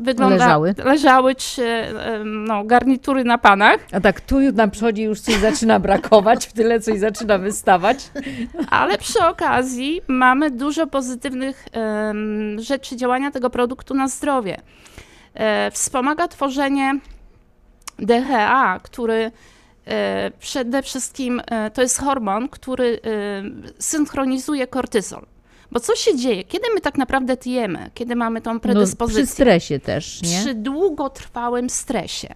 wygląda- 0.00 0.36
Leżały. 0.36 0.74
leżały 0.84 1.34
czy 1.34 1.84
no, 2.24 2.64
garnitury 2.64 3.24
na 3.24 3.38
panach. 3.38 3.80
A 3.92 4.00
tak 4.00 4.20
tu 4.20 4.40
na 4.52 4.68
przodzie 4.68 5.02
już 5.02 5.20
coś 5.20 5.34
zaczyna 5.34 5.78
brakować, 5.80 6.46
w 6.46 6.52
tyle 6.52 6.80
coś 6.80 6.98
zaczyna 6.98 7.38
wystawać. 7.38 8.10
Ale 8.70 8.98
przy 8.98 9.26
okazji 9.26 10.00
mamy 10.08 10.50
dużo 10.50 10.86
pozytywnych 10.86 11.66
em, 11.72 12.56
rzeczy 12.60 12.96
działania 12.96 13.30
tego 13.30 13.50
produktu 13.50 13.94
na 13.94 14.08
zdrowie. 14.08 14.60
E, 15.34 15.70
wspomaga 15.70 16.28
tworzenie 16.28 17.00
DHA, 17.98 18.80
który 18.82 19.30
e, 19.86 20.30
przede 20.38 20.82
wszystkim 20.82 21.42
e, 21.46 21.70
to 21.70 21.82
jest 21.82 21.98
hormon, 22.00 22.48
który 22.48 23.00
synchronizuje 23.78 24.66
kortyzol. 24.66 25.26
Bo 25.70 25.80
co 25.80 25.96
się 25.96 26.16
dzieje? 26.16 26.44
Kiedy 26.44 26.64
my 26.74 26.80
tak 26.80 26.98
naprawdę 26.98 27.36
tjemy? 27.36 27.90
Kiedy 27.94 28.16
mamy 28.16 28.40
tą 28.40 28.54
No, 28.54 28.60
predyspozycję? 28.60 29.22
przy 29.24 29.32
stresie 29.32 29.78
też, 29.80 30.22
nie? 30.22 30.38
Przy 30.40 30.54
długotrwałym 30.54 31.70
stresie. 31.70 32.34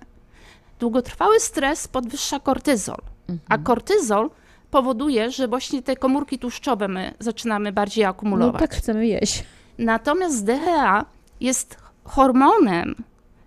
Długotrwały 0.80 1.40
stres 1.40 1.88
podwyższa 1.88 2.40
kortyzol, 2.40 2.98
Mhm. 3.28 3.38
a 3.48 3.58
kortyzol 3.58 4.30
powoduje, 4.70 5.30
że 5.30 5.48
właśnie 5.48 5.82
te 5.82 5.96
komórki 5.96 6.38
tłuszczowe 6.38 6.88
my 6.88 7.14
zaczynamy 7.18 7.72
bardziej 7.72 8.04
No 8.04 8.10
akumulować. 8.10 8.60
tak 8.60 8.74
chcemy 8.74 9.06
jeść. 9.06 9.44
Natomiast 9.78 10.44
DHA 10.44 11.04
jest 11.40 11.76
hormonem, 12.06 12.94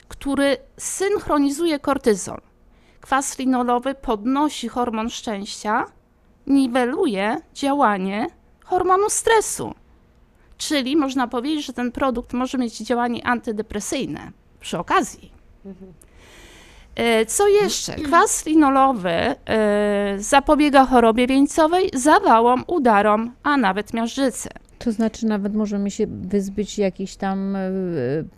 który 0.08 0.58
synchronizuje 0.78 1.80
kortyzol. 1.80 2.41
Kwas 3.02 3.39
linolowy 3.39 3.95
podnosi 3.95 4.67
hormon 4.67 5.10
szczęścia, 5.10 5.86
niweluje 6.48 7.38
działanie 7.54 8.28
hormonu 8.65 9.10
stresu. 9.10 9.74
Czyli 10.58 10.95
można 10.95 11.28
powiedzieć, 11.28 11.65
że 11.65 11.74
ten 11.74 11.91
produkt 11.91 12.34
może 12.34 12.58
mieć 12.58 12.78
działanie 12.78 13.28
antydepresyjne 13.28 14.32
przy 14.60 14.78
okazji. 14.78 15.32
E, 16.95 17.26
Co 17.26 17.48
jeszcze? 17.48 17.95
Kwas 17.95 18.45
linolowy 18.45 19.10
e, 19.10 19.36
zapobiega 20.17 20.86
chorobie 20.86 21.28
wieńcowej, 21.28 21.89
zawałom, 21.93 22.63
udarom, 22.67 23.32
a 23.43 23.58
nawet 23.58 23.93
miażdżycy. 23.93 24.50
To 24.80 24.92
znaczy 24.92 25.26
nawet 25.26 25.56
możemy 25.56 25.92
się 25.92 26.08
wyzbyć 26.08 26.78
jakichś 26.78 27.15
tam, 27.15 27.56
e, 27.56 27.70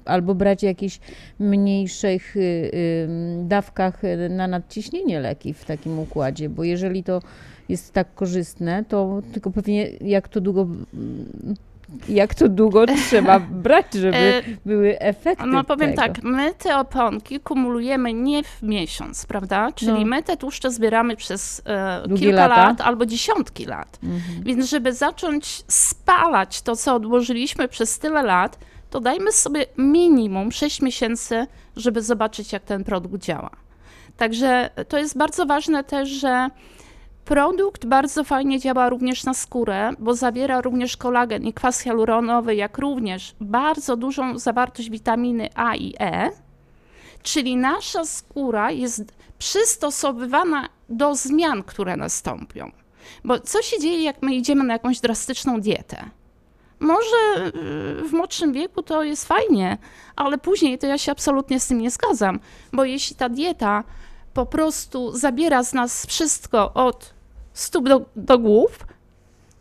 albo 0.06 0.36
brać 0.36 0.64
jakichś 0.64 1.00
mniejszych 1.40 2.38
e, 2.38 2.40
e, 2.40 2.72
dawkach 3.44 4.06
e, 4.06 4.30
na 4.30 4.48
nadciśnienie 4.48 5.20
leki 5.20 5.54
w 5.54 5.66
takim 5.66 6.00
układzie, 6.00 6.50
bo 6.50 6.64
jeżeli 6.64 7.04
to 7.04 7.22
jest 7.70 7.94
tak 7.94 8.16
korzystne, 8.16 8.86
to 8.88 9.22
tylko 9.34 9.52
pewnie 9.52 9.90
jak 9.90 10.28
to 10.28 10.42
długo, 10.42 10.68
jak 12.10 12.36
to 12.36 12.50
długo 12.50 12.86
trzeba 12.86 13.40
brać, 13.66 13.86
żeby 13.94 14.18
E, 14.18 14.42
były 14.66 15.00
efekty 15.00 15.46
No 15.46 15.64
powiem 15.64 15.90
tego. 15.94 16.02
tak, 16.02 16.24
my 16.24 16.54
te 16.54 16.78
oponki 16.78 17.40
kumulujemy 17.40 18.14
nie 18.14 18.44
w 18.44 18.62
miesiąc, 18.64 19.26
prawda? 19.26 19.72
Czyli 19.76 19.92
No. 19.94 20.06
my 20.06 20.24
te 20.24 20.38
tłuszcze 20.38 20.72
zbieramy 20.72 21.16
przez 21.16 21.62
e, 21.66 22.04
kilka 22.18 22.48
lata. 22.48 22.64
lat 22.68 22.82
albo 22.82 23.06
dziesiątki 23.06 23.66
lat. 23.66 24.00
Mhm. 24.04 24.44
Więc 24.44 24.70
żeby 24.70 24.94
zacząć 24.94 25.64
spalać 25.68 26.62
to, 26.62 26.76
co 26.76 26.96
odłożyliśmy 26.96 27.68
przez 27.68 28.00
tyle 28.00 28.24
lat, 28.24 28.60
to 28.90 29.00
dajmy 29.00 29.32
sobie 29.32 29.66
minimum 29.78 30.52
6 30.52 30.82
miesięcy, 30.82 31.48
żeby 31.76 32.02
zobaczyć, 32.02 32.54
jak 32.54 32.64
ten 32.64 32.84
produkt 32.84 33.24
działa. 33.24 33.50
Także 34.18 34.70
to 34.88 34.98
jest 34.98 35.18
bardzo 35.18 35.46
ważne 35.46 35.84
też, 35.84 36.10
że 36.10 36.50
produkt 37.26 37.86
bardzo 37.86 38.24
fajnie 38.24 38.60
działa 38.60 38.90
również 38.90 39.24
na 39.24 39.34
skórę, 39.34 39.90
bo 40.00 40.16
zawiera 40.16 40.62
również 40.62 40.98
kolagen 40.98 41.44
i 41.44 41.54
kwas 41.54 41.80
hialuronowy, 41.80 42.56
jak 42.56 42.78
również 42.78 43.36
bardzo 43.42 43.98
dużą 43.98 44.40
zawartość 44.40 44.90
witaminy 44.90 45.50
A 45.56 45.76
i 45.76 45.94
E. 46.00 46.30
Czyli 47.24 47.56
nasza 47.56 48.06
skóra 48.06 48.72
jest 48.72 49.04
przystosowywana 49.40 50.70
do 50.90 51.16
zmian, 51.16 51.64
które 51.64 51.98
nastąpią. 51.98 52.72
Bo 53.24 53.40
co 53.40 53.62
się 53.62 53.80
dzieje, 53.80 54.04
jak 54.04 54.22
my 54.22 54.36
idziemy 54.36 54.64
na 54.64 54.74
jakąś 54.74 55.00
drastyczną 55.00 55.62
dietę? 55.62 56.10
Może 56.80 57.46
y, 57.48 57.52
w 58.08 58.14
młodszym 58.14 58.54
wieku 58.54 58.84
to 58.84 59.04
jest 59.04 59.28
fajnie, 59.28 59.78
ale 60.16 60.38
później 60.38 60.78
to 60.78 60.88
ja 60.88 60.98
się 60.98 61.12
absolutnie 61.12 61.60
z 61.60 61.68
tym 61.68 61.82
nie 61.82 61.92
zgadzam, 61.92 62.40
bo 62.74 62.86
jeśli 62.86 63.16
ta 63.16 63.30
dieta 63.30 63.84
po 64.34 64.46
prostu 64.46 65.18
zabiera 65.18 65.64
z 65.64 65.74
nas 65.74 66.06
wszystko 66.06 66.74
od 66.74 67.14
stóp 67.54 67.90
do, 67.90 68.06
do 68.16 68.40
głów, 68.40 68.80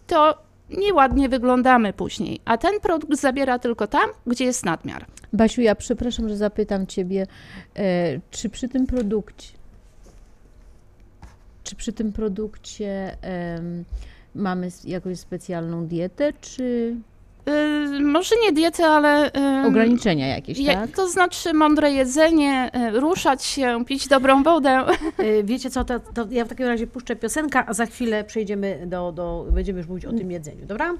to 0.06 0.38
nieładnie 0.70 1.28
wyglądamy 1.28 1.92
później. 1.92 2.40
A 2.44 2.58
ten 2.58 2.80
produkt 2.80 3.20
zabiera 3.20 3.58
tylko 3.58 3.86
tam, 3.86 4.10
gdzie 4.26 4.44
jest 4.44 4.64
nadmiar. 4.64 5.06
Basiu, 5.32 5.60
ja 5.60 5.74
przepraszam, 5.74 6.28
że 6.28 6.36
zapytam 6.36 6.86
Ciebie, 6.86 7.26
e, 7.76 8.20
czy 8.30 8.48
przy 8.48 8.68
tym 8.68 8.86
produkcie, 8.86 9.48
czy 11.64 11.76
przy 11.76 11.92
tym 11.92 12.12
produkcie 12.12 13.16
em, 13.22 13.84
mamy 14.34 14.68
jakąś 14.84 15.18
specjalną 15.18 15.86
dietę, 15.86 16.32
czy 16.40 16.96
może 18.02 18.34
nie 18.42 18.52
dietę, 18.52 18.86
ale. 18.86 19.30
y, 19.64 19.66
ograniczenia 19.66 20.26
jakieś, 20.28 20.58
je- 20.58 20.74
tak? 20.74 20.90
To 20.90 21.08
znaczy 21.08 21.52
mądre 21.54 21.90
jedzenie, 21.92 22.70
y, 22.96 23.00
ruszać 23.00 23.44
się, 23.44 23.84
pić 23.84 24.08
dobrą 24.08 24.42
wodę. 24.42 24.84
Y, 25.20 25.44
Wiecie 25.44 25.70
co, 25.70 25.84
to, 25.84 26.00
to 26.00 26.26
ja 26.30 26.44
w 26.44 26.48
takim 26.48 26.66
razie 26.66 26.86
puszczę 26.86 27.16
piosenkę, 27.16 27.64
a 27.66 27.74
za 27.74 27.86
chwilę 27.86 28.24
przejdziemy 28.24 28.82
do, 28.86 29.12
do 29.12 29.46
będziemy 29.52 29.78
już 29.78 29.88
mówić 29.88 30.04
o 30.04 30.12
tym 30.12 30.30
jedzeniu, 30.30 30.66
dobra? 30.66 30.94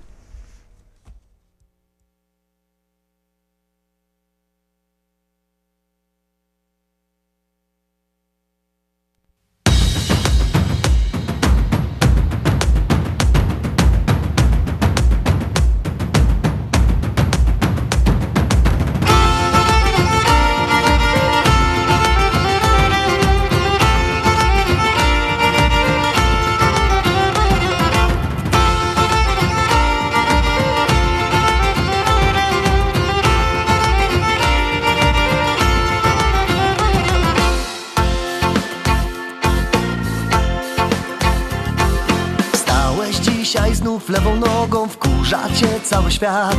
Świat. 46.11 46.57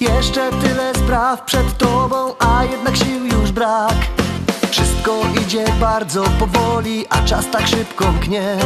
Jeszcze 0.00 0.50
tyle 0.50 0.94
spraw 0.94 1.44
przed 1.44 1.78
tobą, 1.78 2.34
a 2.38 2.64
jednak 2.64 2.96
sił 2.96 3.26
już 3.26 3.52
brak. 3.52 3.94
Wszystko 4.70 5.12
idzie 5.42 5.64
bardzo 5.80 6.24
powoli, 6.24 7.04
a 7.10 7.22
czas 7.22 7.50
tak 7.50 7.66
szybko 7.66 8.12
mknie 8.12 8.56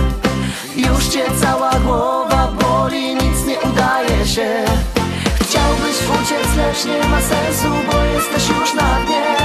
Już 0.76 1.08
cię 1.08 1.24
cała 1.40 1.70
głowa 1.70 2.52
boli, 2.60 3.14
nic 3.14 3.46
nie 3.46 3.60
udaje 3.60 4.26
się. 4.26 4.64
Chciałbyś 5.40 5.96
uciec, 6.22 6.56
lecz 6.56 6.84
nie 6.84 7.08
ma 7.08 7.20
sensu, 7.20 7.68
bo 7.92 8.04
jesteś 8.04 8.48
już 8.48 8.74
na 8.74 9.00
dnie. 9.06 9.36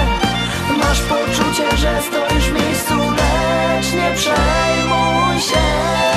Masz 0.78 1.02
poczucie, 1.02 1.78
że 1.78 2.02
stoisz 2.02 2.50
w 2.50 2.54
miejscu, 2.54 2.94
lecz 2.94 3.94
nie 3.94 4.16
przejmuj 4.16 5.42
się 5.42 6.15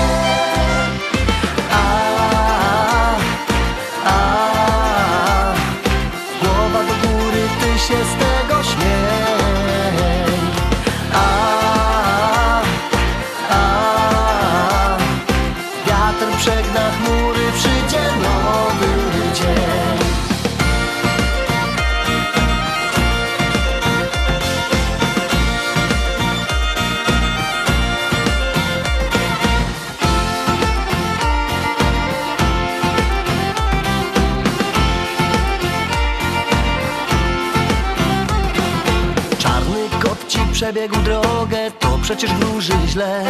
przebiegł 40.59 40.96
drogę, 40.96 41.70
to 41.78 41.98
przecież 42.02 42.32
wróży 42.32 42.72
źle. 42.86 43.24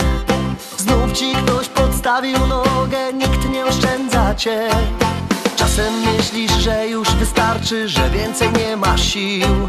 Znów 0.79 1.13
ci 1.13 1.33
ktoś 1.33 1.69
podstawił 1.69 2.39
nogę, 2.47 3.13
nikt 3.13 3.51
nie 3.51 3.67
oszczędza 3.67 4.35
cię. 4.35 4.69
Czasem 5.57 5.95
myślisz, 6.01 6.53
że 6.53 6.89
już 6.89 7.11
wystarczy, 7.11 7.89
że 7.89 8.11
więcej 8.11 8.49
nie 8.53 8.77
masz 8.77 9.03
sił. 9.03 9.69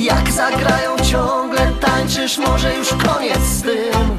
Jak 0.00 0.32
zagrają 0.32 0.96
ciągle, 1.10 1.72
tańczysz, 1.80 2.38
może 2.38 2.76
już 2.76 2.88
koniec 2.88 3.38
z 3.38 3.62
tym. 3.62 4.18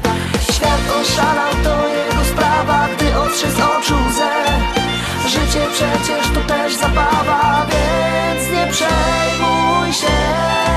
Świat 0.52 0.80
oszalał, 1.00 1.52
to 1.64 1.88
jego 1.88 2.24
sprawa, 2.32 2.88
gdy 2.96 3.18
otrze 3.18 3.50
z 3.50 3.60
oczu 3.60 3.94
łzę. 4.08 4.32
Życie 5.26 5.66
przecież 5.72 6.26
to 6.34 6.54
też 6.54 6.74
zabawa, 6.74 7.66
więc 7.70 8.50
nie 8.50 8.72
przejmuj 8.72 9.92
się 9.92 10.67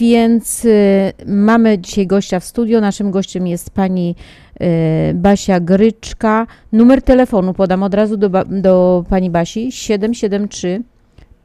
Więc 0.00 0.64
y, 0.64 1.12
mamy 1.26 1.78
dzisiaj 1.78 2.06
gościa 2.06 2.40
w 2.40 2.44
studio. 2.44 2.80
Naszym 2.80 3.10
gościem 3.10 3.46
jest 3.46 3.70
pani 3.70 4.14
y, 4.60 5.14
Basia 5.14 5.60
Gryczka. 5.60 6.46
Numer 6.72 7.02
telefonu 7.02 7.54
podam 7.54 7.82
od 7.82 7.94
razu 7.94 8.16
do, 8.16 8.30
do 8.46 9.04
pani 9.08 9.30
Basi 9.30 9.72
773 9.72 10.82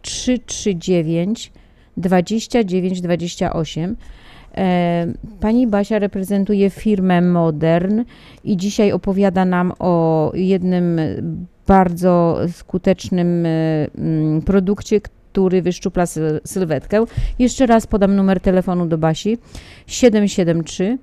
339 0.01 1.51
2928. 1.97 3.95
E, 4.57 5.07
Pani 5.39 5.67
Basia 5.67 5.99
reprezentuje 5.99 6.69
firmę 6.69 7.21
Modern 7.21 8.03
i 8.43 8.57
dzisiaj 8.57 8.91
opowiada 8.91 9.45
nam 9.45 9.73
o 9.79 10.31
jednym 10.35 10.99
bardzo 11.67 12.37
skutecznym 12.51 13.45
e, 13.45 13.49
mm, 13.97 14.41
produkcie, 14.41 15.01
który 15.35 15.61
wyszczupla 15.61 16.05
syl- 16.05 16.39
sylwetkę. 16.45 17.05
Jeszcze 17.39 17.65
raz 17.65 17.87
podam 17.87 18.15
numer 18.15 18.39
telefonu 18.39 18.85
do 18.85 18.97
Basi 18.97 19.37
773 19.87 20.97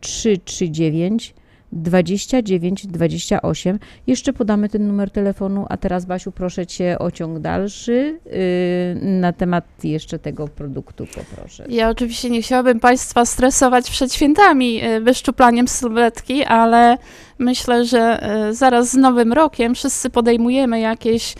339 0.00 1.34
29 1.72 2.86
28. 2.86 3.78
Jeszcze 4.06 4.32
podamy 4.32 4.68
ten 4.68 4.86
numer 4.86 5.10
telefonu, 5.10 5.66
a 5.68 5.76
teraz 5.76 6.04
Basiu 6.04 6.32
proszę 6.32 6.66
Cię 6.66 6.98
o 6.98 7.10
ciąg 7.10 7.38
dalszy 7.38 8.20
yy, 8.26 9.10
na 9.10 9.32
temat 9.32 9.64
jeszcze 9.84 10.18
tego 10.18 10.48
produktu 10.48 11.06
poproszę. 11.06 11.64
Ja 11.68 11.90
oczywiście 11.90 12.30
nie 12.30 12.42
chciałabym 12.42 12.80
Państwa 12.80 13.24
stresować 13.24 13.90
przed 13.90 14.14
świętami 14.14 14.80
e, 14.82 15.00
wyszczuplaniem 15.00 15.68
sylwetki, 15.68 16.44
ale 16.44 16.98
myślę, 17.38 17.84
że 17.84 18.22
e, 18.22 18.54
zaraz 18.54 18.90
z 18.90 18.94
Nowym 18.94 19.32
Rokiem 19.32 19.74
wszyscy 19.74 20.10
podejmujemy 20.10 20.80
jakieś 20.80 21.34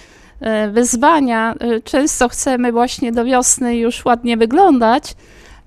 wyzwania. 0.72 1.54
E, 1.60 1.80
Często 1.80 2.28
chcemy 2.28 2.72
właśnie 2.72 3.12
do 3.12 3.24
wiosny 3.24 3.76
już 3.76 4.04
ładnie 4.04 4.36
wyglądać, 4.36 5.14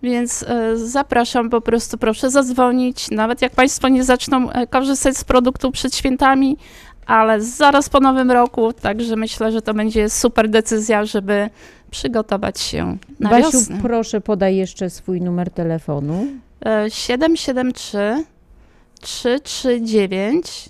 więc 0.03 0.43
e, 0.43 0.77
zapraszam 0.77 1.49
po 1.49 1.61
prostu, 1.61 1.97
proszę 1.97 2.29
zadzwonić, 2.29 3.11
nawet 3.11 3.41
jak 3.41 3.51
Państwo 3.51 3.87
nie 3.87 4.03
zaczną 4.03 4.51
e, 4.51 4.67
korzystać 4.67 5.17
z 5.17 5.23
produktu 5.23 5.71
przed 5.71 5.95
świętami, 5.95 6.57
ale 7.05 7.41
zaraz 7.41 7.89
po 7.89 7.99
Nowym 7.99 8.31
Roku, 8.31 8.73
także 8.73 9.15
myślę, 9.15 9.51
że 9.51 9.61
to 9.61 9.73
będzie 9.73 10.09
super 10.09 10.49
decyzja, 10.49 11.05
żeby 11.05 11.49
przygotować 11.91 12.59
się 12.59 12.97
na 13.19 13.29
Basiu, 13.29 13.51
wiosnę. 13.51 13.79
proszę 13.81 14.21
podaj 14.21 14.55
jeszcze 14.55 14.89
swój 14.89 15.21
numer 15.21 15.51
telefonu. 15.51 16.25
E, 16.65 16.85
773 16.89 18.23
339 19.01 20.69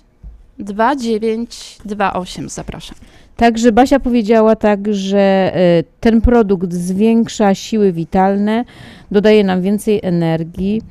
2928. 0.58 2.48
Zapraszam. 2.48 2.96
Także 3.36 3.72
Basia 3.72 4.00
powiedziała 4.00 4.56
tak, 4.56 4.94
że 4.94 5.52
e, 5.54 5.84
ten 6.00 6.20
produkt 6.20 6.72
zwiększa 6.72 7.54
siły 7.54 7.92
witalne, 7.92 8.64
dodaje 9.10 9.44
nam 9.44 9.62
więcej 9.62 10.00
energii, 10.02 10.82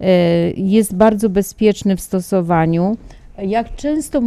e, 0.00 0.06
jest 0.50 0.94
bardzo 0.94 1.28
bezpieczny 1.28 1.96
w 1.96 2.00
stosowaniu. 2.00 2.96
Jak 3.38 3.76
często 3.76 4.22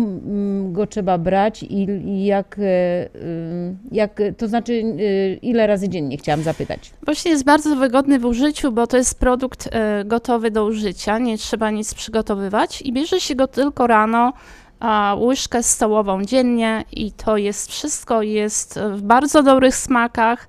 go 0.71 0.87
trzeba 0.87 1.17
brać 1.17 1.63
i 1.63 2.25
jak, 2.25 2.59
e, 2.59 3.09
ym, 3.15 3.77
jak, 3.91 4.21
to 4.37 4.47
znaczy 4.47 4.73
e, 4.73 5.33
ile 5.33 5.67
razy 5.67 5.89
dziennie 5.89 6.17
chciałam 6.17 6.43
zapytać? 6.43 6.91
Właśnie 7.05 7.31
jest 7.31 7.43
bardzo 7.43 7.75
wygodny 7.75 8.19
w 8.19 8.25
użyciu, 8.25 8.71
bo 8.71 8.87
to 8.87 8.97
jest 8.97 9.19
produkt 9.19 9.69
gotowy 10.05 10.51
do 10.51 10.65
użycia, 10.65 11.19
nie 11.19 11.37
trzeba 11.37 11.71
nic 11.71 11.93
przygotowywać 11.93 12.81
i 12.81 12.93
bierze 12.93 13.19
się 13.19 13.35
go 13.35 13.47
tylko 13.47 13.87
rano, 13.87 14.33
łyżkę 15.19 15.63
stołową 15.63 16.23
dziennie 16.23 16.85
i 16.91 17.11
to 17.11 17.37
jest 17.37 17.71
wszystko, 17.71 18.21
jest 18.21 18.79
w 18.93 19.01
bardzo 19.01 19.43
dobrych 19.43 19.75
smakach. 19.75 20.47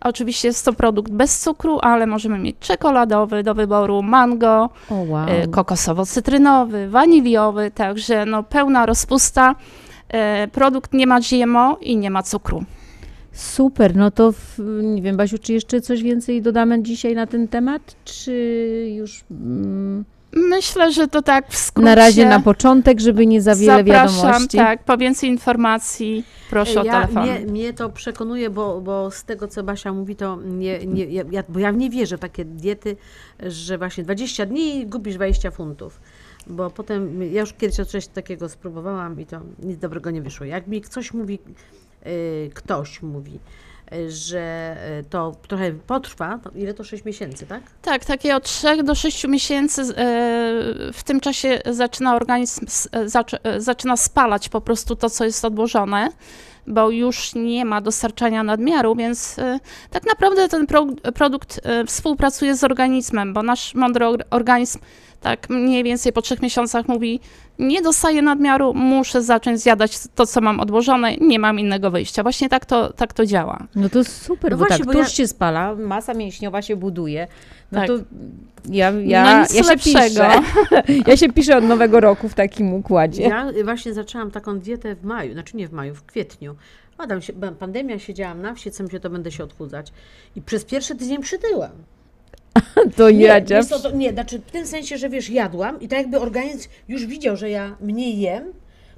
Oczywiście 0.00 0.48
jest 0.48 0.64
to 0.64 0.72
produkt 0.72 1.12
bez 1.12 1.38
cukru, 1.40 1.78
ale 1.82 2.06
możemy 2.06 2.38
mieć 2.38 2.56
czekoladowy 2.60 3.42
do 3.42 3.54
wyboru, 3.54 4.02
mango, 4.02 4.70
O, 4.90 4.94
wow. 4.94 5.26
kokosowo-cytrynowy, 5.50 6.88
waniliowy, 6.88 7.70
także 7.70 8.26
no 8.26 8.42
pełna 8.42 8.86
rozpusta. 8.86 9.54
E, 10.08 10.48
Produkt 10.48 10.92
nie 10.92 11.06
ma 11.06 11.20
GMO 11.20 11.76
i 11.80 11.96
nie 11.96 12.10
ma 12.10 12.22
cukru. 12.22 12.64
Super, 13.32 13.96
no 13.96 14.10
to 14.10 14.32
w, 14.32 14.58
nie 14.82 15.02
wiem, 15.02 15.16
Basiu, 15.16 15.38
czy 15.38 15.52
jeszcze 15.52 15.80
coś 15.80 16.02
więcej 16.02 16.42
dodamy 16.42 16.82
dzisiaj 16.82 17.14
na 17.14 17.26
ten 17.26 17.48
temat, 17.48 17.96
czy 18.04 18.32
już 18.94 19.24
mm, 19.30 20.04
Myślę, 20.32 20.92
że 20.92 21.08
to 21.08 21.22
tak 21.22 21.48
w 21.48 21.56
skrócie. 21.56 21.84
na 21.84 21.94
razie 21.94 22.26
na 22.26 22.40
początek, 22.40 23.00
żeby 23.00 23.26
nie 23.26 23.42
za 23.42 23.54
wiele 23.56 23.76
Zapraszam, 23.78 24.16
wiadomości? 24.26 24.56
tak, 24.56 24.84
po 24.84 24.96
więcej 24.96 25.30
informacji 25.30 26.24
proszę 26.50 26.80
o 26.80 26.84
ja, 26.84 26.92
telefon. 26.92 27.22
mnie, 27.22 27.40
mnie 27.40 27.72
to 27.72 27.90
przekonuje, 27.90 28.50
bo, 28.50 28.80
bo 28.80 29.10
z 29.10 29.24
tego, 29.24 29.48
co 29.48 29.62
Basia 29.62 29.92
mówi, 29.92 30.16
to 30.16 30.38
nie, 30.44 30.86
nie, 30.86 31.04
ja, 31.04 31.42
bo 31.48 31.58
ja 31.58 31.72
w 31.72 31.76
nie 31.76 31.90
wierzę 31.90 32.16
w 32.16 32.20
takie 32.20 32.44
diety, 32.44 32.96
że 33.40 33.78
właśnie 33.78 34.04
20 34.04 34.46
dni 34.46 34.76
i 34.80 34.86
gubisz 34.86 35.14
20 35.14 35.50
funtów. 35.50 36.00
bo 36.46 36.70
potem, 36.70 37.22
ja 37.32 37.40
już 37.40 37.52
kiedyś 37.52 37.76
coś 37.76 38.06
takiego 38.06 38.48
spróbowałam 38.48 39.20
i 39.20 39.26
to 39.26 39.40
nic 39.62 39.78
dobrego 39.78 40.10
nie 40.10 40.22
wyszło. 40.22 40.46
Jak 40.46 40.66
mi 40.66 40.80
coś 40.80 41.14
mówi, 41.14 41.38
y, 42.06 42.50
ktoś 42.54 43.02
mówi, 43.02 43.40
że 44.08 44.76
y, 45.00 45.04
to 45.10 45.32
trochę 45.48 45.72
potrwa, 45.72 46.38
ile 46.54 46.74
to 46.74 46.84
6 46.84 47.04
miesięcy, 47.04 47.46
tak? 47.46 47.62
Tak, 47.82 48.04
takie 48.04 48.36
od 48.36 48.44
3 48.44 48.82
do 48.82 48.94
6 48.94 49.26
miesięcy. 49.28 49.82
e, 49.82 49.86
W 50.92 51.00
tym 51.04 51.20
czasie 51.20 51.60
zaczyna 51.70 52.16
organizm 52.16 52.66
e, 52.92 53.04
zac- 53.06 53.38
e, 53.44 53.60
zaczyna 53.60 53.96
spalać 53.96 54.48
po 54.48 54.60
prostu 54.60 54.96
to, 54.96 55.10
co 55.10 55.24
jest 55.24 55.44
odłożone, 55.44 56.08
bo 56.66 56.90
już 56.90 57.34
nie 57.34 57.64
ma 57.64 57.80
dostarczania 57.80 58.42
nadmiaru, 58.42 58.94
więc 58.96 59.38
e, 59.38 59.58
tak 59.90 60.06
naprawdę 60.06 60.48
ten 60.48 60.66
pro, 60.66 60.86
produkt 61.14 61.60
e, 61.64 61.84
współpracuje 61.84 62.54
z 62.56 62.64
organizmem, 62.64 63.32
bo 63.34 63.42
nasz 63.42 63.74
mądry 63.74 64.06
or- 64.06 64.24
organizm 64.30 64.78
tak 65.22 65.50
mniej 65.50 65.84
więcej 65.84 66.12
po 66.12 66.22
trzech 66.22 66.42
miesiącach 66.42 66.88
mówi, 66.88 67.20
nie 67.58 67.82
dostaję 67.82 68.22
nadmiaru, 68.22 68.74
muszę 68.74 69.22
zacząć 69.22 69.60
zjadać 69.60 69.98
to, 70.14 70.26
co 70.26 70.40
mam 70.40 70.60
odłożone, 70.60 71.16
nie 71.16 71.38
mam 71.38 71.58
innego 71.58 71.90
wyjścia. 71.90 72.22
Właśnie 72.22 72.48
tak 72.48 72.66
to, 72.66 72.92
tak 72.92 73.12
to 73.12 73.26
działa. 73.26 73.66
No 73.74 73.88
to 73.88 74.04
super, 74.04 74.50
No 74.52 74.56
bo 74.58 74.64
właśnie, 74.64 74.78
tak, 74.78 74.86
bo 74.86 74.92
tłuszcz 74.92 75.10
ja- 75.18 75.24
się 75.24 75.28
spala, 75.28 75.74
masa 75.74 76.14
mięśniowa 76.14 76.62
się 76.62 76.76
buduje. 76.76 77.26
No 77.72 77.78
Tak. 77.78 77.86
to 77.88 77.94
ja, 78.70 78.90
ja, 78.90 79.24
No 79.34 79.42
nic 79.42 79.54
ja 79.54 79.62
się 79.62 79.68
lepszego. 79.68 79.98
piszę. 80.08 80.30
ja 81.10 81.16
się 81.16 81.28
piszę 81.32 81.56
od 81.56 81.64
nowego 81.64 82.00
roku 82.00 82.28
w 82.28 82.34
takim 82.34 82.74
układzie. 82.74 83.22
Ja 83.22 83.46
właśnie 83.64 83.94
zaczęłam 83.94 84.30
taką 84.30 84.58
dietę 84.58 84.94
w 84.94 85.04
maju, 85.04 85.32
znaczy 85.32 85.56
nie 85.56 85.68
w 85.68 85.72
maju, 85.72 85.94
w 85.94 86.02
kwietniu. 86.04 86.54
A 86.98 87.06
tam 87.06 87.22
się, 87.22 87.32
pandemia, 87.58 87.98
siedziałam 87.98 88.42
na 88.42 88.54
wsi, 88.54 88.70
co 88.70 88.84
mi 88.84 88.90
się 88.90 89.00
to 89.00 89.10
będę 89.10 89.30
się 89.32 89.44
odchudzać. 89.44 89.92
I 90.36 90.42
przez 90.42 90.64
pierwszy 90.64 90.94
tydzień 90.96 91.22
przytyłam. 91.22 91.70
To 92.96 93.10
Nie, 93.10 93.26
Jadzia. 93.26 93.60
to, 93.64 93.90
nie, 93.90 94.12
znaczy 94.12 94.38
w 94.38 94.50
tym 94.50 94.66
sensie, 94.66 94.98
że 94.98 95.08
wiesz, 95.08 95.30
jadłam 95.30 95.80
i 95.80 95.88
tak 95.88 95.98
jakby 95.98 96.20
organizm 96.20 96.68
już 96.88 97.06
widział, 97.06 97.36
że 97.36 97.50
ja 97.50 97.76
mniej 97.80 98.20
jem, 98.20 98.52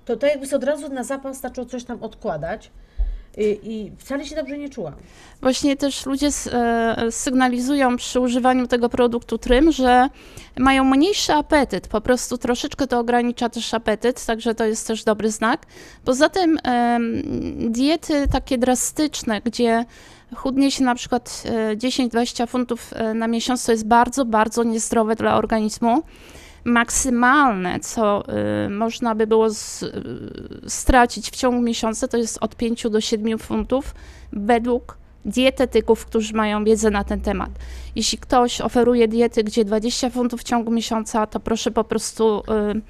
to 0.04 0.16
to 0.16 0.26
jakby 0.26 0.46
sobie 0.46 0.56
od 0.56 0.64
razu 0.64 0.88
na 0.88 1.04
zapas 1.04 1.40
zaczął 1.40 1.64
coś 1.64 1.84
tam 1.84 2.02
odkładać 2.02 2.70
i, 3.36 3.58
i 3.62 3.92
wcale 3.98 4.26
się 4.26 4.36
dobrze 4.36 4.58
nie 4.58 4.68
czułam. 4.68 4.94
Właśnie 5.40 5.76
też 5.76 6.06
ludzie 6.06 6.26
s- 6.26 6.50
e, 6.52 6.96
sygnalizują 7.10 7.96
przy 7.96 8.20
używaniu 8.20 8.66
tego 8.66 8.88
produktu 8.88 9.38
Trym, 9.38 9.72
że 9.72 10.08
mają 10.58 10.84
mniejszy 10.84 11.32
apetyt, 11.32 11.88
po 11.88 12.00
prostu 12.00 12.38
troszeczkę 12.38 12.86
to 12.86 12.98
ogranicza 12.98 13.48
też 13.48 13.74
apetyt, 13.74 14.26
także 14.26 14.54
to 14.54 14.64
jest 14.64 14.86
też 14.86 15.04
dobry 15.04 15.30
znak. 15.30 15.66
Poza 16.04 16.28
tym 16.28 16.58
em, 16.64 17.22
diety 17.72 18.28
takie 18.32 18.58
drastyczne, 18.58 19.40
gdzie 19.40 19.84
chudnie 20.34 20.70
się 20.70 20.84
na 20.84 20.94
przykład 20.94 21.42
e, 21.46 21.76
10-20 21.76 22.48
funtów 22.48 22.90
e, 22.92 23.14
na 23.14 23.28
miesiąc, 23.28 23.66
to 23.66 23.72
jest 23.72 23.86
bardzo, 23.86 24.24
bardzo 24.24 24.64
niezdrowe 24.64 25.16
dla 25.16 25.36
organizmu. 25.36 26.02
Maksymalne, 26.64 27.80
co 27.80 28.22
y, 28.66 28.70
można 28.70 29.14
by 29.14 29.26
było 29.26 29.50
z, 29.50 29.84
stracić 30.68 31.30
w 31.30 31.36
ciągu 31.36 31.62
miesiąca, 31.62 32.08
to 32.08 32.16
jest 32.16 32.38
od 32.40 32.56
5 32.56 32.86
do 32.90 33.00
7 33.00 33.38
funtów 33.38 33.94
według 34.32 34.98
dietetyków, 35.24 36.06
którzy 36.06 36.34
mają 36.34 36.64
wiedzę 36.64 36.90
na 36.90 37.04
ten 37.04 37.20
temat. 37.20 37.50
Jeśli 37.96 38.18
ktoś 38.18 38.60
oferuje 38.60 39.08
diety, 39.08 39.44
gdzie 39.44 39.64
20 39.64 40.10
funtów 40.10 40.40
w 40.40 40.44
ciągu 40.44 40.70
miesiąca, 40.70 41.26
to 41.26 41.40
proszę 41.40 41.70
po 41.70 41.84
prostu 41.84 42.42
y, 42.74 42.80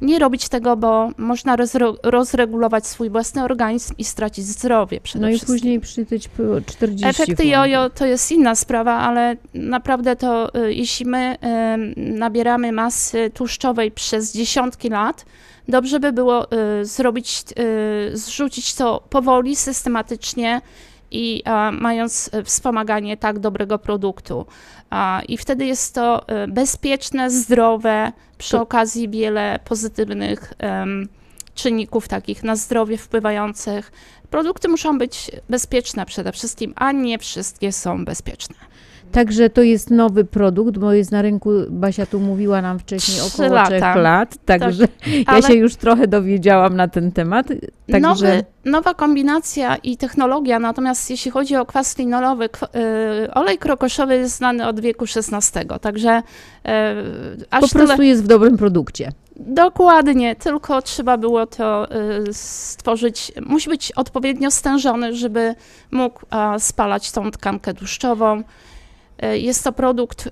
nie 0.00 0.18
robić 0.18 0.48
tego, 0.48 0.76
bo 0.76 1.10
można 1.16 1.56
rozre- 1.56 1.96
rozregulować 2.02 2.86
swój 2.86 3.10
własny 3.10 3.44
organizm 3.44 3.94
i 3.98 4.04
stracić 4.04 4.44
zdrowie 4.44 5.00
przede 5.00 5.22
No 5.22 5.28
i 5.28 5.32
wszystkim. 5.32 5.54
później 5.56 5.80
przytyć 5.80 6.28
po 6.28 6.42
40 6.66 7.06
Efekty 7.22 7.46
jojo 7.46 7.90
to 7.90 8.06
jest 8.06 8.32
inna 8.32 8.54
sprawa, 8.54 8.92
ale 8.94 9.36
naprawdę 9.54 10.16
to 10.16 10.54
y, 10.64 10.74
jeśli 10.74 11.06
my 11.06 11.36
nabieramy 11.96 12.72
masy 12.72 13.30
tłuszczowej 13.34 13.90
przez 13.90 14.32
dziesiątki 14.32 14.88
lat, 14.88 15.24
dobrze 15.68 16.00
by 16.00 16.12
było 16.12 16.46
y, 16.80 16.84
zrobić, 16.84 17.44
zrzucić 18.12 18.74
to 18.74 19.02
powoli, 19.10 19.56
systematycznie 19.56 20.60
i 21.12 21.42
mając 21.72 22.30
y, 22.34 22.44
wspomaganie 22.44 23.16
tak 23.16 23.38
dobrego 23.38 23.78
produktu. 23.78 24.46
I 25.28 25.38
wtedy 25.38 25.66
jest 25.66 25.94
to 25.94 26.28
y, 26.44 26.48
bezpieczne, 26.48 27.30
zdrowe, 27.30 28.12
przy 28.38 28.60
okazji 28.60 29.08
wiele 29.08 29.58
pozytywnych 29.64 30.54
czynników 31.54 32.08
takich 32.08 32.42
na 32.42 32.56
zdrowie 32.56 32.98
wpływających. 32.98 33.92
Produkty 34.30 34.68
muszą 34.68 34.98
być 34.98 35.30
bezpieczne 35.48 36.06
przede 36.06 36.32
wszystkim, 36.32 36.72
a 36.76 36.92
nie 36.92 37.18
wszystkie 37.18 37.72
są 37.72 38.04
bezpieczne. 38.04 38.56
Także 39.12 39.50
to 39.50 39.62
jest 39.62 39.90
nowy 39.90 40.24
produkt, 40.24 40.78
bo 40.78 40.92
jest 40.92 41.12
na 41.12 41.22
rynku, 41.22 41.50
Basia 41.70 42.06
tu 42.06 42.20
mówiła 42.20 42.62
nam 42.62 42.78
wcześniej 42.78 43.20
około 43.20 43.48
lata. 43.54 43.66
trzech 43.66 43.96
lat, 44.02 44.36
także 44.44 44.84
ja 45.06 45.24
ale- 45.26 45.42
się 45.42 45.54
już 45.54 45.76
trochę 45.76 46.08
dowiedziałam 46.08 46.76
na 46.76 46.88
ten 46.88 47.12
temat. 47.12 47.46
Także 47.92 48.00
Nowy, 48.00 48.44
nowa 48.64 48.94
kombinacja 48.94 49.76
i 49.76 49.96
technologia, 49.96 50.58
natomiast 50.58 51.10
jeśli 51.10 51.30
chodzi 51.30 51.56
o 51.56 51.66
kwas 51.66 51.98
linolowy, 51.98 52.44
y, 52.44 53.34
olej 53.34 53.58
krokoszowy 53.58 54.16
jest 54.16 54.36
znany 54.36 54.66
od 54.66 54.80
wieku 54.80 55.04
XVI, 55.16 55.60
także 55.80 56.18
y, 56.18 56.22
aż 57.50 57.60
po 57.60 57.68
prostu 57.68 57.96
tyle, 57.96 58.06
jest 58.06 58.24
w 58.24 58.26
dobrym 58.26 58.56
produkcie. 58.56 59.12
Dokładnie, 59.36 60.36
tylko 60.36 60.82
trzeba 60.82 61.16
było 61.16 61.46
to 61.46 61.88
y, 62.28 62.34
stworzyć. 62.34 63.32
Musi 63.46 63.68
być 63.68 63.92
odpowiednio 63.92 64.50
stężony, 64.50 65.14
żeby 65.14 65.54
mógł 65.90 66.20
spalać 66.58 67.12
tą 67.12 67.30
tkankę 67.30 67.74
tłuszczową. 67.74 68.42
Y, 69.24 69.38
Jest 69.38 69.64
to 69.64 69.72
produkt 69.72 70.26
y, 70.26 70.30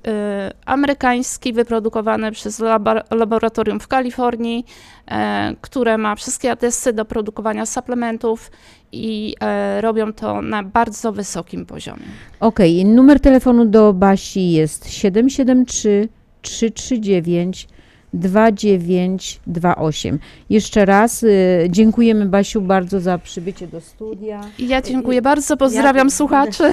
amerykański, 0.66 1.52
wyprodukowany 1.52 2.32
przez 2.32 2.62
laboratorium 3.10 3.80
w 3.80 3.88
Kalifornii, 3.88 4.64
e, 5.06 5.54
które 5.60 5.98
ma 5.98 6.16
wszystkie 6.16 6.50
atesty 6.50 6.92
do 6.92 7.04
produkowania 7.04 7.66
suplementów 7.66 8.50
i 8.92 9.34
e, 9.40 9.80
robią 9.80 10.12
to 10.12 10.42
na 10.42 10.62
bardzo 10.62 11.12
wysokim 11.12 11.66
poziomie. 11.66 12.04
Okej, 12.40 12.84
numer 12.84 13.20
telefonu 13.20 13.64
do 13.64 13.92
Basi 13.92 14.50
jest 14.50 14.90
773 14.92 16.08
339 16.42 17.68
2928. 18.12 20.18
Jeszcze 20.50 20.84
raz 20.84 21.22
y, 21.22 21.66
dziękujemy 21.70 22.26
Basiu 22.26 22.60
bardzo 22.62 23.00
za 23.00 23.18
przybycie 23.18 23.66
do 23.66 23.80
studia. 23.80 24.40
Ja 24.58 24.82
dziękuję 24.82 25.22
bardzo, 25.22 25.56
pozdrawiam 25.56 26.06
Ja- 26.06 26.10
słuchaczy. 26.10 26.72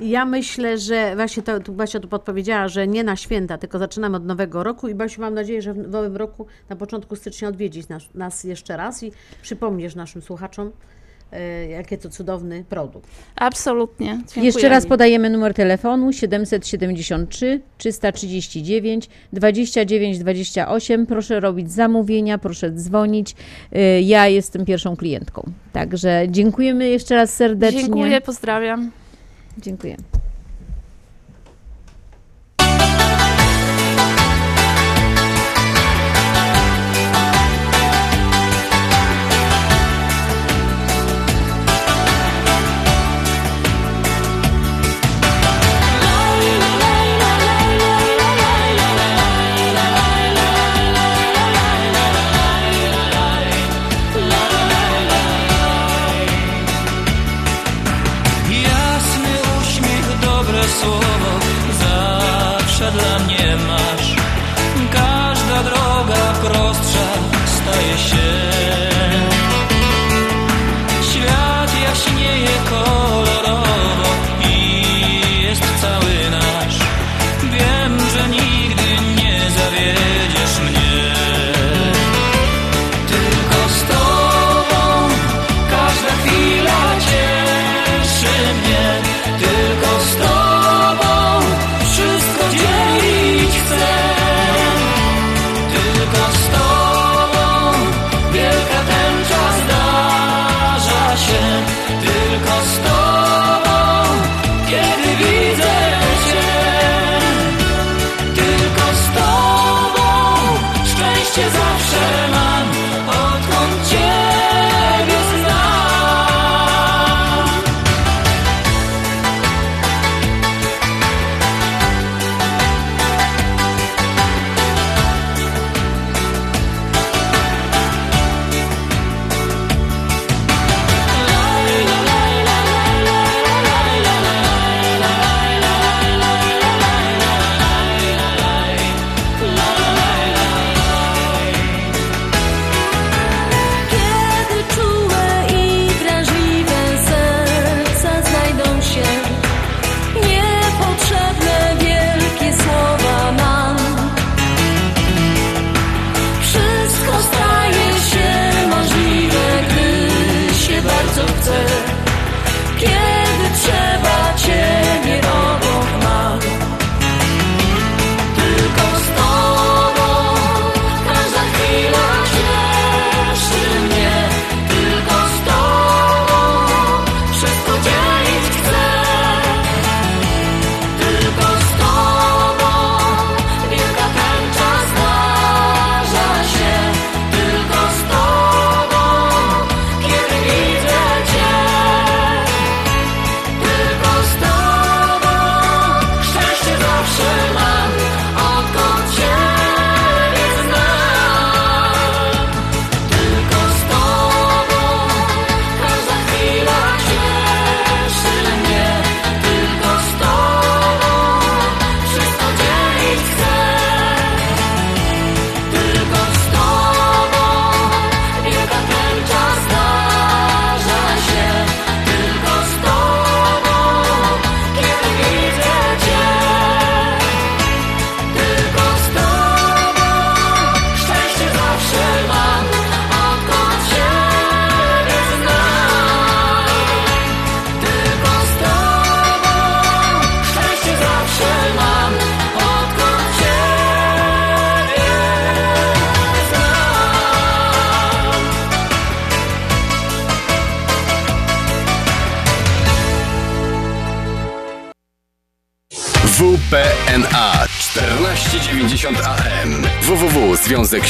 Ja 0.00 0.24
myślę, 0.24 0.78
że 0.78 1.16
właśnie 1.16 1.42
to, 1.42 1.60
tu 1.60 1.72
Basia 1.72 2.00
tu 2.00 2.08
podpowiedziała, 2.08 2.68
że 2.68 2.86
nie 2.86 3.04
na 3.04 3.16
święta, 3.16 3.58
tylko 3.58 3.78
zaczynamy 3.78 4.16
od 4.16 4.26
nowego 4.26 4.62
roku 4.62 4.88
i 4.88 4.94
Basiu, 4.94 5.20
mam 5.20 5.34
nadzieję, 5.34 5.62
że 5.62 5.74
w 5.74 5.88
nowym 5.88 6.16
roku 6.16 6.46
na 6.68 6.76
początku 6.76 7.16
stycznia 7.16 7.48
odwiedzisz 7.48 7.88
nas, 7.88 8.02
nas 8.14 8.44
jeszcze 8.44 8.76
raz 8.76 9.02
i 9.02 9.12
przypomnisz 9.42 9.94
naszym 9.94 10.22
słuchaczom, 10.22 10.70
jakie 11.70 11.98
to 11.98 12.08
cudowny 12.10 12.64
produkt. 12.68 13.08
Absolutnie. 13.36 14.06
Dziękuję. 14.06 14.46
Jeszcze 14.46 14.68
raz 14.68 14.86
podajemy 14.86 15.30
numer 15.30 15.54
telefonu 15.54 16.12
773 16.12 17.60
339 17.78 19.08
29 19.32 20.18
28. 20.18 21.06
Proszę 21.06 21.40
robić 21.40 21.72
zamówienia, 21.72 22.38
proszę 22.38 22.70
dzwonić. 22.70 23.34
Y, 23.76 24.00
Ja 24.00 24.28
jestem 24.28 24.64
pierwszą 24.64 24.96
klientką. 24.96 25.52
Także 25.72 26.26
dziękujemy 26.28 26.88
jeszcze 26.88 27.14
raz 27.14 27.34
serdecznie. 27.34 27.80
Dziękuję, 27.80 28.20
pozdrawiam. 28.20 28.90
Dziękuję. 29.58 29.96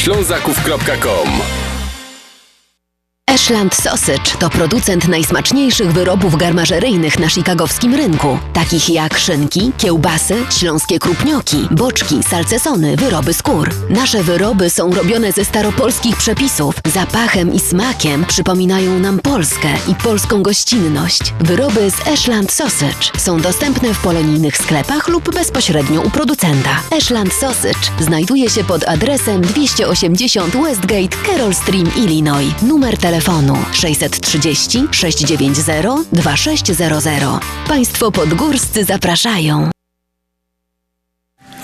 www.związekślązaków.com 0.03 1.29
Ashland 3.29 3.75
Sausage 3.75 4.31
to 4.39 4.49
producent 4.49 5.07
najsmaczniejszych 5.07 5.93
wyrobów 5.93 6.35
garmażeryjnych 6.35 7.19
na 7.19 7.27
chicagowskim 7.27 7.95
rynku, 7.95 8.39
takich 8.63 8.89
jak 8.89 9.17
szynki, 9.17 9.71
kiełbasy, 9.77 10.35
śląskie 10.59 10.99
krupnioki, 10.99 11.67
boczki, 11.71 12.23
salcesony, 12.23 12.95
wyroby 12.95 13.33
skór. 13.33 13.69
Nasze 13.89 14.23
wyroby 14.23 14.69
są 14.69 14.93
robione 14.93 15.31
ze 15.31 15.45
staropolskich 15.45 16.17
przepisów. 16.17 16.75
Zapachem 16.93 17.53
i 17.53 17.59
smakiem 17.59 18.25
przypominają 18.25 18.99
nam 18.99 19.19
Polskę 19.19 19.67
i 19.87 19.95
polską 19.95 20.43
gościnność. 20.43 21.21
Wyroby 21.39 21.91
z 21.91 22.07
Ashland 22.07 22.51
Sausage 22.51 23.11
są 23.17 23.41
dostępne 23.41 23.93
w 23.93 24.01
polonijnych 24.01 24.57
sklepach 24.57 25.07
lub 25.07 25.35
bezpośrednio 25.35 26.01
u 26.01 26.09
producenta. 26.09 26.81
Ashland 26.97 27.33
Sausage 27.33 27.89
znajduje 27.99 28.49
się 28.49 28.63
pod 28.63 28.87
adresem 28.87 29.41
280 29.41 30.57
Westgate, 30.57 31.17
Carroll 31.27 31.53
Stream, 31.53 31.91
Illinois. 31.97 32.53
Numer 32.61 32.97
telefonu 32.97 33.57
630 33.71 34.83
690 34.91 36.07
2600. 36.11 37.23
Państwo 37.67 38.11
podgórscy 38.53 38.83
zapraszają. 38.83 39.69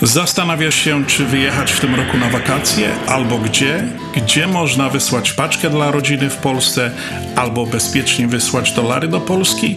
Zastanawiasz 0.02 0.74
się, 0.74 1.06
czy 1.06 1.24
wyjechać 1.24 1.72
w 1.72 1.80
tym 1.80 1.94
roku 1.94 2.18
na 2.18 2.30
wakacje, 2.30 2.88
albo 3.06 3.38
gdzie? 3.38 3.84
Gdzie 4.14 4.46
można 4.46 4.88
wysłać 4.88 5.32
paczkę 5.32 5.70
dla 5.70 5.90
rodziny 5.90 6.30
w 6.30 6.36
Polsce, 6.36 6.90
albo 7.36 7.66
bezpiecznie 7.66 8.28
wysłać 8.28 8.72
dolary 8.72 9.08
do 9.08 9.20
Polski? 9.20 9.76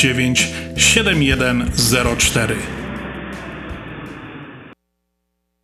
7104. 0.01 2.80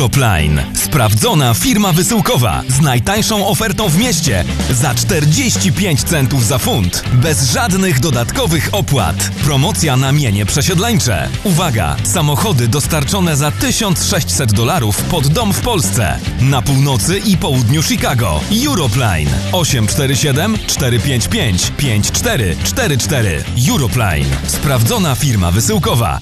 Europline. 0.00 0.64
Sprawdzona 0.74 1.54
firma 1.54 1.92
wysyłkowa 1.92 2.62
z 2.68 2.80
najtańszą 2.80 3.46
ofertą 3.46 3.88
w 3.88 3.98
mieście 3.98 4.44
za 4.70 4.94
45 4.94 6.02
centów 6.02 6.46
za 6.46 6.58
funt. 6.58 7.04
Bez 7.12 7.50
żadnych 7.50 8.00
dodatkowych 8.00 8.68
opłat. 8.72 9.30
Promocja 9.44 9.96
na 9.96 10.12
mienie 10.12 10.46
przesiedleńcze. 10.46 11.28
Uwaga! 11.44 11.96
Samochody 12.04 12.68
dostarczone 12.68 13.36
za 13.36 13.50
1600 13.50 14.52
dolarów 14.52 15.02
pod 15.02 15.26
dom 15.26 15.52
w 15.52 15.60
Polsce. 15.60 16.18
Na 16.40 16.62
północy 16.62 17.18
i 17.18 17.36
południu 17.36 17.82
Chicago. 17.82 18.40
Europline 18.66 19.30
847 19.52 20.58
455 20.66 21.72
5444. 21.76 23.44
Europline. 23.68 24.26
Sprawdzona 24.46 25.14
firma 25.14 25.50
wysyłkowa. 25.50 26.20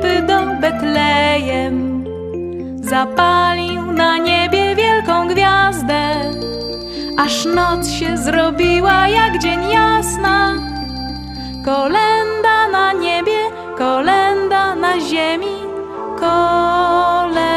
Do 0.00 0.38
Betlejem. 0.60 2.04
Zapalił 2.80 3.92
na 3.92 4.18
niebie 4.18 4.76
wielką 4.76 5.28
gwiazdę. 5.28 6.20
Aż 7.18 7.44
noc 7.44 7.88
się 7.88 8.16
zrobiła 8.16 9.08
jak 9.08 9.38
dzień 9.38 9.70
jasna. 9.70 10.54
Kolenda 11.64 12.68
na 12.72 12.92
niebie, 12.92 13.38
kolenda 13.78 14.74
na 14.74 15.00
ziemi. 15.00 15.56
Kolenda. 16.20 17.52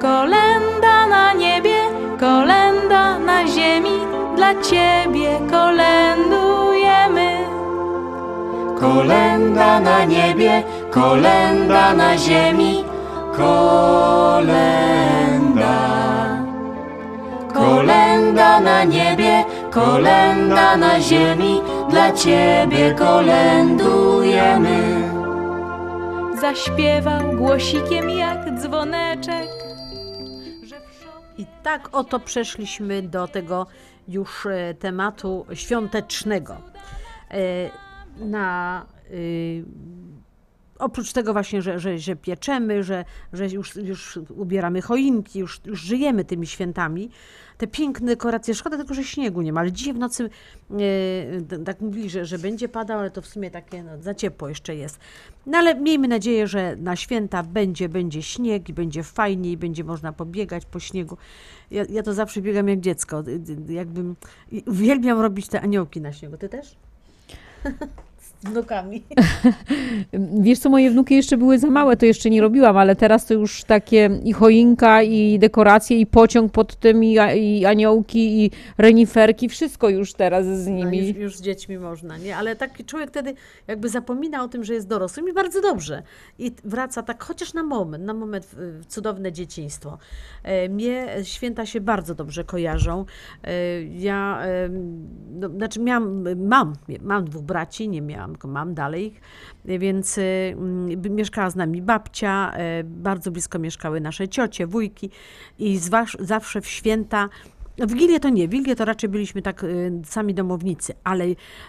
Kolenda 0.00 1.06
na 1.06 1.32
niebie, 1.32 1.80
kolenda 2.20 3.18
na 3.18 3.46
ziemi, 3.46 3.98
dla 4.36 4.54
Ciebie 4.62 5.38
kolendujemy. 5.50 6.37
Kolenda 8.80 9.80
na 9.80 10.04
niebie, 10.04 10.62
kolenda 10.90 11.94
na 11.94 12.16
ziemi, 12.16 12.84
kolenda. 13.36 14.58
Kolenda 17.54 18.60
na 18.60 18.84
niebie, 18.84 19.44
kolenda 19.70 20.76
na 20.76 21.00
ziemi, 21.00 21.60
dla 21.90 22.12
Ciebie 22.12 22.94
kolendujemy. 22.94 24.78
Zaśpiewał 26.40 27.36
głosikiem 27.36 28.10
jak 28.10 28.50
dzwoneczek. 28.60 29.48
I 31.38 31.46
tak 31.62 31.88
oto 31.92 32.20
przeszliśmy 32.20 33.02
do 33.02 33.28
tego 33.28 33.66
już 34.08 34.46
e, 34.46 34.74
tematu 34.74 35.46
świątecznego. 35.54 36.56
Na, 38.20 38.86
y, 39.10 39.64
oprócz 40.78 41.12
tego 41.12 41.32
właśnie, 41.32 41.62
że, 41.62 41.80
że, 41.80 41.98
że 41.98 42.16
pieczemy, 42.16 42.84
że, 42.84 43.04
że 43.32 43.48
już, 43.48 43.76
już 43.76 44.18
ubieramy 44.36 44.82
choinki, 44.82 45.38
już, 45.38 45.60
już 45.64 45.80
żyjemy 45.80 46.24
tymi 46.24 46.46
świętami, 46.46 47.10
te 47.58 47.66
piękne 47.66 48.06
dekoracje, 48.06 48.54
szkoda 48.54 48.76
tylko, 48.76 48.94
że 48.94 49.04
śniegu 49.04 49.42
nie 49.42 49.52
ma, 49.52 49.60
ale 49.60 49.72
dzisiaj 49.72 49.94
w 49.94 49.98
nocy 49.98 50.30
e, 50.70 51.58
tak 51.64 51.80
mówili, 51.80 52.10
że, 52.10 52.24
że 52.24 52.38
będzie 52.38 52.68
padał, 52.68 52.98
ale 52.98 53.10
to 53.10 53.22
w 53.22 53.26
sumie 53.26 53.50
takie 53.50 53.82
no, 53.82 54.02
za 54.02 54.14
ciepło 54.14 54.48
jeszcze 54.48 54.76
jest. 54.76 54.98
No 55.46 55.58
ale 55.58 55.74
miejmy 55.74 56.08
nadzieję, 56.08 56.46
że 56.46 56.76
na 56.76 56.96
święta 56.96 57.42
będzie, 57.42 57.88
będzie 57.88 58.22
śnieg 58.22 58.68
i 58.68 58.72
będzie 58.72 59.02
fajnie 59.02 59.52
i 59.52 59.56
będzie 59.56 59.84
można 59.84 60.12
pobiegać 60.12 60.66
po 60.66 60.80
śniegu. 60.80 61.16
Ja, 61.70 61.84
ja 61.90 62.02
to 62.02 62.14
zawsze 62.14 62.42
biegam 62.42 62.68
jak 62.68 62.80
dziecko, 62.80 63.24
jakbym, 63.68 64.16
uwielbiam 64.66 65.20
robić 65.20 65.48
te 65.48 65.60
aniołki 65.60 66.00
na 66.00 66.12
śniegu. 66.12 66.36
Ty 66.36 66.48
też? 66.48 66.76
Wnukami. 68.42 69.02
Wiesz 70.40 70.58
co, 70.58 70.70
moje 70.70 70.90
wnuki 70.90 71.14
jeszcze 71.14 71.36
były 71.36 71.58
za 71.58 71.70
małe, 71.70 71.96
to 71.96 72.06
jeszcze 72.06 72.30
nie 72.30 72.40
robiłam, 72.40 72.76
ale 72.76 72.96
teraz 72.96 73.26
to 73.26 73.34
już 73.34 73.64
takie 73.64 74.10
i 74.24 74.32
choinka, 74.32 75.02
i 75.02 75.38
dekoracje, 75.38 76.00
i 76.00 76.06
pociąg 76.06 76.52
pod 76.52 76.76
tym, 76.76 77.04
i, 77.04 77.16
i 77.36 77.66
aniołki, 77.66 78.44
i 78.44 78.50
reniferki, 78.78 79.48
wszystko 79.48 79.88
już 79.88 80.12
teraz 80.14 80.46
z 80.46 80.66
No, 80.66 80.74
nimi. 80.74 80.98
już, 81.08 81.16
już 81.16 81.36
z 81.36 81.42
dziećmi 81.42 81.78
można, 81.78 82.18
nie? 82.18 82.36
Ale 82.36 82.56
taki 82.56 82.84
człowiek 82.84 83.10
wtedy 83.10 83.34
jakby 83.66 83.88
zapomina 83.88 84.44
o 84.44 84.48
tym, 84.48 84.64
że 84.64 84.74
jest 84.74 84.88
dorosłym 84.88 85.28
i 85.28 85.32
bardzo 85.32 85.60
dobrze. 85.60 86.02
I 86.38 86.52
wraca 86.64 87.02
tak 87.02 87.24
chociaż 87.24 87.54
na 87.54 87.62
moment, 87.62 88.04
na 88.04 88.14
moment 88.14 88.46
w, 88.52 88.86
cudowne 88.86 89.32
dzieciństwo. 89.32 89.98
E, 90.42 90.68
Mnie 90.68 91.06
święta 91.22 91.66
się 91.66 91.80
bardzo 91.80 92.14
dobrze 92.14 92.44
kojarzą. 92.44 93.04
E, 93.44 93.82
Ja, 93.82 94.42
no, 95.30 95.48
znaczy 95.48 95.80
miałam, 95.80 96.24
mam, 96.48 96.72
mam 97.02 97.24
dwóch 97.24 97.42
braci, 97.42 97.88
nie 97.88 98.00
miałam, 98.02 98.27
tylko 98.32 98.48
mam 98.48 98.74
dalej 98.74 99.06
ich, 99.06 99.20
więc 99.64 100.18
e, 100.18 100.22
mm, 100.22 101.14
mieszkała 101.14 101.50
z 101.50 101.56
nami 101.56 101.82
babcia, 101.82 102.52
e, 102.54 102.84
bardzo 102.84 103.30
blisko 103.30 103.58
mieszkały 103.58 104.00
nasze 104.00 104.28
ciocie, 104.28 104.66
wujki 104.66 105.10
i 105.58 105.78
zawsze 106.20 106.60
w 106.60 106.66
święta 106.66 107.28
Wigilię 107.86 108.20
to 108.20 108.28
nie, 108.28 108.48
Wigilię 108.48 108.76
to 108.76 108.84
raczej 108.84 109.10
byliśmy 109.10 109.42
tak 109.42 109.64
y, 109.64 109.92
sami 110.04 110.34
domownicy, 110.34 110.94
ale 111.04 111.24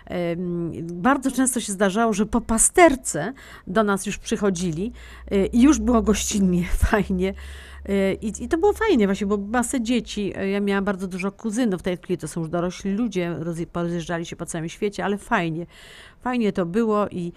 em, 0.05 0.71
bardzo 0.83 1.31
często 1.31 1.59
się 1.59 1.71
zdarzało, 1.71 2.13
że 2.13 2.25
po 2.25 2.41
pasterce 2.41 3.33
do 3.67 3.83
nas 3.83 4.05
już 4.05 4.17
przychodzili 4.17 4.91
y, 5.31 5.45
i 5.45 5.61
już 5.61 5.79
było 5.79 6.01
gościnnie, 6.01 6.65
fajnie. 6.91 7.33
Y, 7.89 8.17
I, 8.21 8.43
I 8.43 8.47
to 8.47 8.57
było 8.57 8.73
fajnie 8.73 9.07
właśnie, 9.07 9.27
bo 9.27 9.37
masę 9.37 9.81
dzieci, 9.81 10.33
y, 10.37 10.49
ja 10.49 10.59
miałam 10.59 10.85
bardzo 10.85 11.07
dużo 11.07 11.31
kuzynów, 11.31 11.79
w 11.79 11.83
tej 11.83 11.97
chwili 11.97 12.17
to 12.17 12.27
są 12.27 12.41
już 12.41 12.49
dorośli 12.49 12.91
ludzie, 12.91 13.35
rozje- 13.39 13.65
porozjeżdżali 13.65 14.25
się 14.25 14.35
po 14.35 14.45
całym 14.45 14.69
świecie, 14.69 15.05
ale 15.05 15.17
fajnie, 15.17 15.65
fajnie 16.21 16.53
to 16.53 16.65
było 16.65 17.07
i 17.07 17.31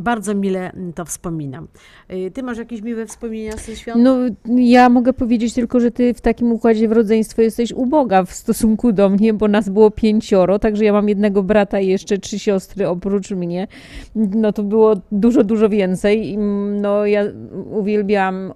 bardzo 0.00 0.34
mile 0.34 0.72
mm, 0.72 0.92
to 0.92 1.04
wspominam. 1.04 1.68
Y, 2.12 2.30
Ty 2.30 2.42
masz 2.42 2.58
jakieś 2.58 2.82
miłe 2.82 3.06
wspomnienia 3.06 3.56
ze 3.56 3.76
świąt? 3.76 4.02
No, 4.02 4.16
ja 4.56 4.88
mogę 4.88 5.12
powiedzieć 5.12 5.54
tylko, 5.54 5.80
że 5.80 5.90
ty 5.90 6.14
w 6.14 6.20
takim 6.20 6.52
układzie 6.52 6.88
w 6.88 6.92
rodzeństwo 6.92 7.42
jesteś 7.42 7.72
uboga 7.72 8.24
w 8.24 8.32
stosunku 8.32 8.92
do 8.92 9.08
mnie, 9.08 9.34
bo 9.34 9.48
nas 9.48 9.68
było 9.68 9.90
pięcioro, 9.90 10.58
także 10.58 10.84
ja 10.84 10.92
mam 10.92 11.08
jednego 11.08 11.42
brata 11.42 11.80
i 11.80 11.86
jeszcze 11.86 12.18
trzy 12.18 12.38
siostry 12.38 12.88
oprócz 12.88 13.30
mnie. 13.30 13.66
No 14.14 14.52
to 14.52 14.62
było 14.62 14.94
dużo, 15.12 15.44
dużo 15.44 15.68
więcej. 15.68 16.34
Mm, 16.34 16.80
No 16.80 17.06
ja 17.06 17.22
uwielbiam 17.70 18.52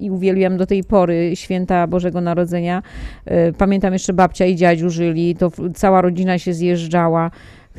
i 0.00 0.10
uwielbiam 0.10 0.56
do 0.56 0.66
tej 0.66 0.84
pory 0.84 1.30
święta 1.34 1.86
Bożego 1.86 2.20
Narodzenia. 2.20 2.82
E, 3.24 3.52
Pamiętam 3.52 3.92
jeszcze 3.92 4.12
babcia 4.12 4.46
i 4.46 4.56
dziadziu 4.56 4.90
żyli, 4.90 5.36
to 5.36 5.50
cała 5.74 6.00
rodzina 6.00 6.38
się 6.38 6.54
zjeżdżała 6.54 7.30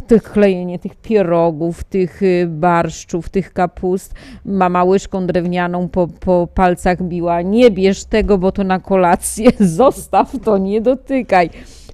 tych 0.02 0.24
klejenie 0.24 0.80
tych 0.80 0.96
pierogów, 0.96 1.84
tych 1.84 2.24
y, 2.24 2.48
barszczów, 2.50 3.30
tych 3.30 3.54
kapust. 3.54 4.14
Mama 4.46 4.84
łyżką 4.84 5.28
drewnianą 5.28 5.90
po, 5.90 6.08
po 6.08 6.48
palcach 6.54 7.04
biła. 7.04 7.42
Nie 7.42 7.72
bierz 7.72 8.06
tego, 8.06 8.38
bo 8.38 8.52
to 8.52 8.64
na 8.64 8.80
kolację. 8.80 9.52
Zostaw 9.80 10.32
to, 10.44 10.58
nie 10.58 10.82
dotykaj. 10.82 11.50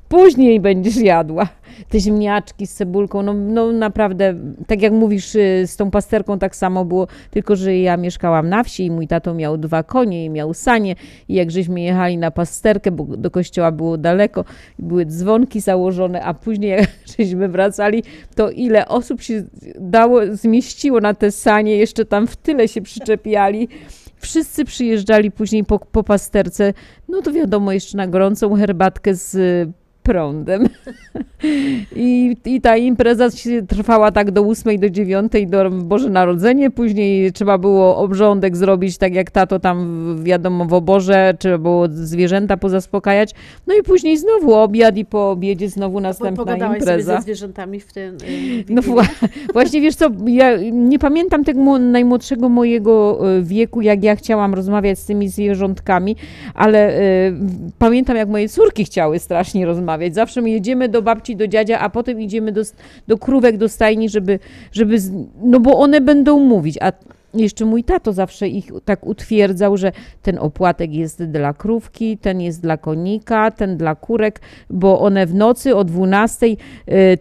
Później 0.09 0.59
będziesz 0.59 0.97
jadła. 0.97 1.47
Te 1.89 1.99
ziemniaczki 1.99 2.67
z 2.67 2.73
cebulką, 2.73 3.21
no, 3.21 3.33
no 3.33 3.71
naprawdę, 3.71 4.35
tak 4.67 4.81
jak 4.81 4.93
mówisz, 4.93 5.35
y, 5.35 5.63
z 5.67 5.75
tą 5.75 5.91
pasterką 5.91 6.39
tak 6.39 6.55
samo 6.55 6.85
było, 6.85 7.07
tylko 7.31 7.55
że 7.55 7.77
ja 7.77 7.97
mieszkałam 7.97 8.49
na 8.49 8.63
wsi 8.63 8.85
i 8.85 8.91
mój 8.91 9.07
tato 9.07 9.33
miał 9.33 9.57
dwa 9.57 9.83
konie 9.83 10.25
i 10.25 10.29
miał 10.29 10.53
sanie 10.53 10.95
i 11.27 11.33
jak 11.33 11.51
żeśmy 11.51 11.81
jechali 11.81 12.17
na 12.17 12.31
pasterkę, 12.31 12.91
bo 12.91 13.17
do 13.17 13.31
kościoła 13.31 13.71
było 13.71 13.97
daleko, 13.97 14.45
były 14.79 15.05
dzwonki 15.05 15.61
założone, 15.61 16.23
a 16.23 16.33
później 16.33 16.71
jak 16.71 16.89
żeśmy 17.17 17.49
wracali, 17.49 18.03
to 18.35 18.51
ile 18.51 18.87
osób 18.87 19.21
się 19.21 19.43
dało, 19.79 20.19
zmieściło 20.31 20.99
na 20.99 21.13
te 21.13 21.31
sanie, 21.31 21.77
jeszcze 21.77 22.05
tam 22.05 22.27
w 22.27 22.35
tyle 22.35 22.67
się 22.67 22.81
przyczepiali. 22.81 23.67
Wszyscy 24.17 24.65
przyjeżdżali 24.65 25.31
później 25.31 25.63
po, 25.63 25.79
po 25.79 26.03
pasterce, 26.03 26.73
no 27.09 27.21
to 27.21 27.31
wiadomo, 27.31 27.71
jeszcze 27.71 27.97
na 27.97 28.07
gorącą 28.07 28.55
herbatkę 28.55 29.15
z 29.15 29.69
prądem. 30.09 30.69
I, 31.95 32.37
I 32.45 32.61
ta 32.61 32.77
impreza 32.77 33.27
trwała 33.67 34.11
tak 34.11 34.31
do 34.31 34.41
8, 34.41 34.79
do 34.79 34.89
9, 34.89 35.31
do 35.47 35.69
Boże 35.71 36.09
Narodzenie. 36.09 36.71
Później 36.71 37.33
trzeba 37.33 37.57
było 37.57 37.97
obrządek 37.97 38.57
zrobić, 38.57 38.97
tak 38.97 39.13
jak 39.15 39.31
tato 39.31 39.59
tam 39.59 40.15
wiadomo 40.23 40.65
w 40.65 40.73
oborze, 40.73 41.33
trzeba 41.39 41.57
było 41.57 41.87
zwierzęta 41.91 42.57
pozaspokajać. 42.57 43.33
No 43.67 43.73
i 43.75 43.83
później 43.83 44.17
znowu 44.17 44.53
obiad 44.53 44.97
i 44.97 45.05
po 45.05 45.31
obiedzie 45.31 45.69
znowu 45.69 45.99
następna 45.99 46.43
Pogadałaś 46.45 46.79
sobie 46.79 46.91
impreza. 46.91 47.15
ze 47.15 47.21
zwierzętami 47.21 47.79
w 47.79 47.93
tym. 47.93 48.17
No 48.69 48.81
wła- 48.81 49.27
właśnie 49.53 49.81
wiesz 49.81 49.95
co, 49.95 50.09
ja 50.27 50.57
nie 50.71 50.99
pamiętam 50.99 51.43
tego 51.43 51.79
najmłodszego 51.79 52.49
mojego 52.49 53.19
e, 53.37 53.41
wieku, 53.41 53.81
jak 53.81 54.03
ja 54.03 54.15
chciałam 54.15 54.53
rozmawiać 54.53 54.99
z 54.99 55.05
tymi 55.05 55.29
zwierzątkami, 55.29 56.15
ale 56.53 56.97
e, 56.97 57.01
pamiętam 57.79 58.17
jak 58.17 58.29
moje 58.29 58.49
córki 58.49 58.85
chciały 58.85 59.19
strasznie 59.19 59.65
rozmawiać. 59.65 59.98
Zawsze 60.11 60.41
my 60.41 60.49
jedziemy 60.49 60.89
do 60.89 61.01
babci, 61.01 61.35
do 61.35 61.47
dziadzia, 61.47 61.79
a 61.79 61.89
potem 61.89 62.21
idziemy 62.21 62.51
do, 62.51 62.61
do 63.07 63.17
krówek, 63.17 63.57
do 63.57 63.69
stajni, 63.69 64.09
żeby, 64.09 64.39
żeby, 64.71 64.99
z- 64.99 65.11
no 65.41 65.59
bo 65.59 65.79
one 65.79 66.01
będą 66.01 66.39
mówić, 66.39 66.77
a 66.81 66.91
jeszcze 67.33 67.65
mój 67.65 67.83
tato 67.83 68.13
zawsze 68.13 68.47
ich 68.47 68.71
tak 68.85 69.05
utwierdzał, 69.05 69.77
że 69.77 69.91
ten 70.21 70.37
opłatek 70.39 70.93
jest 70.93 71.23
dla 71.23 71.53
krówki, 71.53 72.17
ten 72.17 72.41
jest 72.41 72.61
dla 72.61 72.77
konika, 72.77 73.51
ten 73.51 73.77
dla 73.77 73.95
kurek, 73.95 74.41
bo 74.69 74.99
one 74.99 75.25
w 75.25 75.33
nocy 75.33 75.75
o 75.75 75.83
12 75.83 76.45
y, 76.45 76.57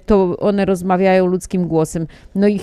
to 0.06 0.36
one 0.38 0.64
rozmawiają 0.64 1.26
ludzkim 1.26 1.68
głosem. 1.68 2.06
No 2.34 2.48
i 2.48 2.61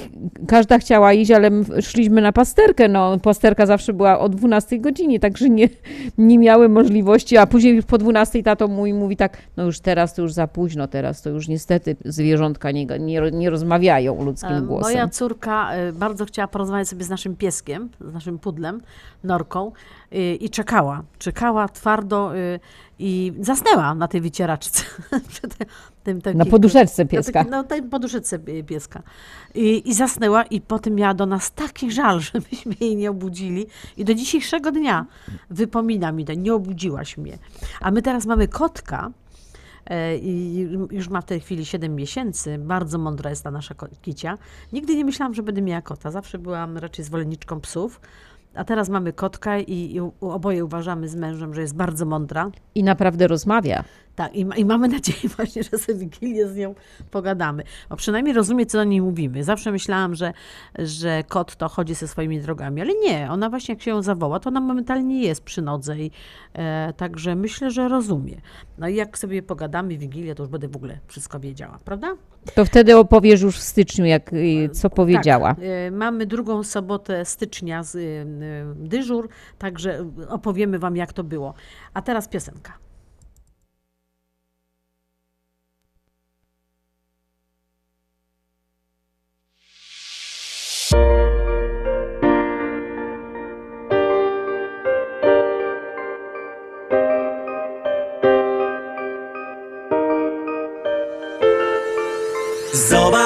każda 0.48 0.78
chciała 0.78 1.14
iść, 1.14 1.32
ale 1.32 1.50
szliśmy 1.82 2.22
na 2.22 2.32
pasterkę. 2.32 2.88
No, 2.88 3.18
pasterka 3.20 3.66
zawsze 3.66 3.94
była 3.94 4.20
o 4.20 4.30
12 4.30 4.80
godzinie, 4.80 5.20
także 5.20 5.50
nie, 5.50 5.70
nie 6.18 6.38
miały 6.38 6.70
możliwości, 6.70 7.38
a 7.38 7.48
później 7.48 7.84
po 7.84 7.98
12 7.98 8.44
tato 8.44 8.68
mój 8.68 8.94
mówi 8.94 9.18
tak, 9.18 9.38
no 9.58 9.64
już 9.64 9.80
teraz 9.80 10.14
to 10.14 10.22
już 10.22 10.34
za 10.34 10.48
późno, 10.48 10.88
teraz 10.88 11.22
to 11.22 11.30
już 11.30 11.48
niestety 11.48 11.96
zwierzątka 12.06 12.72
nie, 12.72 12.86
nie, 12.86 13.22
nie 13.32 13.50
rozmawiają 13.50 14.24
ludzkim 14.24 14.52
E, 14.52 14.62
głosem. 14.62 14.94
Moja 14.94 15.08
córka 15.08 15.74
e, 15.74 15.94
bardzo 15.94 16.26
chciała 16.26 16.48
porozmawiać 16.48 16.88
sobie 16.88 17.04
z 17.04 17.10
naszym 17.10 17.35
pieskiem, 17.36 17.90
z 18.02 18.14
naszym 18.14 18.40
pudlem, 18.40 18.82
norką 19.24 19.72
e, 20.12 20.36
i 20.36 20.50
czekała. 20.50 21.04
Czekała 21.18 21.68
twardo 21.70 22.38
e, 22.38 22.60
i 23.00 23.34
zasnęła 23.40 23.96
na 23.96 24.08
tej 24.08 24.22
wycieraczce. 24.22 24.84
Tym- 26.04 26.22
takim- 26.22 26.38
Na 26.38 26.46
poduszeczce 26.46 27.04
na 27.04 27.10
pieska. 27.10 27.32
takim- 27.34 27.52
No, 27.52 27.64
tej 27.64 27.84
poduszeczce 27.84 28.40
pieska. 28.40 29.04
I, 29.56 29.90
I 29.90 29.94
zasnęła 29.94 30.44
i 30.44 30.62
potem 30.62 30.96
miała 30.96 31.14
do 31.14 31.26
nas 31.26 31.52
taki 31.52 31.92
żal, 31.92 32.20
żebyśmy 32.34 32.76
jej 32.80 32.96
nie 32.96 33.10
obudzili. 33.12 33.68
I 33.98 34.06
do 34.06 34.14
dzisiejszego 34.14 34.72
dnia 34.72 35.06
wypomina 35.50 36.12
mi 36.12 36.26
to, 36.26 36.34
nie 36.34 36.54
obudziłaś 36.54 37.18
mnie. 37.18 37.38
A 37.82 37.92
my 37.92 38.02
teraz 38.02 38.26
mamy 38.26 38.48
kotka, 38.48 39.12
i 40.22 40.68
już 40.92 41.10
ma 41.10 41.22
w 41.22 41.26
tej 41.26 41.40
chwili 41.40 41.66
7 41.66 41.96
miesięcy. 41.96 42.58
Bardzo 42.58 42.98
mądra 42.98 43.30
jest 43.30 43.44
ta 43.44 43.52
nasza 43.52 43.76
kicia. 44.02 44.38
Nigdy 44.74 44.96
nie 44.96 45.06
myślałam, 45.06 45.34
że 45.34 45.44
będę 45.44 45.62
miała 45.62 45.82
kota. 45.82 46.12
Zawsze 46.12 46.40
byłam 46.40 46.78
raczej 46.78 47.06
zwolenniczką 47.06 47.62
psów. 47.62 48.02
A 48.56 48.64
teraz 48.64 48.90
mamy 48.90 49.14
kotka 49.14 49.60
i, 49.60 49.96
i 49.96 50.00
oboje 50.22 50.66
uważamy 50.66 51.10
z 51.10 51.16
mężem, 51.16 51.54
że 51.54 51.62
jest 51.62 51.76
bardzo 51.76 52.06
mądra. 52.06 52.52
I 52.76 52.84
naprawdę 52.84 53.28
rozmawia. 53.28 53.84
Tak, 54.16 54.36
i, 54.36 54.46
i 54.58 54.66
mamy 54.66 54.88
nadzieję 54.98 55.30
właśnie, 55.38 55.64
że 55.64 55.78
sobie 55.78 56.00
Wigilię 56.00 56.48
z 56.48 56.56
nią 56.56 56.76
pogadamy. 57.12 57.64
Bo 57.90 57.96
przynajmniej 57.96 58.36
rozumie, 58.36 58.66
co 58.66 58.78
do 58.78 58.84
niej 58.84 59.02
mówimy. 59.02 59.44
Zawsze 59.44 59.72
myślałam, 59.72 60.16
że, 60.16 60.34
że 60.80 61.24
kot 61.28 61.56
to 61.56 61.70
chodzi 61.70 61.96
ze 61.96 62.08
swoimi 62.08 62.42
drogami, 62.42 62.82
ale 62.82 62.94
nie. 62.94 63.32
Ona 63.32 63.50
właśnie 63.50 63.76
jak 63.76 63.82
się 63.82 63.92
ją 63.92 64.02
zawoła, 64.02 64.40
to 64.40 64.50
ona 64.50 64.62
momentalnie 64.62 65.22
jest 65.22 65.44
przy 65.44 65.62
nodze 65.62 66.00
i 66.00 66.12
e, 66.54 66.94
także 66.98 67.36
myślę, 67.36 67.72
że 67.72 67.88
rozumie. 67.88 68.42
No 68.78 68.88
i 68.88 68.96
jak 68.96 69.18
sobie 69.18 69.44
pogadamy 69.44 69.98
Wigilię, 69.98 70.36
to 70.36 70.44
już 70.44 70.50
będę 70.50 70.68
w 70.68 70.76
ogóle 70.76 71.00
wszystko 71.08 71.40
wiedziała, 71.40 71.80
prawda? 71.86 72.16
To 72.56 72.66
wtedy 72.66 72.98
opowiesz 72.98 73.42
już 73.42 73.58
w 73.58 73.64
styczniu, 73.64 74.06
jak, 74.06 74.32
co 74.72 74.90
powiedziała. 74.90 75.56
Tak, 75.56 75.64
e, 75.64 75.92
mamy 75.92 76.26
drugą 76.26 76.64
sobotę 76.64 77.26
stycznia 77.26 77.84
z 77.84 77.96
y, 77.96 78.26
dyżur, 78.76 79.30
także 79.58 80.06
opowiemy 80.30 80.80
wam, 80.80 80.96
jak 80.96 81.14
to 81.14 81.24
było. 81.24 81.54
A 81.94 82.02
teraz 82.02 82.28
piosenka. 82.28 82.85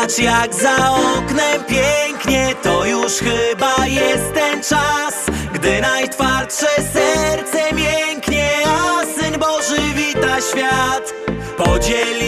Zobacz 0.09 0.19
jak 0.19 0.53
za 0.53 0.91
oknem 0.91 1.63
pięknie 1.67 2.55
To 2.63 2.85
już 2.85 3.13
chyba 3.13 3.87
jest 3.87 4.33
ten 4.33 4.63
czas 4.63 5.25
Gdy 5.53 5.81
najtwardsze 5.81 6.67
serce 6.93 7.75
mięknie 7.75 8.49
A 8.65 9.05
Syn 9.05 9.39
Boży 9.39 9.81
wita 9.95 10.41
świat. 10.41 11.13
Podzielimy 11.57 12.18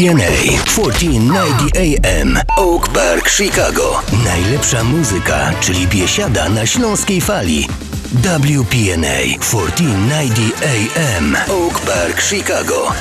WPNA 0.00 0.64
1490 0.64 1.76
AM 1.76 2.38
Oak 2.56 2.88
Park, 2.88 3.28
Chicago. 3.28 4.02
Najlepsza 4.24 4.84
muzyka, 4.84 5.52
czyli 5.60 5.86
biesiada 5.86 6.48
na 6.48 6.66
śląskiej 6.66 7.20
fali. 7.20 7.68
WPNA 8.12 9.18
1490 9.40 10.52
AM 10.64 11.36
Oak 11.50 11.80
Park, 11.80 12.22
Chicago. 12.22 12.92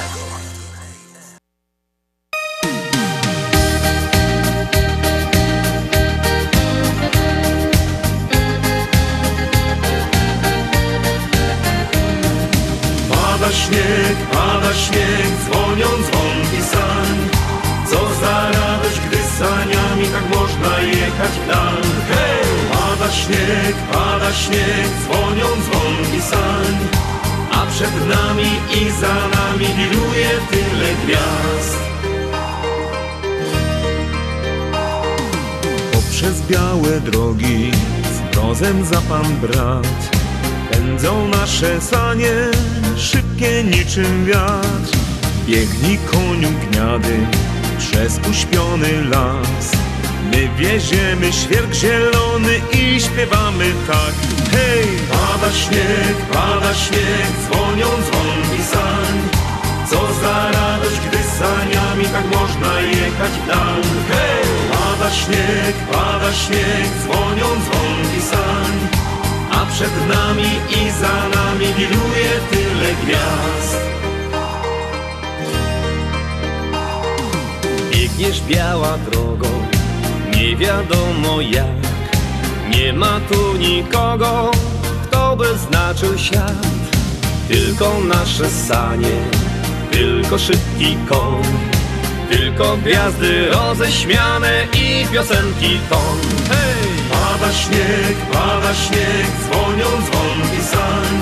Białe 36.49 37.01
drogi 37.01 37.71
z 38.03 38.35
mrozem 38.35 38.85
za 38.85 39.01
pan 39.01 39.35
brat 39.41 40.09
Pędzą 40.71 41.27
nasze 41.27 41.81
sanie, 41.81 42.35
szybkie 42.97 43.63
niczym 43.63 44.25
wiatr. 44.25 44.97
Biegnij 45.47 45.97
koniu 45.97 46.49
gniady 46.49 47.17
przez 47.77 48.19
uśpiony 48.31 49.05
las. 49.09 49.71
My 50.31 50.49
wieziemy 50.57 51.33
świerk 51.33 51.73
zielony 51.73 52.53
i 52.73 53.01
śpiewamy 53.01 53.71
tak. 53.87 54.13
Hej! 54.51 54.87
Pada 55.11 55.51
śnieg, 55.53 56.17
pada 56.33 56.73
śnieg, 56.73 57.29
dzwonią 57.45 57.87
dzwonki 57.87 58.63
sań. 58.63 59.15
Co 59.89 59.99
za 60.21 60.51
radość, 60.51 60.99
gdy 61.07 61.17
saniami 61.17 62.05
tak 62.05 62.25
można 62.39 62.79
jechać 62.81 63.31
w 63.31 63.47
dal 63.47 63.81
Hej! 64.09 64.78
Pada 64.99 65.11
śnieg, 65.11 65.75
pada 65.91 66.33
śnieg, 66.33 66.89
dzwonią 67.01 67.45
dzwonki 67.45 68.21
sań. 68.21 68.73
A 69.51 69.65
przed 69.65 70.07
nami 70.07 70.49
i 70.69 70.91
za 70.91 71.39
nami 71.39 71.65
wiruje 71.73 72.31
tyle 72.51 72.93
gwiazd. 73.03 73.79
Biegniesz 77.91 78.41
biała 78.41 78.97
drogą, 78.97 79.47
nie 80.35 80.55
wiadomo 80.55 81.41
jak. 81.41 81.79
Nie 82.69 82.93
ma 82.93 83.19
tu 83.31 83.57
nikogo, 83.57 84.51
kto 85.03 85.35
by 85.35 85.57
znaczył 85.57 86.17
świat. 86.17 86.67
Tylko 87.47 87.99
nasze 88.07 88.49
sanie, 88.49 89.17
tylko 89.91 90.37
szybki 90.37 90.97
koń 91.09 91.78
Tylko 92.29 92.77
gwiazdy 92.77 93.49
roześmiane 93.51 94.51
i 94.73 95.05
piosenki 95.13 95.79
ton. 95.89 96.17
Hej! 96.49 96.89
Pada 97.11 97.53
śnieg, 97.53 98.17
pada 98.33 98.73
śnieg, 98.73 99.27
dzwonią 99.43 99.89
dzwonki 100.05 100.61
sań. 100.71 101.13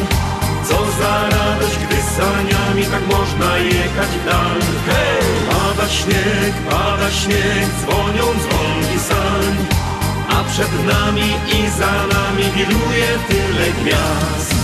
Co 0.70 0.78
za 1.00 1.30
radość, 1.30 1.78
gdy 1.78 1.96
saniami 2.18 2.84
tak 2.92 3.04
można 3.18 3.58
jechać 3.58 4.10
w 4.22 4.26
dal. 4.26 4.60
Hej! 4.88 5.28
Pada 5.50 5.90
śnieg, 5.90 6.54
pada 6.70 7.12
śnieg, 7.12 7.68
dzwonią 7.82 8.26
dzwonki 8.44 9.00
sań. 9.10 9.56
A 10.30 10.44
przed 10.44 10.86
nami 10.86 11.30
i 11.58 11.70
za 11.80 11.94
nami 12.16 12.44
wiruje 12.56 13.10
tyle 13.28 13.68
gwiazd. 13.80 14.56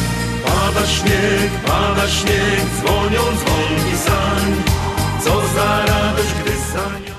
Pada 0.45 0.87
śnieg, 0.87 1.51
pada 1.65 2.07
śnieg, 2.07 2.63
dzwonią 2.77 3.23
dzwonki 3.39 3.97
sań 4.05 4.83
Co 5.23 5.41
za 5.55 5.85
radość, 5.85 6.33
gdy 6.41 6.51
saniami 6.51 7.13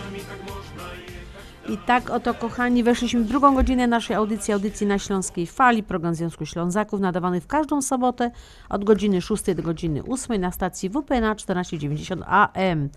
I 1.68 1.78
tak 1.86 2.10
oto, 2.10 2.34
kochani, 2.34 2.82
weszliśmy 2.82 3.20
w 3.20 3.26
drugą 3.26 3.54
godzinę 3.54 3.86
naszej 3.86 4.16
audycji, 4.16 4.54
audycji 4.54 4.86
na 4.86 4.98
Śląskiej 4.98 5.46
Fali, 5.46 5.82
program 5.82 6.14
Związku 6.14 6.46
Ślązaków, 6.46 7.00
nadawany 7.00 7.40
w 7.40 7.46
każdą 7.46 7.82
sobotę 7.82 8.30
od 8.68 8.84
godziny 8.84 9.20
6 9.22 9.54
do 9.54 9.62
godziny 9.62 10.02
8 10.08 10.40
na 10.40 10.52
stacji 10.52 10.88
WPNA 10.88 11.34
1490 11.34 12.22
AM. 12.26 12.88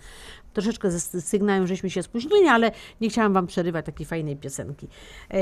Troszeczkę 0.54 0.92
ze 0.92 1.22
sygnałem, 1.22 1.68
żeśmy 1.68 1.90
się 1.90 2.04
spóźnili, 2.04 2.48
ale 2.48 2.72
nie 3.02 3.10
chciałam 3.10 3.34
Wam 3.34 3.48
przerywać 3.48 3.86
takiej 3.86 4.06
fajnej 4.06 4.36
piosenki. 4.36 4.88
E, 5.32 5.40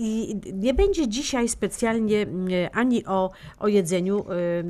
i 0.00 0.40
nie 0.52 0.74
będzie 0.74 1.08
dzisiaj 1.08 1.48
specjalnie 1.48 2.26
ani 2.72 3.06
o, 3.06 3.30
o 3.58 3.68
jedzeniu 3.68 4.24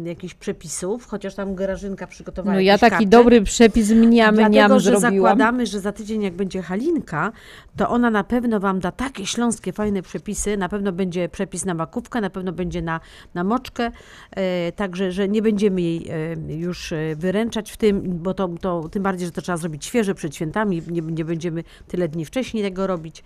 e, 0.05 0.09
jakichś 0.09 0.35
przepisów, 0.35 1.07
chociaż 1.07 1.35
tam 1.35 1.55
Grażynka 1.55 2.07
przygotowała 2.07 2.55
No 2.55 2.61
ja 2.61 2.79
taki 2.79 2.91
karty. 2.91 3.07
dobry 3.07 3.43
przepis 3.43 3.91
mniam, 3.91 4.35
Dlatego, 4.35 4.51
mniam 4.53 4.81
że 4.81 5.01
zrobiłam. 5.01 5.13
zakładamy, 5.13 5.67
że 5.67 5.81
za 5.81 5.93
tydzień 5.93 6.23
jak 6.23 6.35
będzie 6.35 6.63
Halinka, 6.63 7.33
to 7.77 7.89
ona 7.89 8.11
na 8.11 8.25
pewno 8.25 8.61
Wam 8.61 8.81
da 8.81 8.93
takie 8.93 9.27
śląskie 9.27 9.73
fajne 9.73 10.03
przepisy, 10.03 10.57
na 10.57 10.69
pewno 10.69 10.93
będzie 10.93 11.29
przepis 11.29 11.65
na 11.65 11.75
makówkę, 11.75 12.21
na 12.21 12.31
pewno 12.31 12.53
będzie 12.53 12.83
na, 12.83 13.01
na 13.35 13.45
moczkę, 13.45 13.91
e, 14.31 14.73
także, 14.73 15.13
że 15.13 15.29
nie 15.29 15.43
będziemy 15.43 15.81
jej 15.81 16.09
e, 16.09 16.55
już 16.57 16.93
e, 16.93 17.17
wyręczać 17.17 17.71
w 17.73 17.77
tym, 17.77 18.03
bo 18.19 18.35
to, 18.35 18.49
to 18.61 18.89
tym 18.89 19.03
bardziej, 19.03 19.27
że 19.27 19.33
to 19.33 19.43
trzeba 19.43 19.59
zrobić 19.59 19.85
świeże 19.85 20.15
przed 20.15 20.35
świętami, 20.35 20.83
nie, 20.91 21.01
nie 21.03 21.25
będziemy 21.25 21.65
tyle 21.89 22.09
dni 22.09 22.25
wcześniej 22.25 22.65
tego 22.65 22.87
robić. 22.87 23.25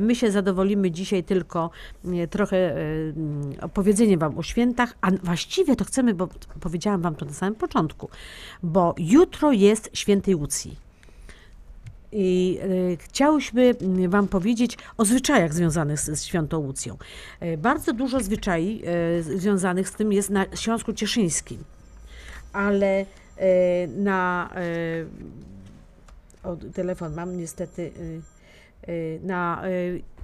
My 0.00 0.14
się 0.14 0.30
zadowolimy 0.30 0.90
dzisiaj 0.90 1.23
tylko 1.24 1.70
e, 2.04 2.28
trochę 2.28 2.56
e, 2.56 2.76
mm, 2.76 3.52
opowiedzeniem 3.60 4.20
Wam 4.20 4.38
o 4.38 4.42
świętach, 4.42 4.94
a 5.00 5.10
właściwie 5.10 5.76
to 5.76 5.84
chcemy, 5.84 6.14
bo 6.14 6.28
powiedziałam 6.60 7.02
Wam 7.02 7.14
to 7.14 7.24
na 7.24 7.32
samym 7.32 7.54
początku, 7.54 8.08
bo 8.62 8.94
jutro 8.98 9.52
jest 9.52 9.90
świętej 9.92 10.34
Łucji. 10.34 10.76
I 12.12 12.58
e, 12.62 12.96
chciałyśmy 12.96 13.74
mm, 13.80 14.10
Wam 14.10 14.28
powiedzieć 14.28 14.78
o 14.96 15.04
zwyczajach 15.04 15.54
związanych 15.54 16.00
z, 16.00 16.18
z 16.18 16.24
Świętą 16.24 16.58
Łucją. 16.58 16.96
Bardzo 17.58 17.92
dużo 17.92 18.20
zwyczai 18.20 18.82
e, 19.18 19.22
związanych 19.22 19.88
z 19.88 19.92
tym 19.92 20.12
jest 20.12 20.30
na 20.30 20.46
Śląsku 20.56 20.92
Cieszyńskim, 20.92 21.64
ale 22.52 23.06
na... 23.96 24.50
O, 26.44 26.56
telefon 26.56 27.14
mam 27.14 27.36
niestety 27.36 27.82
e, 27.82 28.92
e, 28.92 29.18
na... 29.22 29.62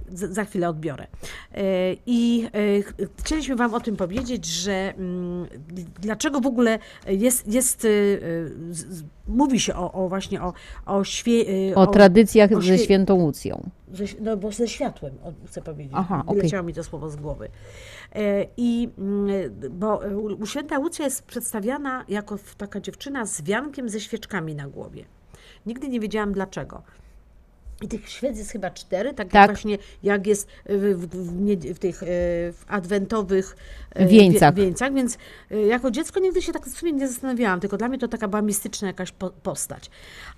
Za 0.09 0.45
chwilę 0.45 0.69
odbiorę. 0.69 1.07
E, 1.53 1.63
I 2.05 2.47
e, 2.53 2.81
ch- 2.81 2.93
chcieliśmy 3.19 3.55
Wam 3.55 3.73
o 3.73 3.79
tym 3.79 3.95
powiedzieć, 3.95 4.45
że 4.45 4.93
mm, 4.97 5.45
dlaczego 6.01 6.41
w 6.41 6.45
ogóle 6.45 6.79
jest, 7.07 7.47
jest 7.47 7.85
e, 7.85 7.87
mówi 9.27 9.59
się 9.59 9.75
o, 9.75 9.91
o 9.91 10.09
właśnie 10.09 10.41
o, 10.41 10.53
o, 10.85 11.03
świe, 11.03 11.45
e, 11.71 11.75
O 11.75 11.87
tradycjach 11.87 12.51
o 12.51 12.61
ze 12.61 12.73
świe- 12.73 12.83
świętą 12.83 13.13
Łucją. 13.15 13.69
ze, 13.93 14.03
no 14.21 14.37
bo 14.37 14.51
ze 14.51 14.67
światłem, 14.67 15.13
o, 15.23 15.33
chcę 15.47 15.61
powiedzieć. 15.61 15.93
Aha. 15.95 16.23
Wyleciało 16.33 16.63
mi 16.63 16.73
to 16.73 16.83
słowo 16.83 17.09
z 17.09 17.15
głowy. 17.15 17.49
I 18.57 18.89
mm, 18.97 19.27
bo 19.71 20.01
święta 20.45 20.79
Łucja 20.79 21.05
jest 21.05 21.23
przedstawiana 21.23 22.05
jako 22.09 22.35
taka 22.57 22.79
dziewczyna 22.79 23.25
z 23.25 23.41
wiankiem 23.41 23.89
ze 23.89 23.99
świeczkami 23.99 24.55
na 24.55 24.67
głowie. 24.67 25.05
Nigdy 25.65 25.87
nie 25.89 25.99
wiedziałam 25.99 26.31
dlaczego. 26.31 26.81
I 27.81 27.87
tych 27.87 28.09
świec 28.09 28.37
jest 28.37 28.51
chyba 28.51 28.69
cztery, 28.71 29.13
tak, 29.13 29.27
Tak. 29.27 29.33
jak 29.33 29.47
właśnie 29.49 29.77
jak 30.03 30.27
jest 30.27 30.47
w, 30.65 31.07
w, 31.07 31.73
w, 31.75 31.79
tych 31.79 32.03
e, 32.03 32.05
w 32.53 32.63
adwentowych 32.67 33.55
e, 33.91 34.05
Wieńcach. 34.07 34.55
wie- 34.55 34.63
wieńcach, 34.63 34.93
więc 34.93 35.17
e, 35.51 35.61
jako 35.61 35.91
dziecko 35.91 36.19
nigdy 36.19 36.41
się 36.41 36.53
tak 36.53 36.65
w 36.65 36.77
sumie 36.77 36.91
nie 36.91 37.07
zastanawiałam, 37.07 37.59
tylko 37.59 37.77
dla 37.77 37.87
mnie 37.87 37.97
to 37.97 38.07
taka 38.07 38.27
była 38.27 38.41
mistyczna 38.41 38.87
jakaś 38.87 39.11
po, 39.11 39.29
postać. 39.29 39.89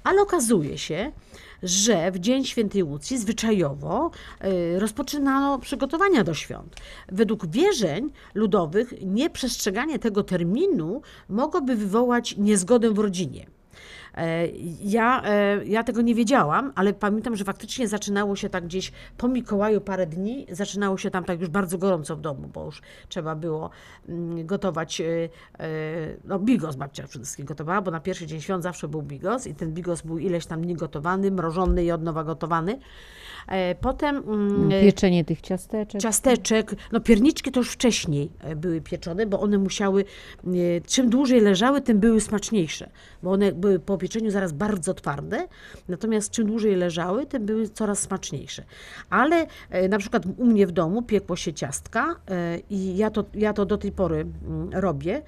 Ale 0.04 0.22
okazuje 0.22 0.78
się, 0.78 1.12
że 1.64 2.12
w 2.12 2.20
Dzień 2.20 2.46
Świętej 2.46 2.84
Łucji 2.84 3.18
zwyczajowo 3.18 4.12
rozpoczynano 4.78 5.60
przygotowania 5.60 6.24
do 6.24 6.34
świąt. 6.34 6.76
Według 7.12 7.48
wierzeń 7.48 8.10
ludowych 8.34 8.94
nieprzestrzeganie 9.06 10.00
tego 10.00 10.24
terminu 10.24 11.02
mogłoby 11.30 11.76
wywołać 11.76 12.38
niezgodę 12.38 12.92
w 12.94 13.00
rodzinie. 13.00 13.46
E, 14.18 14.48
Ja, 14.84 15.24
e, 15.26 15.66
ja 15.66 15.84
tego 15.84 16.02
nie 16.02 16.16
wiedziałam, 16.16 16.72
ale 16.76 16.94
pamiętam, 16.94 17.36
że 17.36 17.44
faktycznie 17.44 17.88
zaczynało 17.88 18.36
się 18.36 18.50
tak 18.50 18.66
gdzieś 18.66 18.92
po 19.18 19.28
Mikołaju 19.28 19.82
parę 19.82 20.06
dni, 20.08 20.46
zaczynało 20.52 20.98
się 20.98 21.12
tam 21.12 21.24
tak 21.24 21.40
już 21.40 21.50
bardzo 21.50 21.78
gorąco 21.78 22.16
w 22.16 22.22
domu, 22.22 22.50
bo 22.54 22.66
już 22.66 22.82
trzeba 23.10 23.36
było 23.36 23.70
mm, 24.10 24.46
gotować, 24.46 25.02
e, 25.02 25.06
no 26.26 26.40
bigos 26.40 26.76
babcia 26.76 27.08
przede 27.08 27.26
wszystkim 27.26 27.46
gotowała, 27.46 27.82
bo 27.82 27.92
na 27.92 28.00
pierwszy 28.00 28.26
dzień 28.26 28.42
świąt 28.42 28.64
zawsze 28.64 28.88
był 28.88 29.02
bigos 29.02 29.48
i 29.48 29.56
ten 29.56 29.74
bigos 29.74 30.02
był 30.02 30.18
ileś 30.18 30.46
tam 30.46 30.62
dni 30.62 30.76
gotowany, 30.76 31.32
mrożony 31.32 31.84
i 31.84 31.92
od 31.92 32.04
nowa 32.04 32.24
gotowany. 32.24 32.80
Potem 33.82 34.18
mm, 34.18 34.70
Pieczenie 34.70 35.26
tych 35.26 35.42
ciasteczek. 35.42 36.02
ciasteczek, 36.02 36.76
no 36.92 37.00
pierniczki 37.00 37.52
to 37.52 37.60
już 37.60 37.72
wcześniej 37.72 38.32
były 38.56 38.82
pieczone, 38.82 39.26
bo 39.26 39.40
one 39.40 39.58
musiały, 39.58 40.06
czym 40.88 41.10
dłużej 41.10 41.42
leżały, 41.42 41.82
tym 41.82 42.00
były 42.00 42.22
smaczniejsze, 42.22 42.90
bo 43.24 43.32
one 43.32 43.52
były 43.52 43.80
po 43.80 43.98
pieczeniu 44.04 44.32
zaraz 44.32 44.52
bardzo 44.52 44.94
twarde, 44.94 45.48
natomiast 45.88 46.32
czym 46.32 46.48
dłużej 46.48 46.76
leżały, 46.76 47.26
tym 47.26 47.46
były 47.46 47.70
coraz 47.70 48.00
smaczniejsze. 48.00 48.64
Ale 49.10 49.48
e, 49.70 49.88
na 49.88 49.98
przykład 49.98 50.24
u 50.38 50.46
mnie 50.46 50.68
w 50.68 50.72
domu 50.72 51.02
piekło 51.02 51.36
się 51.36 51.54
ciastka 51.54 52.16
e, 52.30 52.60
i 52.70 52.98
ja 52.98 53.10
to, 53.10 53.26
ja 53.34 53.54
to 53.54 53.66
do 53.66 53.78
tej 53.78 53.92
pory 53.92 54.16
mm, 54.16 54.70
robię, 54.74 55.22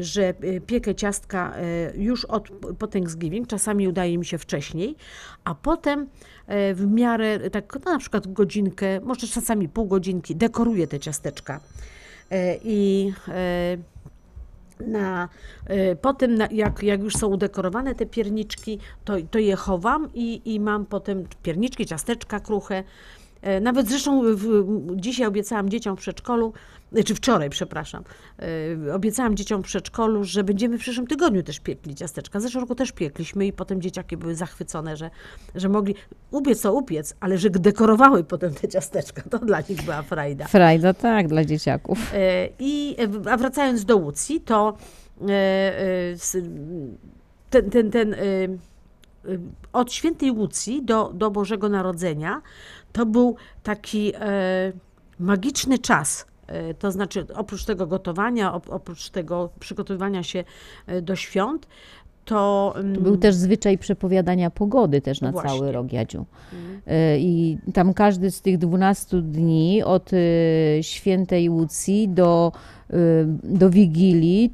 że 0.00 0.28
e, 0.28 0.60
piekę 0.60 0.94
ciastka 0.94 1.54
już 1.94 2.24
od, 2.24 2.48
po 2.78 2.86
Thanksgiving, 2.86 3.46
czasami 3.46 3.88
udaje 3.88 4.18
mi 4.18 4.26
się 4.26 4.38
wcześniej, 4.38 4.96
a 5.44 5.54
potem 5.54 6.06
w 6.74 6.86
miarę, 6.86 7.50
tak 7.50 7.78
no, 7.84 7.92
na 7.92 7.98
przykład 7.98 8.32
godzinkę, 8.32 9.00
może 9.00 9.26
czasami 9.26 9.68
pół 9.68 9.86
godzinki, 9.86 10.36
dekoruję 10.36 10.86
te 10.86 10.98
ciasteczka. 10.98 11.60
I 12.64 13.12
na, 14.86 15.28
e, 15.66 15.96
potem, 15.96 16.34
na, 16.34 16.48
jak, 16.50 16.82
jak 16.82 17.02
już 17.02 17.16
są 17.16 17.26
udekorowane 17.26 17.94
te 17.94 18.06
pierniczki, 18.06 18.78
to, 19.04 19.14
to 19.30 19.38
je 19.38 19.56
chowam 19.56 20.08
i, 20.14 20.54
i 20.54 20.60
mam 20.60 20.86
potem 20.86 21.24
pierniczki, 21.42 21.86
ciasteczka 21.86 22.40
kruche. 22.40 22.84
E, 23.42 23.60
Nawet 23.60 23.88
zresztą 23.88 24.22
w, 24.36 24.64
dzisiaj 24.96 25.26
obiecałam 25.26 25.68
dzieciom 25.68 25.96
w 25.96 26.00
przedszkolu, 26.00 26.52
czy 27.04 27.14
wczoraj, 27.14 27.50
przepraszam, 27.50 28.04
e, 28.88 28.94
obiecałam 28.94 29.36
dzieciom 29.36 29.62
w 29.62 29.66
przedszkolu, 29.66 30.24
że 30.24 30.44
będziemy 30.44 30.78
w 30.78 30.80
przyszłym 30.80 31.06
tygodniu 31.06 31.42
też 31.42 31.60
piekli 31.60 31.94
ciasteczka. 31.94 32.40
Zeszłego 32.40 32.60
roku 32.60 32.74
też 32.74 32.92
piekliśmy 32.92 33.46
i 33.46 33.52
potem 33.52 33.82
dzieciaki 33.82 34.16
były 34.16 34.34
zachwycone, 34.34 34.96
że, 34.96 35.10
że 35.54 35.68
mogli 35.68 35.94
upiec 36.30 36.62
to 36.62 36.72
upiec, 36.72 37.14
ale 37.20 37.38
że 37.38 37.50
dekorowały 37.50 38.24
potem 38.24 38.54
te 38.54 38.68
ciasteczka. 38.68 39.22
To 39.30 39.38
dla 39.38 39.60
nich 39.60 39.82
była 39.82 40.02
frajda. 40.02 40.44
Frajda, 40.44 40.94
tak, 40.94 41.28
dla 41.28 41.44
dzieciaków. 41.44 41.98
E, 42.14 42.48
I, 42.58 42.96
e, 43.26 43.30
a 43.32 43.36
wracając 43.36 43.84
do 43.84 43.96
Łucji, 43.96 44.40
to 44.40 44.76
ten, 47.50 47.70
ten, 47.70 47.90
ten 47.90 48.16
od 49.72 49.92
świętej 49.92 50.30
Łucji 50.30 50.84
do, 50.84 51.12
do 51.14 51.30
Bożego 51.30 51.68
Narodzenia 51.68 52.42
to 52.92 53.06
był 53.06 53.36
taki 53.62 54.12
magiczny 55.18 55.78
czas. 55.78 56.26
E, 56.50 56.74
To 56.74 56.92
znaczy, 56.92 57.26
oprócz 57.34 57.64
tego 57.64 57.86
gotowania, 57.86 58.52
op- 58.52 58.70
oprócz 58.70 59.10
tego 59.10 59.50
przygotowywania 59.60 60.22
się 60.22 60.44
e, 60.86 61.02
do 61.02 61.16
świąt, 61.16 61.66
to. 62.24 62.72
mm, 62.76 62.94
To 62.94 63.00
był 63.00 63.16
też 63.16 63.34
zwyczaj 63.34 63.78
przepowiadania 63.78 64.50
pogody 64.50 65.00
też 65.00 65.20
na 65.20 65.32
Właśnie. 65.32 65.50
cały 65.50 65.72
rok, 65.72 65.92
Jadziu. 65.92 66.26
Mhm. 66.52 66.80
E, 66.86 67.18
I 67.18 67.58
tam 67.74 67.94
każdy 67.94 68.30
z 68.30 68.40
tych 68.42 68.58
12 68.58 69.22
dni 69.22 69.82
od 69.82 70.10
świętej 70.80 71.50
Łucji 71.50 72.08
do, 72.08 72.52
do 73.44 73.70
Wigilii, 73.70 74.52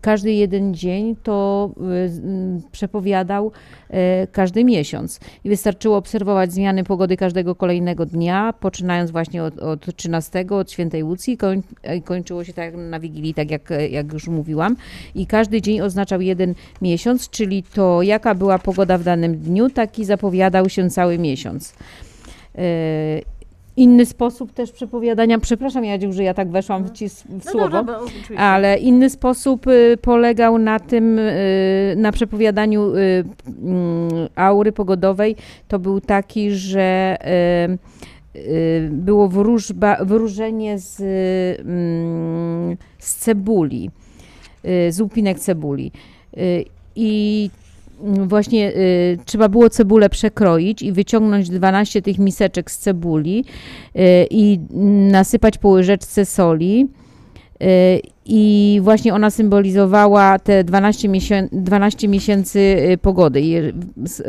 każdy 0.00 0.32
jeden 0.32 0.74
dzień 0.74 1.16
to 1.22 1.70
m, 1.76 2.62
przepowiadał 2.72 3.52
e, 3.90 4.26
każdy 4.26 4.64
miesiąc. 4.64 5.20
I 5.44 5.48
wystarczyło 5.48 5.96
obserwować 5.96 6.52
zmiany 6.52 6.84
pogody 6.84 7.16
każdego 7.16 7.54
kolejnego 7.54 8.06
dnia, 8.06 8.54
poczynając 8.60 9.10
właśnie 9.10 9.44
od, 9.44 9.58
od 9.58 9.96
13, 9.96 10.46
od 10.50 10.70
świętej 10.70 11.04
Łucji, 11.04 11.36
koń, 11.36 11.62
kończyło 12.04 12.44
się 12.44 12.52
tak 12.52 12.74
na 12.76 13.00
Wigilii, 13.00 13.34
tak 13.34 13.50
jak, 13.50 13.72
jak 13.90 14.12
już 14.12 14.28
mówiłam. 14.28 14.76
I 15.14 15.26
każdy 15.26 15.62
dzień 15.62 15.80
oznaczał 15.80 16.20
jeden 16.20 16.54
miesiąc, 16.82 17.30
czyli 17.30 17.62
to 17.62 18.02
jaka 18.02 18.34
była 18.34 18.58
pogoda 18.58 18.98
w 18.98 19.04
danym 19.04 19.38
dniu, 19.38 19.70
taki 19.70 20.04
zapowiadał 20.04 20.68
się 20.68 20.90
cały 20.90 21.18
miesiąc. 21.18 21.74
Inny 23.76 24.06
sposób 24.06 24.52
też 24.52 24.72
przepowiadania, 24.72 25.38
przepraszam 25.38 25.84
Jadziu, 25.84 26.12
że 26.12 26.22
ja 26.24 26.34
tak 26.34 26.50
weszłam 26.50 26.84
w 26.84 26.92
ci 26.92 27.08
w 27.08 27.44
No 27.44 27.50
słowo, 27.50 27.68
dobra, 27.68 27.98
ale 28.36 28.78
inny 28.78 29.10
sposób 29.10 29.66
y, 29.66 29.98
polegał 30.02 30.58
na 30.58 30.80
tym, 30.80 31.18
y, 31.18 31.94
na 31.96 32.12
przepowiadaniu 32.12 32.94
y, 32.94 33.24
mm, 33.62 34.28
aury 34.36 34.72
pogodowej. 34.72 35.36
To 35.68 35.78
był 35.78 36.00
taki, 36.00 36.50
że 36.50 37.16
było 38.90 39.28
wróżba, 39.28 39.96
wróżenie 40.04 40.78
z, 40.78 41.00
mm, 41.60 42.76
z 42.98 43.16
cebuli, 43.16 43.90
z 44.90 45.00
łupinek 45.00 45.38
cebuli. 45.38 45.92
I 46.96 47.50
właśnie 48.02 48.72
y, 48.76 49.18
trzeba 49.24 49.48
było 49.48 49.70
cebulę 49.70 50.10
przekroić 50.10 50.82
i 50.82 50.92
wyciągnąć 50.92 51.50
12 51.50 52.02
tych 52.02 52.18
miseczek 52.18 52.70
z 52.70 52.78
cebuli 52.78 53.44
y, 53.96 54.26
i 54.30 54.60
nasypać 55.10 55.58
po 55.58 55.68
łyżeczce 55.68 56.24
soli. 56.26 56.88
Y, 57.62 58.00
I 58.26 58.80
właśnie 58.82 59.14
ona 59.14 59.30
symbolizowała 59.30 60.38
te 60.38 60.64
12, 60.64 61.08
miesię 61.08 61.48
12 61.52 62.08
miesięcy 62.08 62.58
y, 62.58 62.98
pogody. 62.98 63.40
Je- 63.40 63.72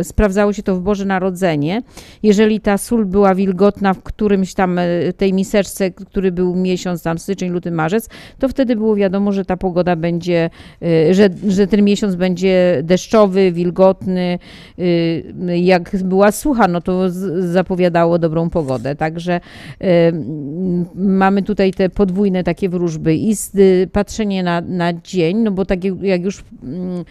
Sprawdzało 0.04 0.54
się 0.54 0.64
to 0.64 0.76
w 0.76 0.80
Boże 0.82 1.06
Narodzenie. 1.06 1.82
Jeżeli 2.24 2.60
ta 2.60 2.78
sól 2.78 3.06
była 3.06 3.36
wilgotna 3.36 3.94
w 3.94 4.04
którymś 4.04 4.54
tam 4.54 4.80
y, 4.80 5.14
tej 5.18 5.34
miseczce, 5.34 5.92
który 5.92 6.32
był 6.32 6.56
miesiąc, 6.56 7.04
tam 7.04 7.18
styczeń, 7.18 7.50
luty, 7.50 7.72
marzec, 7.72 8.10
to 8.40 8.50
wtedy 8.50 8.76
było 8.76 8.96
wiadomo, 8.96 9.32
że 9.32 9.46
ta 9.46 9.58
pogoda 9.58 9.96
będzie, 9.96 10.50
y, 10.84 11.14
że, 11.14 11.30
że 11.48 11.68
ten 11.68 11.84
miesiąc 11.84 12.16
będzie 12.16 12.80
deszczowy, 12.84 13.52
wilgotny. 13.52 14.40
Jak 15.62 15.96
była 16.04 16.32
sucha, 16.32 16.68
no 16.68 16.82
to 16.82 17.02
zapowiadało 17.40 18.20
dobrą 18.20 18.50
pogodę. 18.50 18.96
Także 18.96 19.40
mamy 20.96 21.44
tutaj 21.44 21.72
te 21.74 21.90
podwójne 21.90 22.44
takie 22.44 22.70
wróżby 22.70 23.16
i 23.16 23.36
z, 23.36 23.52
patrzenie 23.88 24.44
na, 24.44 24.62
na 24.62 24.94
dzień, 24.94 25.38
no 25.38 25.52
bo 25.52 25.66
tak 25.66 25.84
jak- 26.02 26.24
już 26.24 26.44
mm, 26.64 27.00
y, 27.00 27.04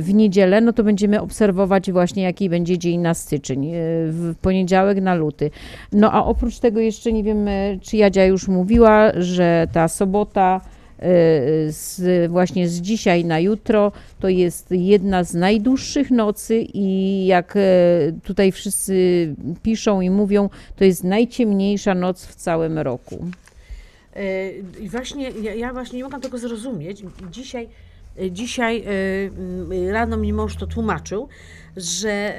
w 0.00 0.14
niedzielę, 0.14 0.60
no 0.60 0.72
to 0.72 0.84
będziemy 0.84 1.20
obserwować 1.20 1.92
właśnie 1.92 2.22
jaki 2.22 2.48
będzie 2.50 2.78
dzień 2.78 3.00
na 3.00 3.14
styczeń, 3.14 3.66
y, 3.66 3.72
w 4.06 4.34
poniedziałek 4.42 5.00
na 5.00 5.14
luty. 5.14 5.50
No 5.92 6.12
a 6.12 6.24
oprócz 6.24 6.58
tego 6.58 6.80
jeszcze 6.80 7.12
nie 7.12 7.22
wiem, 7.22 7.48
y, 7.48 7.78
czy 7.82 7.96
Jadzia 7.96 8.24
już 8.24 8.48
mówiła, 8.48 9.12
że 9.16 9.66
ta 9.72 9.88
sobota 9.88 10.60
z, 11.68 12.30
właśnie 12.30 12.68
z 12.68 12.80
dzisiaj 12.80 13.24
na 13.24 13.40
jutro 13.40 13.92
to 14.20 14.28
jest 14.28 14.70
jedna 14.70 15.24
z 15.24 15.34
najdłuższych 15.34 16.10
nocy 16.10 16.66
i 16.74 17.26
jak 17.26 17.58
tutaj 18.24 18.52
wszyscy 18.52 18.94
piszą 19.62 20.00
i 20.00 20.10
mówią, 20.10 20.48
to 20.76 20.84
jest 20.84 21.04
najciemniejsza 21.04 21.94
noc 21.94 22.26
w 22.26 22.34
całym 22.34 22.78
roku. 22.78 23.24
E, 24.16 24.50
I 24.80 24.88
właśnie, 24.88 25.30
ja, 25.30 25.54
ja 25.54 25.72
właśnie 25.72 25.96
nie 25.96 26.02
mogłam 26.02 26.20
tego 26.20 26.38
zrozumieć. 26.38 27.02
Dzisiaj, 27.30 27.68
e, 28.18 28.30
dzisiaj 28.30 28.84
m, 28.86 29.70
rano 29.90 30.16
mi 30.16 30.32
mąż 30.32 30.56
to 30.56 30.66
tłumaczył, 30.66 31.28
że 31.76 32.34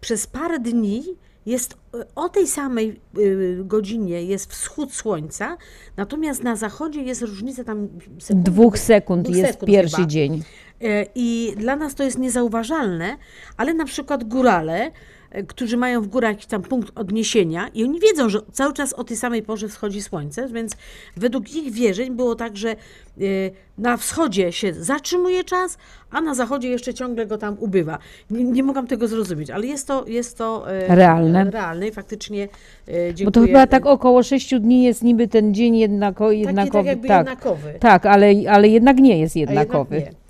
przez 0.00 0.26
parę 0.26 0.58
dni 0.58 1.02
jest 1.46 1.76
o 2.14 2.28
tej 2.28 2.46
samej 2.46 3.00
godzinie 3.58 4.22
jest 4.22 4.52
wschód 4.52 4.94
słońca, 4.94 5.56
natomiast 5.96 6.42
na 6.42 6.56
zachodzie 6.56 7.02
jest 7.02 7.22
różnica 7.22 7.64
tam 7.64 7.88
sekund, 8.18 8.44
Dwóch 8.44 8.78
sekund 8.78 9.22
dwóch 9.24 9.36
jest 9.36 9.52
sekund 9.52 9.70
pierwszy 9.70 9.96
chyba. 9.96 10.08
dzień. 10.08 10.42
I 11.14 11.54
dla 11.56 11.76
nas 11.76 11.94
to 11.94 12.02
jest 12.02 12.18
niezauważalne, 12.18 13.16
ale 13.56 13.74
na 13.74 13.84
przykład 13.84 14.24
górale, 14.24 14.90
którzy 15.42 15.76
mają 15.76 16.02
w 16.02 16.06
górach 16.06 16.30
jakiś 16.30 16.46
tam 16.46 16.62
punkt 16.62 16.98
odniesienia 16.98 17.68
i 17.68 17.84
oni 17.84 18.00
wiedzą, 18.00 18.28
że 18.28 18.40
cały 18.52 18.72
czas 18.72 18.92
o 18.92 19.04
tej 19.04 19.16
samej 19.16 19.42
porze 19.42 19.68
wschodzi 19.68 20.02
słońce, 20.02 20.48
więc 20.48 20.76
według 21.16 21.54
ich 21.54 21.72
wierzeń 21.72 22.16
było 22.16 22.34
tak, 22.34 22.56
że 22.56 22.70
e, 22.70 22.74
na 23.78 23.96
wschodzie 23.96 24.52
się 24.52 24.74
zatrzymuje 24.74 25.44
czas, 25.44 25.78
a 26.10 26.20
na 26.20 26.34
zachodzie 26.34 26.68
jeszcze 26.68 26.94
ciągle 26.94 27.26
go 27.26 27.38
tam 27.38 27.56
ubywa. 27.60 27.98
Nie, 28.30 28.44
nie 28.44 28.62
mogłam 28.62 28.86
tego 28.86 29.08
zrozumieć, 29.08 29.50
ale 29.50 29.66
jest 29.66 29.88
to, 29.88 30.04
jest 30.06 30.38
to 30.38 30.72
e, 30.72 30.96
Realne. 30.96 31.50
realne 31.50 31.88
i 31.88 31.92
faktycznie 31.92 32.48
e, 32.88 33.14
dziękuję. 33.14 33.24
Bo 33.24 33.30
to 33.30 33.40
chyba 33.40 33.66
tak 33.66 33.86
około 33.86 34.22
6 34.22 34.54
dni 34.54 34.84
jest 34.84 35.02
niby 35.02 35.28
ten 35.28 35.54
dzień 35.54 35.76
jednako, 35.76 36.30
jednakowy. 36.30 36.88
jakby 36.88 37.08
jednakowy. 37.08 37.74
Tak, 37.80 38.06
ale, 38.06 38.32
ale 38.50 38.68
jednak 38.68 38.98
nie 38.98 39.18
jest 39.18 39.36
jednak 39.36 39.68
jednakowy. 39.68 40.23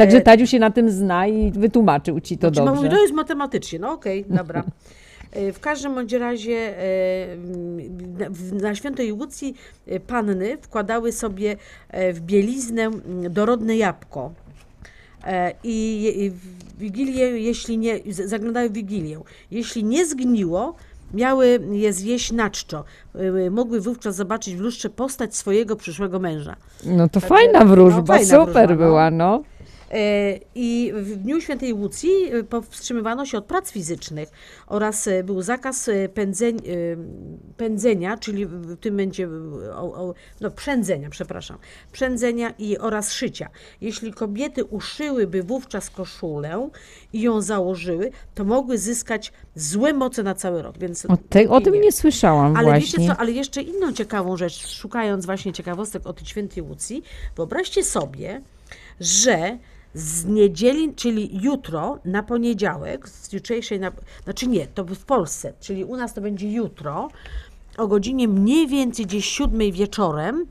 Także 0.00 0.20
Tadziu 0.20 0.46
się 0.46 0.58
na 0.58 0.70
tym 0.70 0.90
zna 0.90 1.26
i 1.26 1.52
wytłumaczył 1.52 2.20
ci 2.20 2.38
to 2.38 2.48
Znaczy, 2.48 2.56
dobrze. 2.66 2.74
mówi, 2.82 2.88
to 2.96 3.02
jest 3.02 3.14
matematycznie, 3.14 3.78
no 3.78 3.92
okej, 3.92 4.24
dobra. 4.28 4.64
E, 5.32 5.52
W 5.52 5.60
każdym 5.60 5.94
bądź 5.94 6.12
razie 6.12 6.82
e, 6.82 7.36
na- 8.62 8.74
świętej 8.74 9.12
Łucji 9.12 9.54
e, 9.86 10.00
panny 10.00 10.58
wkładały 10.62 11.12
sobie 11.12 11.56
w 12.14 12.20
bieliznę 12.20 12.82
m, 12.82 13.02
dorodne 13.30 13.76
jabłko. 13.76 14.32
I 15.64 16.32
w 16.34 16.78
Wigilię, 16.78 17.24
jeśli 17.40 17.78
nie, 17.78 17.98
zaglądały 18.10 18.68
w 18.70 18.72
Wigilię. 18.72 19.20
Jeśli 19.50 19.84
nie 19.84 20.06
zgniło, 20.06 20.74
miały 21.14 21.58
je 21.72 21.92
zjeść 21.92 22.32
na 22.32 22.50
czczo. 22.50 22.84
Mogły 23.50 23.80
wówczas 23.80 24.16
zobaczyć 24.16 24.56
w 24.56 24.60
lustrze 24.60 24.90
postać 24.90 25.36
swojego 25.36 25.76
przyszłego 25.76 26.18
męża. 26.18 26.56
No 26.84 27.08
to 27.08 27.20
Także- 27.20 27.28
fajna 27.28 27.64
wróżba, 27.64 28.00
no, 28.00 28.06
fajna 28.06 28.46
super 28.46 28.66
wróżba, 28.68 28.84
no. 28.84 28.86
była, 28.86 29.10
no. 29.10 29.42
E, 29.59 29.59
I 30.54 30.92
w 30.94 31.16
Dniu 31.16 31.40
Świętej 31.40 31.72
Łucji 31.72 32.10
e, 32.32 32.44
powstrzymywano 32.44 33.26
się 33.26 33.38
od 33.38 33.44
prac 33.44 33.70
fizycznych 33.70 34.28
oraz 34.66 35.08
e, 35.08 35.24
był 35.24 35.42
zakaz 35.42 35.88
e, 35.88 36.08
pędzeń, 36.08 36.58
pędzenia, 37.56 38.16
czyli 38.16 38.46
w 38.46 38.76
tym 38.76 38.96
będzie 38.96 39.28
no, 40.40 40.50
przędzenia, 40.50 41.10
przepraszam, 41.10 41.58
przędzenia 41.92 42.54
i 42.58 42.78
oraz 42.78 43.12
szycia. 43.12 43.48
Jeśli 43.80 44.12
kobiety 44.12 44.64
uszyłyby 44.64 45.42
wówczas 45.42 45.90
koszulę 45.90 46.68
i 47.12 47.20
ją 47.20 47.42
założyły, 47.42 48.10
to 48.34 48.44
mogły 48.44 48.78
zyskać 48.78 49.32
złe 49.54 49.92
moce 49.92 50.22
na 50.22 50.34
cały 50.34 50.62
rok. 50.62 50.78
Więc 50.78 51.06
O, 51.06 51.16
te, 51.28 51.48
o 51.48 51.60
tym 51.60 51.74
nie 51.74 51.92
słyszałam 51.92 52.56
ale 52.56 52.68
właśnie. 52.68 52.98
wiecie 52.98 53.14
co, 53.14 53.20
ale 53.20 53.32
jeszcze 53.32 53.62
inną 53.62 53.92
ciekawą 53.92 54.36
rzecz, 54.36 54.68
szukając 54.68 55.26
właśnie 55.26 55.52
ciekawostek 55.52 56.06
o 56.06 56.12
tej 56.12 56.26
świętej 56.26 56.62
Łucji, 56.62 57.02
wyobraźcie 57.36 57.84
sobie, 57.84 58.40
że 59.00 59.58
z 59.94 60.24
niedzieli, 60.24 60.94
czyli 60.94 61.42
jutro 61.42 61.98
na 62.04 62.22
poniedziałek, 62.22 63.08
z 63.08 63.32
jutrzejszej 63.32 63.80
na, 63.80 63.92
znaczy 64.24 64.46
nie, 64.46 64.66
to 64.66 64.84
w 64.84 65.04
Polsce, 65.04 65.52
czyli 65.60 65.84
u 65.84 65.96
nas 65.96 66.14
to 66.14 66.20
będzie 66.20 66.52
jutro, 66.52 67.08
o 67.78 67.86
godzinie 67.86 68.28
mniej 68.28 68.68
więcej 68.68 69.06
gdzieś 69.06 69.24
siódmej 69.24 69.72
wieczorem 69.72 70.46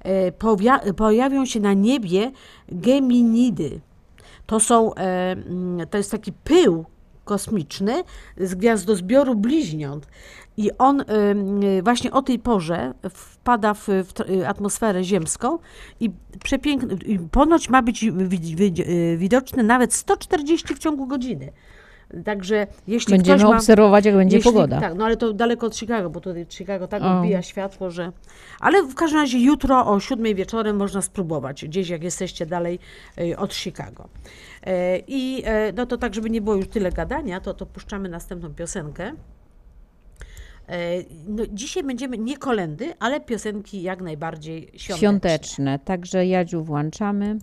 e, 0.00 0.32
powia- 0.32 0.92
pojawią 0.92 1.46
się 1.46 1.60
na 1.60 1.72
niebie 1.72 2.30
geminidy. 2.68 3.80
To 4.46 4.60
są, 4.60 4.94
e, 4.94 4.98
mm, 5.32 5.86
to 5.88 5.98
jest 5.98 6.10
taki 6.10 6.32
pył 6.32 6.84
kosmiczny 7.24 8.02
z 8.36 8.54
gwiazdozbioru 8.54 9.34
bliźniąt. 9.34 10.06
I 10.56 10.70
on 10.78 11.00
y, 11.00 11.82
właśnie 11.82 12.12
o 12.12 12.22
tej 12.22 12.38
porze 12.38 12.94
wpada 13.42 13.74
w, 13.74 13.86
w 13.86 14.20
y, 14.30 14.48
atmosferę 14.48 15.04
ziemską 15.04 15.58
i 16.00 16.10
przepiękny, 16.44 16.94
i 16.94 17.18
ponoć 17.18 17.68
ma 17.68 17.82
być 17.82 18.04
y, 18.04 19.16
widoczny 19.16 19.62
nawet 19.62 19.94
140 19.94 20.74
w 20.74 20.78
ciągu 20.78 21.06
godziny. 21.06 21.52
Także 22.24 22.66
jeśli 22.86 23.14
Będziemy 23.14 23.38
ktoś 23.38 23.50
ma, 23.50 23.56
obserwować, 23.56 24.04
jak 24.04 24.14
będzie 24.14 24.36
jeśli, 24.36 24.52
pogoda. 24.52 24.80
Tak, 24.80 24.94
no 24.94 25.04
ale 25.04 25.16
to 25.16 25.32
daleko 25.32 25.66
od 25.66 25.76
Chicago, 25.76 26.10
bo 26.10 26.20
tutaj 26.20 26.46
Chicago 26.50 26.88
tak 26.88 27.02
O. 27.02 27.16
odbija 27.16 27.42
światło, 27.42 27.90
że... 27.90 28.12
Ale 28.60 28.82
w 28.82 28.94
każdym 28.94 29.20
razie 29.20 29.38
jutro 29.38 29.86
o 29.86 30.00
7 30.00 30.34
wieczorem 30.34 30.76
można 30.76 31.02
spróbować, 31.02 31.64
gdzieś 31.64 31.88
jak 31.88 32.02
jesteście 32.02 32.46
dalej 32.46 32.78
y, 33.20 33.36
od 33.36 33.54
Chicago. 33.54 34.08
E, 34.66 34.98
I 34.98 35.42
e, 35.44 35.72
no 35.72 35.86
to 35.86 35.98
tak, 35.98 36.14
żeby 36.14 36.30
nie 36.30 36.40
było 36.40 36.56
już 36.56 36.68
tyle 36.68 36.92
gadania, 36.92 37.40
to, 37.40 37.54
to 37.54 37.66
puszczamy 37.66 38.08
następną 38.08 38.54
piosenkę. 38.54 39.12
E, 40.72 41.04
No, 41.26 41.42
dzisiaj 41.50 41.82
będziemy 41.82 42.18
nie 42.18 42.36
kolendy, 42.36 42.94
ale 43.00 43.20
piosenki 43.20 43.82
jak 43.82 44.00
najbardziej 44.00 44.62
świąteczne. 44.62 44.96
Świąteczne. 44.96 45.78
Także 45.78 46.26
Jadziu 46.26 46.64
włączamy. 46.64 47.38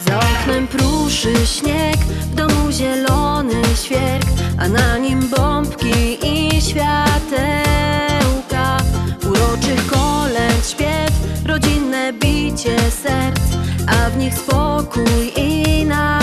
Za 0.00 0.18
oknem 0.18 0.66
pruszy 0.68 1.46
śnieg, 1.46 1.96
w 1.96 2.34
domu 2.34 2.70
zielony 2.72 3.62
świerk, 3.82 4.26
a 4.58 4.68
na 4.68 4.98
nim 4.98 5.20
i 5.22 5.26
Uroczych 9.30 9.86
kolęd 9.86 10.66
śpiew, 10.70 11.10
rodzinne 11.46 12.12
bicie 12.12 12.76
serc, 12.90 13.40
a 13.86 14.10
w 14.10 14.16
nich 14.16 14.34
spokój 14.34 15.32
i 15.36 15.86
nadzieja. 15.86 16.21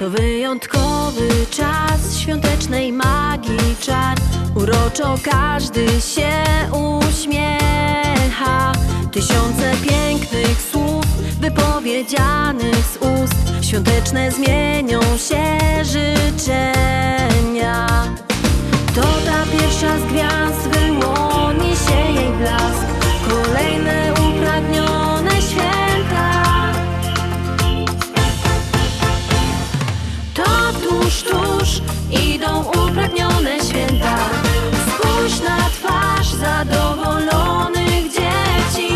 To 0.00 0.10
wyjątkowy 0.10 1.28
czas 1.50 2.18
świątecznej 2.18 2.92
magii 2.92 3.76
czar. 3.80 4.18
Uroczo 4.54 5.14
każdy 5.24 5.86
się 6.00 6.30
uśmiecha. 7.08 8.72
Tysiące 9.12 9.72
pięknych 9.88 10.62
słów 10.72 11.04
wypowiedzianych 11.40 12.76
z 12.76 12.96
ust. 12.96 13.64
Świąteczne 13.68 14.30
zmienią 14.30 15.00
się 15.00 15.58
życzenia. 15.84 17.86
To 18.94 19.02
ta 19.02 19.44
pierwsza 19.52 19.98
z 19.98 20.04
gwiazd 20.04 20.68
wyłoni 20.68 21.76
się 21.76 22.12
jej 22.12 22.32
blask. 22.32 22.86
Kolejne 23.28 24.19
idą 32.60 32.86
upragnione 32.86 33.60
święta. 33.60 34.16
Spójrz 34.86 35.40
na 35.40 35.70
twarz 35.70 36.32
zadowolonych 36.32 38.04
dzieci, 38.04 38.94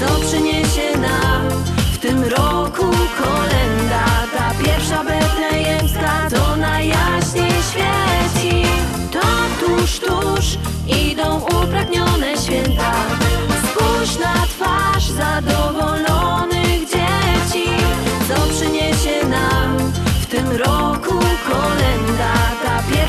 co 0.00 0.26
przyniesie 0.26 0.98
nam 0.98 1.48
w 1.92 1.98
tym 1.98 2.24
roku 2.24 2.84
kolenda. 3.18 4.04
Ta 4.36 4.64
pierwsza 4.64 5.04
betlejemska 5.04 6.28
to 6.30 6.56
najjaśniej 6.56 7.52
świeci. 7.70 8.62
To 9.12 9.26
tuż, 9.66 9.98
tuż 9.98 10.58
idą 10.86 11.40
upragnione 11.40 12.36
święta. 12.36 12.92
Spójrz 13.64 14.18
na 14.18 14.46
twarz 14.46 15.08
zadowolonych 15.08 16.17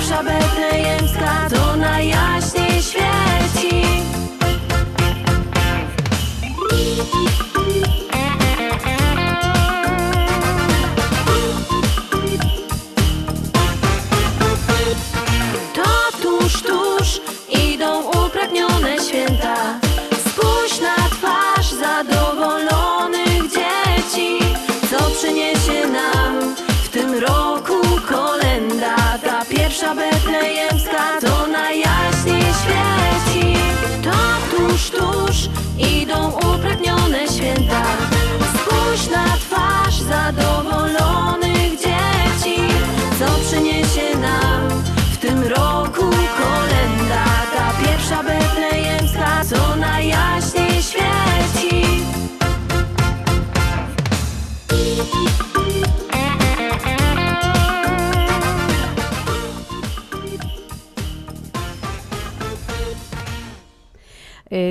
Ta 0.10 0.16
pierwsza 0.16 0.24
betlejemska 0.24 1.50
to 1.50 1.76
świeci. 2.42 2.59
Pierwsza 29.90 30.20
betlejemska 30.20 31.20
to 31.22 31.48
najjaśniej 31.48 32.42
świeci. 32.42 33.56
To 34.04 34.58
tuż, 34.58 34.90
tuż 34.90 35.50
idą 35.78 36.32
upragnione 36.32 37.28
święta. 37.28 37.84
Spójrz 38.54 39.10
na 39.10 39.26
twarz 39.38 40.00
zadowolonych 40.02 41.09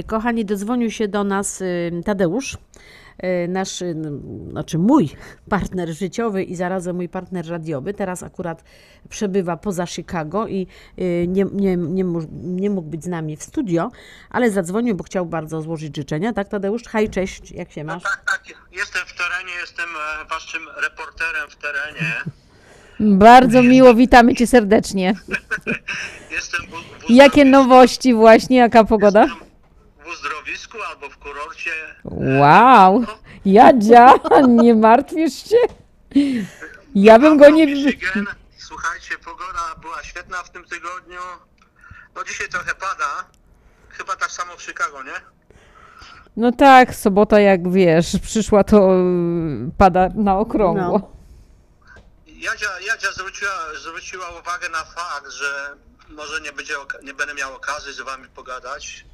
Kochani, 0.06 0.44
dodzwonił 0.44 0.90
się 0.90 1.08
do 1.08 1.24
nas 1.24 1.60
y, 1.60 1.90
Tadeusz, 2.04 2.58
e, 3.18 3.48
nasz, 3.48 3.82
y, 3.82 3.94
znaczy 4.50 4.78
mój 4.78 5.08
partner 5.50 5.88
życiowy 5.88 6.42
i 6.42 6.56
zarazem 6.56 6.96
mój 6.96 7.08
partner 7.08 7.48
radiowy. 7.48 7.94
Teraz 7.94 8.22
akurat 8.22 8.64
przebywa 9.08 9.56
poza 9.56 9.86
Chicago 9.86 10.46
i 10.46 10.66
y, 10.98 11.26
nie, 11.28 11.44
nie, 11.52 11.76
nie, 11.76 12.04
mógł- 12.04 12.28
nie 12.42 12.70
mógł 12.70 12.88
być 12.88 13.04
z 13.04 13.08
nami 13.08 13.36
w 13.36 13.42
studio, 13.42 13.90
ale 14.30 14.50
zadzwonił, 14.50 14.94
bo 14.94 15.04
chciał 15.04 15.26
bardzo 15.26 15.62
złożyć 15.62 15.96
życzenia. 15.96 16.32
Tak, 16.32 16.48
Tadeusz? 16.48 16.82
Hej, 16.88 17.10
cześć, 17.10 17.50
jak 17.52 17.72
się 17.72 17.84
masz? 17.84 18.02
Jestem 18.72 19.02
w 19.06 19.12
terenie, 19.18 19.52
jestem 19.60 19.86
e, 20.22 20.28
waszym 20.28 20.62
reporterem 20.82 21.50
w 21.50 21.56
terenie. 21.56 22.12
Bardzo 23.00 23.62
miło, 23.62 23.94
witamy 23.94 24.34
cię 24.34 24.46
serdecznie. 24.46 25.14
Jakie 27.08 27.44
nowości 27.44 28.14
właśnie, 28.14 28.56
jaka 28.56 28.84
pogoda? 28.84 29.26
W 29.26 29.47
uzdrowisku 30.12 30.78
albo 30.90 31.08
w 31.10 31.16
kurorcie. 31.18 31.70
Wow, 32.04 33.04
Jadzia, 33.44 34.14
nie 34.48 34.74
martwisz 34.74 35.34
się? 35.50 35.56
Ja 36.94 37.18
bym 37.18 37.36
go 37.38 37.48
nie... 37.50 37.66
Michigan. 37.66 38.26
Słuchajcie, 38.58 39.18
pogoda 39.24 39.74
była 39.80 40.02
świetna 40.02 40.42
w 40.42 40.50
tym 40.50 40.64
tygodniu. 40.64 41.20
No 42.16 42.24
dzisiaj 42.24 42.48
trochę 42.48 42.74
pada. 42.74 43.24
Chyba 43.88 44.16
tak 44.16 44.30
samo 44.30 44.56
w 44.56 44.62
Chicago, 44.62 45.02
nie? 45.02 45.12
No 46.36 46.52
tak, 46.52 46.94
sobota 46.94 47.40
jak 47.40 47.72
wiesz, 47.72 48.06
przyszła 48.22 48.64
to 48.64 48.92
y, 48.94 49.70
pada 49.78 50.08
na 50.14 50.38
okrągło. 50.38 51.12
Jadzia, 52.26 52.68
Jadzia 52.86 53.12
zwróciła, 53.12 53.50
zwróciła 53.80 54.28
uwagę 54.40 54.68
na 54.68 54.84
fakt, 54.84 55.30
że 55.30 55.74
może 56.08 56.40
nie, 56.40 56.52
będzie, 56.52 56.74
oka- 56.74 57.02
nie 57.04 57.14
będę 57.14 57.34
miał 57.34 57.54
okazji 57.56 57.92
z 57.92 58.00
wami 58.00 58.28
pogadać. 58.28 59.04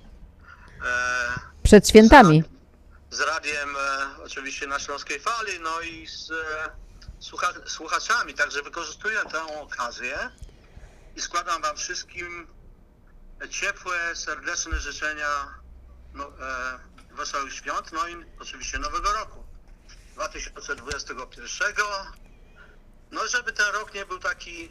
E, 0.84 1.34
Przed 1.62 1.88
świętami. 1.88 2.42
z 3.10 3.20
radiem 3.20 3.76
e, 3.76 4.22
oczywiście 4.24 4.66
na 4.66 4.78
Śląskiej 4.78 5.20
Fali, 5.20 5.60
no 5.60 5.80
i 5.80 6.06
z 6.06 6.30
e, 6.30 6.70
słucha, 7.20 7.52
słuchaczami. 7.66 8.34
Także 8.34 8.62
wykorzystuję 8.62 9.20
tę 9.32 9.60
okazję 9.60 10.30
i 11.16 11.20
składam 11.20 11.62
wam 11.62 11.76
wszystkim 11.76 12.46
ciepłe, 13.50 14.16
serdeczne 14.16 14.80
życzenia 14.80 15.54
no, 16.14 16.24
e, 16.28 16.78
wesołych 17.16 17.54
świąt, 17.54 17.92
no 17.92 18.08
i 18.08 18.16
oczywiście 18.40 18.78
nowego 18.78 19.12
roku 19.12 19.44
2021. 20.14 21.74
No 23.10 23.28
żeby 23.28 23.52
ten 23.52 23.66
rok 23.74 23.94
nie 23.94 24.06
był 24.06 24.18
taki 24.18 24.70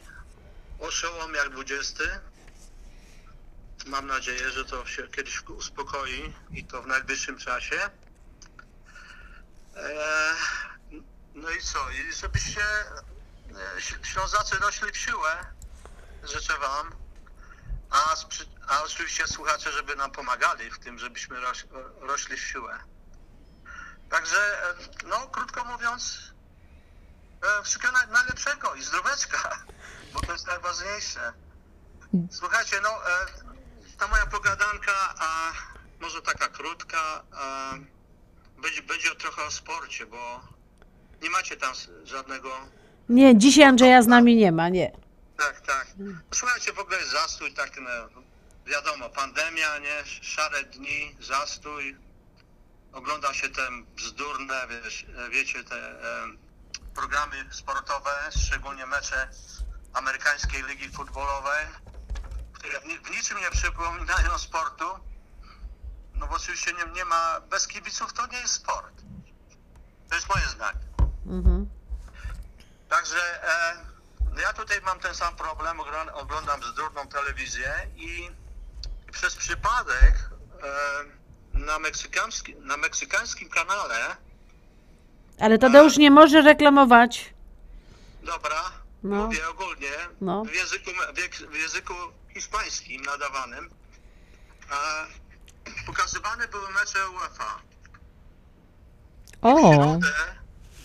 oszołom 0.78 1.34
jak 1.34 1.50
20. 1.50 2.04
Mam 3.86 4.06
nadzieję, 4.06 4.50
że 4.50 4.64
to 4.64 4.86
się 4.86 5.08
kiedyś 5.08 5.42
uspokoi 5.48 6.34
i 6.52 6.64
to 6.64 6.82
w 6.82 6.86
najbliższym 6.86 7.38
czasie. 7.38 7.90
Eee, 9.76 10.36
no 11.34 11.50
i 11.50 11.62
co? 11.62 11.90
I 11.90 12.12
żebyście 12.12 12.60
e, 12.60 14.06
Ślązacy 14.06 14.56
rośli 14.56 14.92
w 14.92 14.96
siłę, 14.96 15.44
życzę 16.22 16.58
wam. 16.58 16.92
A, 17.90 18.14
a 18.68 18.82
oczywiście 18.82 19.26
słuchacze, 19.26 19.72
żeby 19.72 19.96
nam 19.96 20.10
pomagali 20.10 20.70
w 20.70 20.78
tym, 20.78 20.98
żebyśmy 20.98 21.40
roś, 21.40 21.66
rośli 22.00 22.36
w 22.36 22.44
siłę. 22.44 22.78
Także, 24.10 24.68
e, 24.70 24.74
no 25.06 25.28
krótko 25.28 25.64
mówiąc, 25.64 26.32
e, 27.42 27.62
wszystkiego 27.62 27.92
naj- 27.94 28.10
najlepszego 28.10 28.74
i 28.74 28.82
zdroweczka, 28.82 29.64
bo 30.12 30.20
to 30.20 30.32
jest 30.32 30.46
najważniejsze. 30.46 31.32
Słuchajcie, 32.30 32.80
no 32.82 32.90
e, 33.10 33.26
ta 33.98 34.08
moja 34.08 34.26
pogadanka, 34.26 35.14
a 35.18 35.52
może 36.00 36.22
taka 36.22 36.48
krótka, 36.48 37.22
a, 37.32 37.74
będzie, 38.62 38.82
będzie 38.82 39.14
trochę 39.14 39.42
o 39.42 39.50
sporcie, 39.50 40.06
bo 40.06 40.40
nie 41.22 41.30
macie 41.30 41.56
tam 41.56 41.72
żadnego. 42.04 42.50
Nie, 43.08 43.38
dzisiaj 43.38 43.64
Andrzeja 43.64 44.02
z 44.02 44.06
nami 44.06 44.36
nie 44.36 44.52
ma, 44.52 44.68
nie. 44.68 44.92
Tak, 45.38 45.60
tak. 45.60 45.86
Słuchajcie, 46.34 46.72
w 46.72 46.78
ogóle 46.78 46.98
jest 46.98 47.10
zastój 47.10 47.54
taki, 47.54 47.80
no, 47.80 47.90
wiadomo, 48.66 49.08
pandemia, 49.08 49.78
nie? 49.78 50.04
Szare 50.22 50.62
dni, 50.64 51.16
zastój. 51.20 51.96
Ogląda 52.92 53.34
się 53.34 53.48
te 53.48 53.62
bzdurne, 53.96 54.66
wiesz, 54.68 55.06
wiecie, 55.30 55.64
te 55.64 55.76
e, 55.76 56.26
programy 56.94 57.36
sportowe, 57.50 58.10
szczególnie 58.46 58.86
mecze 58.86 59.28
amerykańskiej 59.92 60.62
ligi 60.62 60.88
futbolowej, 60.88 61.66
w, 62.82 62.84
ni- 62.86 62.98
w 62.98 63.10
niczym 63.10 63.38
nie 63.40 63.50
przypominają 63.50 64.38
sportu. 64.38 64.84
No 66.14 66.26
bo 66.26 66.36
oczywiście 66.36 66.72
nie, 66.72 66.92
nie 66.92 67.04
ma, 67.04 67.40
bez 67.40 67.66
kibiców 67.68 68.12
to 68.12 68.26
nie 68.26 68.38
jest 68.38 68.54
sport. 68.54 68.94
To 70.08 70.14
jest 70.14 70.28
moje 70.28 70.46
zdanie. 70.46 70.80
Mhm. 71.26 71.68
Także 72.88 73.16
e, 73.44 73.76
ja 74.42 74.52
tutaj 74.52 74.80
mam 74.80 75.00
ten 75.00 75.14
sam 75.14 75.36
problem, 75.36 75.80
oglądam, 76.14 76.60
bzdurną 76.60 77.06
telewizję 77.08 77.74
i 77.96 78.30
przez 79.12 79.36
przypadek 79.36 80.30
e, 80.62 81.58
na, 81.58 81.78
meksykański, 81.78 82.56
na 82.56 82.76
meksykańskim 82.76 83.48
kanale, 83.48 84.16
Ale 85.40 85.58
Tadeusz 85.58 85.96
nie 85.96 86.10
może 86.10 86.42
reklamować. 86.42 87.34
dobra, 88.22 88.62
No. 89.02 89.16
mówię 89.16 89.48
ogólnie, 89.48 89.90
No. 90.20 90.44
w, 90.44 90.54
języku, 90.54 90.90
w, 90.90 91.50
w 91.50 91.54
języku 91.54 91.94
hiszpańskim 92.34 93.02
nadawanym, 93.02 93.70
e, 94.70 95.06
pokazywane 95.86 96.48
były 96.48 96.72
mecze 96.72 97.10
UEFA. 97.10 97.60
O, 99.42 99.98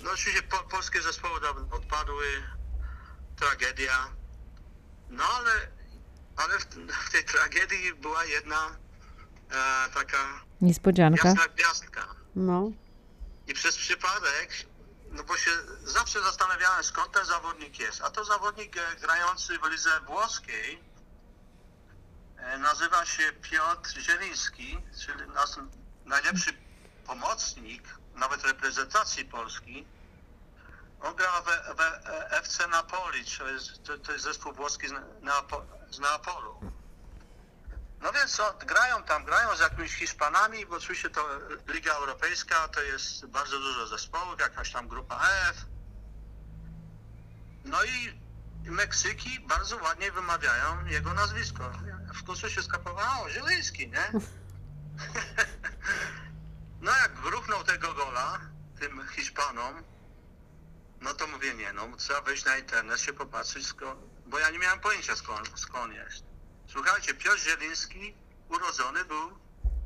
No 0.04 0.12
oczywiście 0.14 0.44
po, 0.44 0.58
polskie 0.58 1.02
zespoły 1.02 1.42
dawno 1.42 1.68
odpadły, 1.72 2.26
tragedia. 3.40 4.08
No 5.10 5.24
ale, 5.38 5.52
ale 6.36 6.60
w, 6.60 6.66
w 7.08 7.12
tej 7.12 7.24
tragedii 7.26 7.94
była 7.94 8.26
jedna 8.26 8.76
e, 9.52 9.90
taka 9.94 10.18
niespodzianka. 10.62 11.28
jasna 11.30 11.48
gwiazdka. 11.48 12.08
No. 12.36 12.72
I 13.48 13.54
przez 13.54 13.78
przypadek, 13.78 14.50
no 15.12 15.24
bo 15.24 15.38
się 15.38 15.52
zawsze 15.84 16.24
zastanawiałem 16.24 16.84
skąd 16.84 17.12
ten 17.12 17.26
zawodnik 17.26 17.80
jest. 17.80 18.02
A 18.02 18.10
to 18.10 18.26
zawodnik 18.26 18.78
e, 18.78 18.96
grający 19.02 19.60
w 19.60 19.70
lidze 19.72 19.90
włoskiej 20.08 20.84
nazywa 22.60 23.06
się 23.06 23.24
Piotr 23.42 23.90
Zieliński, 24.00 24.78
czyli 25.06 25.30
nasz 25.30 25.50
najlepszy 26.06 26.54
pomocnik, 27.06 27.84
nawet 28.16 28.44
reprezentacji 28.44 29.26
Polski. 29.26 29.86
On 31.02 31.16
gra 31.16 31.42
w, 31.42 31.46
w 31.78 31.82
e, 31.82 32.32
FC 32.32 32.68
Napoli, 32.68 33.26
to 33.38 33.48
jest, 33.50 33.84
to, 33.84 33.98
to 33.98 34.12
jest 34.12 34.24
zespół 34.24 34.54
włoski 34.54 34.88
z, 34.88 34.92
Neapo, 35.22 35.66
z 35.90 36.00
Neapolu. 36.00 36.60
No 38.02 38.14
więc 38.14 38.42
grają 38.66 39.04
tam, 39.04 39.26
grają 39.26 39.56
z 39.56 39.60
jakimiś 39.60 39.94
Hiszpanami, 39.94 40.66
bo 40.66 40.76
oczywiście 40.76 41.10
to 41.10 41.30
Liga 41.68 41.94
Europejska 41.94 42.68
to 42.68 42.82
jest 42.82 43.26
bardzo 43.26 43.60
dużo 43.60 43.88
zespołów, 43.88 44.40
jakaś 44.40 44.72
tam 44.72 44.88
grupa 44.88 45.20
F. 45.50 45.66
No 47.66 47.84
i 47.84 48.20
Meksyki 48.64 49.40
bardzo 49.40 49.78
ładnie 49.78 50.12
wymawiają 50.12 50.86
jego 50.86 51.14
nazwisko. 51.14 51.72
W 52.20 52.24
końcu 52.24 52.50
się 52.50 52.62
skapowało, 52.62 53.30
Zieliński, 53.30 53.88
nie? 53.88 54.12
No 56.82 56.92
jak 57.02 57.14
gruchnął 57.22 57.64
tego 57.64 57.94
gola 57.94 58.40
tym 58.80 59.02
Hiszpanom, 59.16 59.74
no 61.02 61.14
to 61.14 61.28
mówię, 61.28 61.54
nie 61.54 61.74
no, 61.74 61.88
trzeba 61.98 62.22
wejść 62.22 62.46
na 62.46 62.58
internet, 62.58 63.00
się 63.02 63.14
popatrzeć, 63.14 63.68
skąd, 63.68 64.00
bo 64.26 64.40
ja 64.40 64.50
nie 64.50 64.60
miałem 64.60 64.80
pojęcia 64.80 65.16
skąd, 65.16 65.52
skąd 65.56 65.94
jest. 65.94 66.24
Słuchajcie, 66.68 67.14
Piotr 67.14 67.40
Zieliński 67.40 68.14
urodzony 68.50 69.06
był 69.06 69.30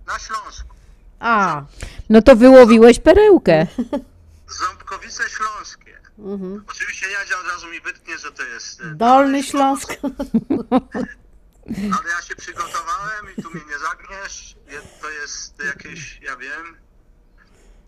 na 0.08 0.20
Śląsku. 0.20 0.76
A. 1.20 1.62
No 2.10 2.22
to 2.22 2.36
wyłowiłeś 2.36 3.00
perełkę. 3.00 3.68
Ząbkowice 4.60 5.24
Śląskie. 5.30 6.00
Mhm. 6.20 6.64
Oczywiście 6.70 7.08
Jadzia 7.12 7.40
od 7.40 7.48
razu 7.48 7.68
mi 7.68 7.82
wytnie, 7.82 8.18
że 8.18 8.32
to 8.32 8.44
jest... 8.44 8.82
e, 8.82 8.96
Dolny 8.96 9.44
Śląsk. 9.44 9.94
Ale 11.68 12.10
ja 12.10 12.22
się 12.22 12.36
przygotowałem 12.36 13.26
i 13.38 13.42
tu 13.42 13.50
mnie 13.50 13.66
nie 13.66 13.80
zagniesz. 13.80 14.56
To 15.02 15.10
jest 15.10 15.64
jakieś, 15.64 16.20
ja 16.22 16.38
wiem, 16.38 16.78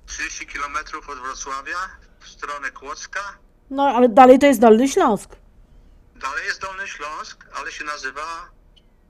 30 0.06 0.48
kilometrów 0.48 1.10
od 1.10 1.20
Wrocławia 1.20 1.90
w 2.20 2.30
stronę 2.30 2.72
Kłodzka. 2.72 3.38
No, 3.70 3.84
ale 3.84 4.10
dalej 4.10 4.40
to 4.40 4.46
jest 4.46 4.60
Dolny 4.60 4.88
Śląsk. 4.88 5.30
Dalej 6.16 6.46
jest 6.46 6.62
Dolny 6.62 6.88
Śląsk, 6.88 7.46
ale 7.54 7.72
się 7.72 7.84
nazywa 7.84 8.50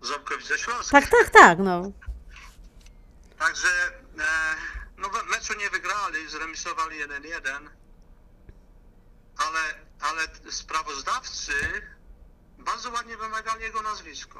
Ząbkowice 0.02 0.58
Śląskie. 0.58 0.92
Tak, 0.92 1.10
tak, 1.10 1.30
tak, 1.30 1.60
no. 1.60 1.92
Także 3.40 3.68
e, 4.20 4.56
no 4.98 5.10
meczu 5.32 5.54
nie 5.58 5.70
wygrali, 5.70 6.30
zremisowali 6.30 6.98
1-1, 7.00 7.70
ale, 9.38 9.60
ale 10.00 10.52
sprawozdawcy 10.52 11.54
bardzo 12.60 12.92
ładnie 12.92 13.18
wymagali 13.18 13.62
jego 13.62 13.82
nazwisko. 13.82 14.40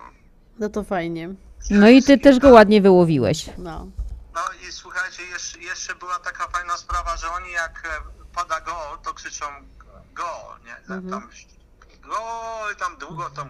No 0.60 0.70
to 0.70 0.84
fajnie. 0.84 1.30
No 1.70 1.90
i 1.90 2.04
ty 2.04 2.18
też 2.18 2.40
go 2.40 2.50
ładnie 2.50 2.82
wyłowiłeś. 2.82 3.50
No. 3.58 3.88
No 4.34 4.42
i 4.68 4.72
słuchajcie, 4.72 5.24
jeszcze, 5.24 5.60
jeszcze 5.60 5.96
była 5.96 6.20
taka 6.20 6.48
fajna 6.48 6.78
sprawa, 6.78 7.18
że 7.18 7.32
oni 7.32 7.52
jak 7.52 7.86
e, 7.86 7.90
pada 8.36 8.62
gol, 8.62 9.00
to 9.04 9.14
krzyczą 9.14 9.46
gol, 10.14 10.60
nie? 10.66 10.76
Tam, 10.88 10.98
Mhm. 10.98 11.10
tam 11.22 11.30
gol 12.02 12.74
i 12.74 12.76
tam 12.76 12.98
długo 12.98 13.30
tam 13.30 13.50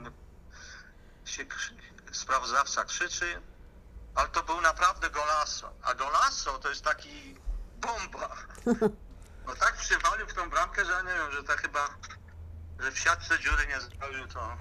się 1.26 1.46
krzy- 1.46 1.76
sprawozdawca 2.12 2.84
krzyczy, 2.84 3.42
ale 4.16 4.28
to 4.30 4.44
był 4.44 4.62
naprawdę 4.62 5.10
golasso. 5.10 5.70
A 5.84 5.94
golasso 5.94 6.58
to 6.60 6.70
jest 6.70 6.84
taki 6.84 7.36
bomba. 7.82 8.36
No 9.48 9.56
tak 9.56 9.76
przywalił 9.78 10.28
w 10.28 10.34
tą 10.34 10.50
bramkę, 10.50 10.86
że 10.86 10.92
ja 10.92 11.02
nie 11.02 11.14
wiem, 11.14 11.32
że 11.32 11.44
to 11.44 11.54
chyba, 11.58 11.80
że 12.80 12.92
w 12.92 13.00
siatce 13.00 13.40
dziury 13.40 13.68
nie 13.68 13.80
zrobił 13.82 14.28
to. 14.28 14.58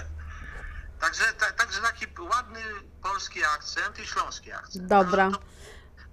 Także, 1.00 1.24
ta, 1.32 1.52
także 1.52 1.80
taki 1.80 2.06
ładny 2.20 2.60
polski 3.02 3.44
akcent 3.44 3.98
i 3.98 4.06
śląski 4.06 4.52
akcent. 4.52 4.86
Dobra. 4.86 5.30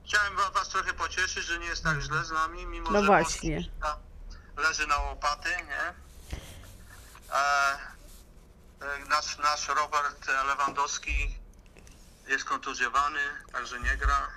Chciałem 0.05 0.35
wa- 0.35 0.49
was 0.49 0.69
trochę 0.69 0.93
pocieszyć, 0.93 1.45
że 1.45 1.59
nie 1.59 1.65
jest 1.65 1.83
tak 1.83 1.99
źle 2.01 2.23
z 2.25 2.31
nami, 2.31 2.65
mimo 2.65 2.91
No 2.91 2.99
że 3.01 3.05
właśnie. 3.07 3.69
Leży 4.57 4.87
na 4.87 4.97
łopaty, 4.97 5.49
nie? 5.49 5.81
E, 7.33 7.77
e, 8.81 9.05
nasz, 9.09 9.37
nasz 9.37 9.67
Robert 9.67 10.27
Lewandowski 10.47 11.39
jest 12.27 12.45
kontuzjowany, 12.45 13.19
także 13.53 13.79
nie 13.79 13.97
gra. 13.97 14.27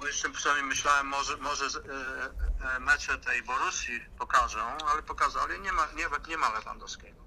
Bo 0.00 0.06
jeszcze 0.06 0.30
przynajmniej 0.30 0.66
myślałem, 0.68 1.06
może, 1.06 1.36
może 1.36 1.64
e, 1.64 2.76
e, 2.76 2.80
mecze 2.80 3.18
tej 3.18 3.42
Borussii 3.42 4.00
pokażą, 4.18 4.60
ale 4.92 5.02
pokazali, 5.02 5.60
nie 5.60 5.72
ma, 5.72 5.86
nie, 5.96 6.04
nie 6.28 6.36
ma 6.36 6.52
Lewandowskiego. 6.52 7.20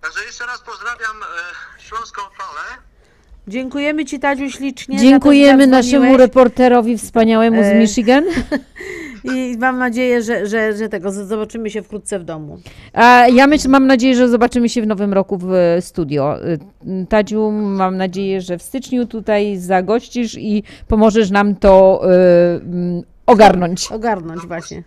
Także 0.00 0.24
jeszcze 0.24 0.46
raz 0.46 0.60
pozdrawiam 0.60 1.22
e, 1.22 1.26
Śląską 1.82 2.22
Falę. 2.22 2.82
Dziękujemy 3.48 4.04
Ci, 4.04 4.20
Tadziu, 4.20 4.50
ślicznie. 4.50 4.94
za 4.98 5.02
to, 5.02 5.04
że 5.04 5.10
Dziękujemy 5.10 5.66
naszemu 5.66 6.16
reporterowi 6.16 6.98
wspaniałemu 6.98 7.62
z 7.62 7.66
E, 7.66 7.74
Michigan. 7.74 8.24
I 9.24 9.56
mam 9.58 9.78
nadzieję, 9.78 10.22
że, 10.22 10.46
że, 10.46 10.76
że 10.76 10.88
tego 10.88 11.12
zobaczymy 11.12 11.70
się 11.70 11.82
wkrótce 11.82 12.18
w 12.18 12.24
domu. 12.24 12.60
A 12.92 13.28
ja 13.28 13.46
myślę, 13.46 13.70
mam 13.70 13.86
nadzieję, 13.86 14.16
że 14.16 14.28
zobaczymy 14.28 14.68
się 14.68 14.82
w 14.82 14.86
nowym 14.86 15.12
roku 15.12 15.38
w 15.38 15.52
e, 15.54 15.82
studio. 15.82 16.46
Y, 16.46 16.58
Tadziu, 17.08 17.50
mam 17.50 17.96
nadzieję, 17.96 18.40
że 18.40 18.58
w 18.58 18.62
styczniu 18.62 19.06
tutaj 19.06 19.56
zagościsz 19.56 20.34
i 20.38 20.62
pomożesz 20.88 21.30
nam 21.30 21.56
to 21.56 22.02
y, 22.04 22.08
mm, 22.64 23.02
ogarnąć. 23.26 23.92
Ogarnąć 23.92 24.46
właśnie. 24.46 24.82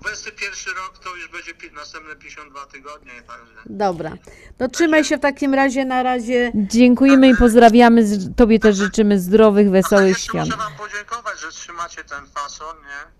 21 0.00 0.74
rok 0.76 0.98
to 1.04 1.16
już 1.16 1.28
będzie 1.32 1.54
pi- 1.54 1.74
następne 1.76 2.16
52 2.16 2.60
tygodnie, 2.72 3.10
także. 3.28 3.54
Dobra. 3.66 4.12
No 4.58 4.68
trzymaj 4.68 5.04
się 5.04 5.16
w 5.16 5.20
takim 5.20 5.54
razie 5.54 5.84
na 5.84 6.02
razie. 6.02 6.52
Dziękujemy 6.54 7.28
i 7.28 7.36
pozdrawiamy. 7.36 8.06
Z- 8.06 8.36
Tobie 8.36 8.58
też 8.58 8.76
życzymy 8.76 9.18
zdrowych, 9.20 9.70
wesołych 9.70 10.18
świąt. 10.18 10.46
Muszę 10.46 10.58
wam 10.58 10.72
podziękować, 10.78 11.40
że 11.40 11.48
trzymacie 11.50 11.96
ten 12.04 12.26
fason, 12.34 12.76
nie? 12.82 13.19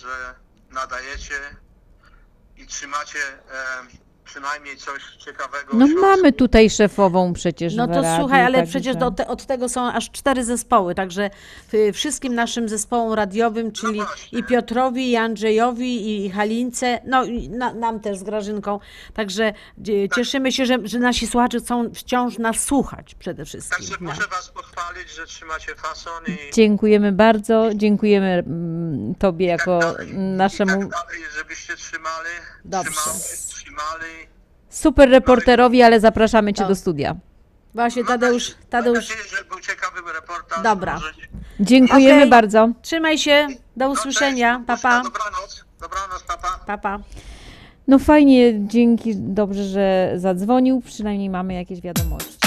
Że, 0.00 0.34
nadajecie 0.70 1.56
i 2.56 2.66
trzymacie 2.66 3.18
przynajmniej 4.30 4.76
coś 4.76 5.02
ciekawego. 5.18 5.76
No 5.76 5.86
mamy 6.00 6.32
tutaj 6.32 6.70
szefową 6.70 7.32
przecież 7.32 7.74
No 7.74 7.86
w 7.86 7.90
to 7.90 8.02
radiu, 8.02 8.20
słuchaj, 8.22 8.44
ale 8.44 8.58
także- 8.58 8.70
przecież 8.70 8.96
do 8.96 9.10
te, 9.10 9.26
od 9.28 9.46
tego 9.46 9.68
są 9.68 9.92
aż 9.92 10.10
cztery 10.10 10.44
zespoły, 10.44 10.94
także 10.94 11.30
y, 11.74 11.92
wszystkim 11.92 12.34
naszym 12.34 12.68
zespołom 12.68 13.12
radiowym, 13.12 13.72
czyli 13.72 14.00
i 14.32 14.44
Piotrowi, 14.44 15.10
i 15.10 15.16
Andrzejowi, 15.16 16.24
i 16.26 16.30
Halince, 16.30 17.00
no 17.06 17.24
i 17.24 17.48
na, 17.48 17.74
nam 17.74 18.00
też 18.00 18.18
z 18.18 18.22
Grażynką, 18.22 18.80
także 19.14 19.52
y, 19.88 20.08
cieszymy 20.14 20.52
się, 20.52 20.66
że, 20.66 20.76
że 20.84 20.98
nasi 20.98 21.26
słuchacze 21.26 21.58
chcą 21.58 21.90
wciąż 21.94 22.38
nas 22.38 22.60
słuchać 22.64 23.14
przede 23.14 23.44
wszystkim. 23.44 23.78
Także 23.78 23.94
No. 24.00 24.10
muszę 24.10 24.28
was 24.28 24.48
pochwalić, 24.48 25.10
że 25.10 25.26
trzymacie 25.26 25.74
fason 25.74 26.24
i 26.26 26.54
Dziękujemy 26.54 27.12
bardzo. 27.12 27.70
Dziękujemy 27.74 28.26
mm, 28.46 29.14
Tobie 29.14 29.46
jako 29.46 29.80
naszemu 30.16 30.72
dalej, 30.72 31.20
żebyście 31.38 31.76
trzymali, 31.76 32.28
Dobrze. 32.64 32.90
trzymali, 32.90 33.18
trzymali. 33.20 33.49
Super 34.68 35.10
reporterowi, 35.10 35.82
ale 35.82 36.00
zapraszamy 36.00 36.52
Cię 36.52 36.66
do 36.66 36.74
studia. 36.76 37.16
Właśnie 37.74 38.04
Tadeusz, 38.04 38.54
Tadeusz. 38.70 39.08
Mam 39.08 39.18
nadzieję, 39.18 39.36
że 39.38 39.44
był 39.44 39.60
ciekawy 39.60 40.12
reportaż. 40.12 40.62
Dobra. 40.62 40.94
Może... 40.94 41.12
Dziękujemy 41.60 42.18
Okej. 42.18 42.30
bardzo. 42.30 42.68
Trzymaj 42.82 43.18
się, 43.18 43.46
do 43.76 43.90
usłyszenia, 43.90 44.62
papa. 44.66 45.02
Dobranoc, 45.02 45.64
dobranoc, 45.80 46.22
papa. 46.22 46.60
Papa. 46.66 46.98
No 47.88 47.98
fajnie, 47.98 48.66
dzięki, 48.66 49.16
dobrze, 49.16 49.64
że 49.64 50.12
zadzwonił. 50.16 50.82
Przynajmniej 50.86 51.30
mamy 51.30 51.54
jakieś 51.54 51.80
wiadomości. 51.80 52.39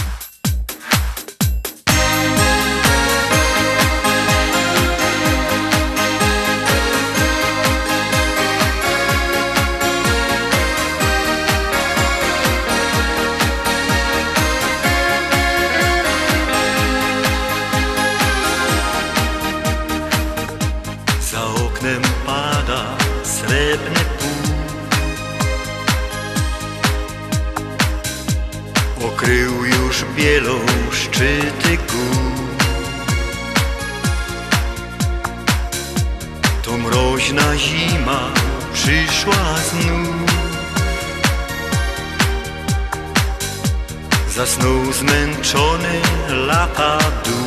Zasnął 44.64 44.94
zmęczony 44.94 46.02
lata 46.30 46.98
dół 47.26 47.43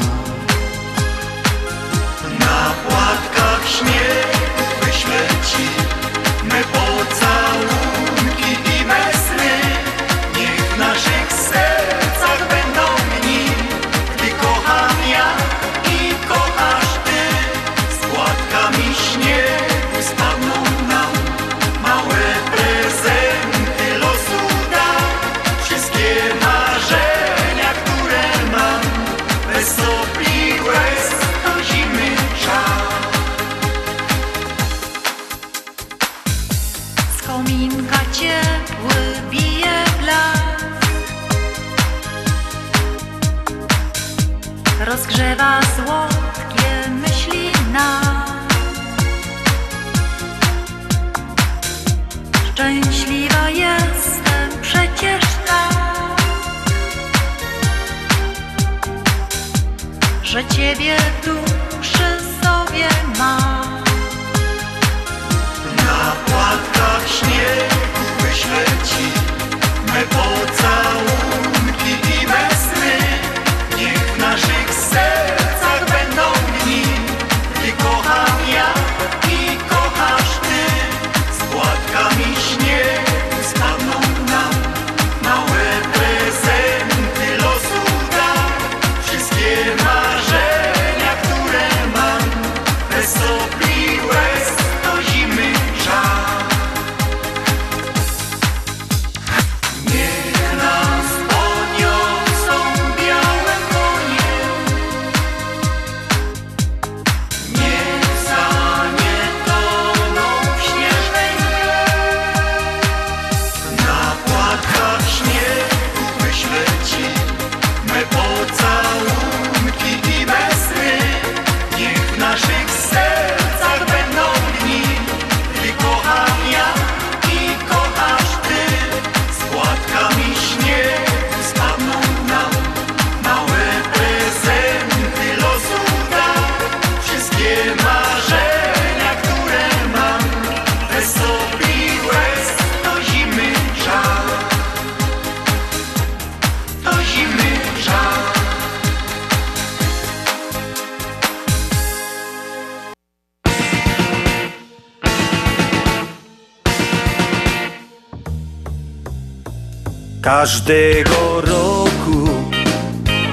Każdego 160.66 161.40
roku 161.40 162.28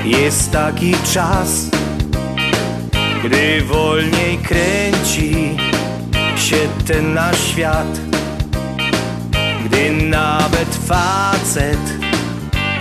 jest 0.05 0.51
taki 0.51 0.93
czas, 1.13 1.69
gdy 3.23 3.61
wolniej 3.61 4.37
kręci 4.37 5.57
się 6.35 6.55
ten 6.87 7.13
nasz 7.13 7.47
świat. 7.47 7.99
Gdy 9.65 9.91
nawet 9.91 10.75
facet 10.87 11.93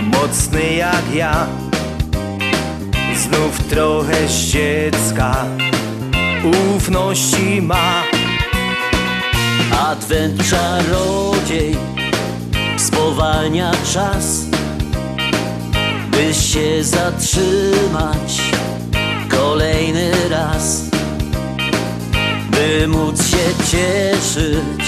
mocny 0.01 0.73
jak 0.73 1.15
ja 1.15 1.47
znów 3.15 3.63
trochę 3.69 4.27
z 4.27 4.51
dziecka 4.51 5.45
ufności 6.75 7.61
ma. 7.61 8.03
Adwent 9.89 10.49
czarodziej 10.49 11.75
spowalnia 12.77 13.71
czas, 13.93 14.42
by 16.15 16.33
się 16.33 16.83
zatrzymać 16.83 18.41
kolejny 19.29 20.11
raz, 20.29 20.83
by 22.51 22.87
móc 22.87 23.27
się 23.27 23.65
cieszyć 23.71 24.85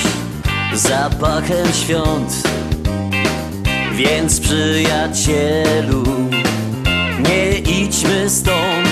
zapachem 0.73 1.73
świąt. 1.73 2.47
Więc 3.91 4.39
przyjacielu, 4.39 6.03
nie 7.19 7.57
idźmy 7.57 8.30
stąd. 8.30 8.89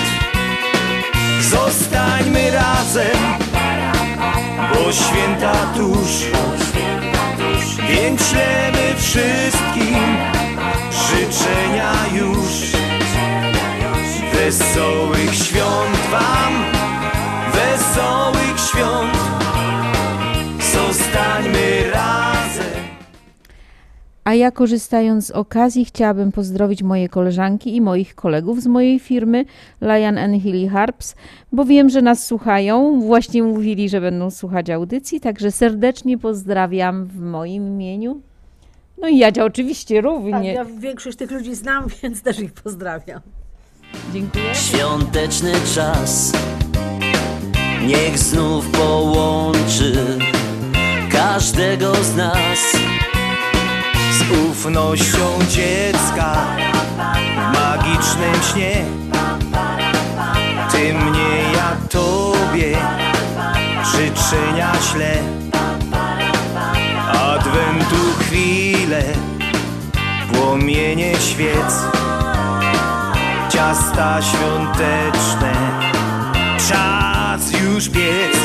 Zostańmy 1.40 2.50
razem, 2.50 3.18
bo 4.74 4.92
święta 4.92 5.54
tuż. 5.76 6.10
Więc 7.88 8.22
ślemy 8.30 8.94
wszystkim 8.96 10.33
życzenia 11.10 11.92
już. 12.14 12.72
Wesołych 14.34 15.34
świąt 15.34 15.96
Wam, 16.10 16.52
wesołych 17.52 18.60
świąt. 18.70 19.18
Zostańmy 20.72 21.90
razem. 21.92 22.84
A 24.24 24.34
ja 24.34 24.50
korzystając 24.50 25.26
z 25.26 25.30
okazji 25.30 25.84
chciałabym 25.84 26.32
pozdrowić 26.32 26.82
moje 26.82 27.08
koleżanki 27.08 27.76
i 27.76 27.80
moich 27.80 28.14
kolegów 28.14 28.62
z 28.62 28.66
mojej 28.66 28.98
firmy 28.98 29.44
Lion 29.80 30.18
and 30.18 30.42
Hilly 30.42 30.68
Harps, 30.68 31.14
bo 31.52 31.64
wiem, 31.64 31.88
że 31.88 32.02
nas 32.02 32.26
słuchają. 32.26 33.00
Właśnie 33.00 33.42
mówili, 33.42 33.88
że 33.88 34.00
będą 34.00 34.30
słuchać 34.30 34.70
audycji, 34.70 35.20
także 35.20 35.50
serdecznie 35.50 36.18
pozdrawiam 36.18 37.06
w 37.06 37.20
moim 37.20 37.66
imieniu. 37.66 38.20
No 38.98 39.08
i 39.08 39.18
Jadzia 39.18 39.44
oczywiście 39.44 39.94
Tak, 39.94 40.04
również. 40.04 40.54
ja 40.54 40.64
większość 40.64 41.18
tych 41.18 41.30
ludzi 41.30 41.54
znam, 41.54 41.86
więc 42.02 42.22
też 42.22 42.38
ich 42.40 42.52
pozdrawiam. 42.52 43.20
Dziękuję. 44.12 44.54
Świąteczny 44.54 45.52
czas 45.74 46.32
niech 47.86 48.18
znów 48.18 48.70
połączy 48.70 50.18
każdego 51.12 51.94
z 51.94 52.16
nas. 52.16 52.58
Z 54.18 54.48
ufnością 54.50 55.18
dziecka 55.50 56.36
w 57.36 57.54
magicznym 57.54 58.34
śnie. 58.52 58.84
Ty 60.72 60.94
mnie, 60.94 61.42
ja 61.54 61.76
tobie 61.90 62.76
życzenia 63.84 64.72
ślę. 64.92 65.12
Adwentu 67.12 67.96
chwilę, 68.84 69.02
płomienie 70.32 71.14
świec, 71.14 71.74
ciasta 73.48 74.22
świąteczne, 74.22 75.52
czas 76.68 77.52
już 77.62 77.88
biec. 77.88 78.36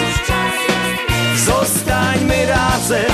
Zostańmy 1.45 2.45
razem, 2.45 3.11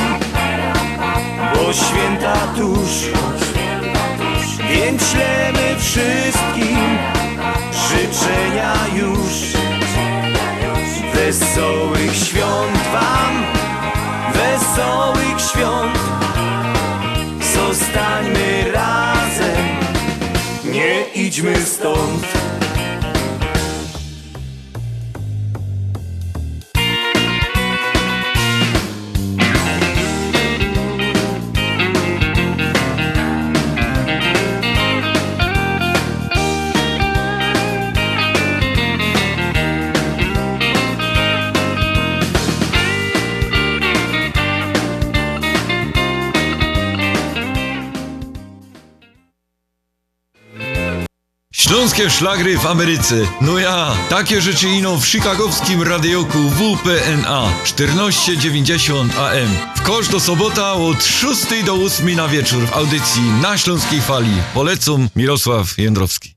bo 1.55 1.73
święta 1.73 2.35
tuż, 2.55 2.89
więc 4.69 5.11
ślemy 5.11 5.75
wszystkim 5.79 6.77
życzenia 7.89 8.73
już. 8.95 9.55
Wesołych 11.13 12.15
świąt 12.15 12.77
Wam, 12.93 13.45
wesołych 14.33 15.41
świąt. 15.51 16.34
Idźmy 21.35 21.55
stąd. 21.65 22.64
Śląskie 51.67 52.09
szlagry 52.09 52.57
w 52.57 52.65
Ameryce. 52.65 53.15
No 53.41 53.59
ja, 53.59 53.95
takie 54.09 54.41
rzeczy 54.41 54.69
ino 54.69 54.97
w 54.97 55.05
chicagowskim 55.05 55.83
radioku 55.83 56.37
WPNA 56.49 57.49
1490 57.63 59.17
AM. 59.17 59.49
W 59.75 59.81
kosz 59.81 60.07
do 60.07 60.19
sobota 60.19 60.73
od 60.73 61.03
6 61.03 61.63
do 61.65 61.73
8 61.73 62.15
na 62.15 62.27
wieczór 62.27 62.65
w 62.67 62.73
audycji 62.73 63.21
na 63.41 63.57
Śląskiej 63.57 64.01
Fali. 64.01 64.33
Polecam 64.53 65.09
Mirosław 65.15 65.77
Jędrowski. 65.77 66.34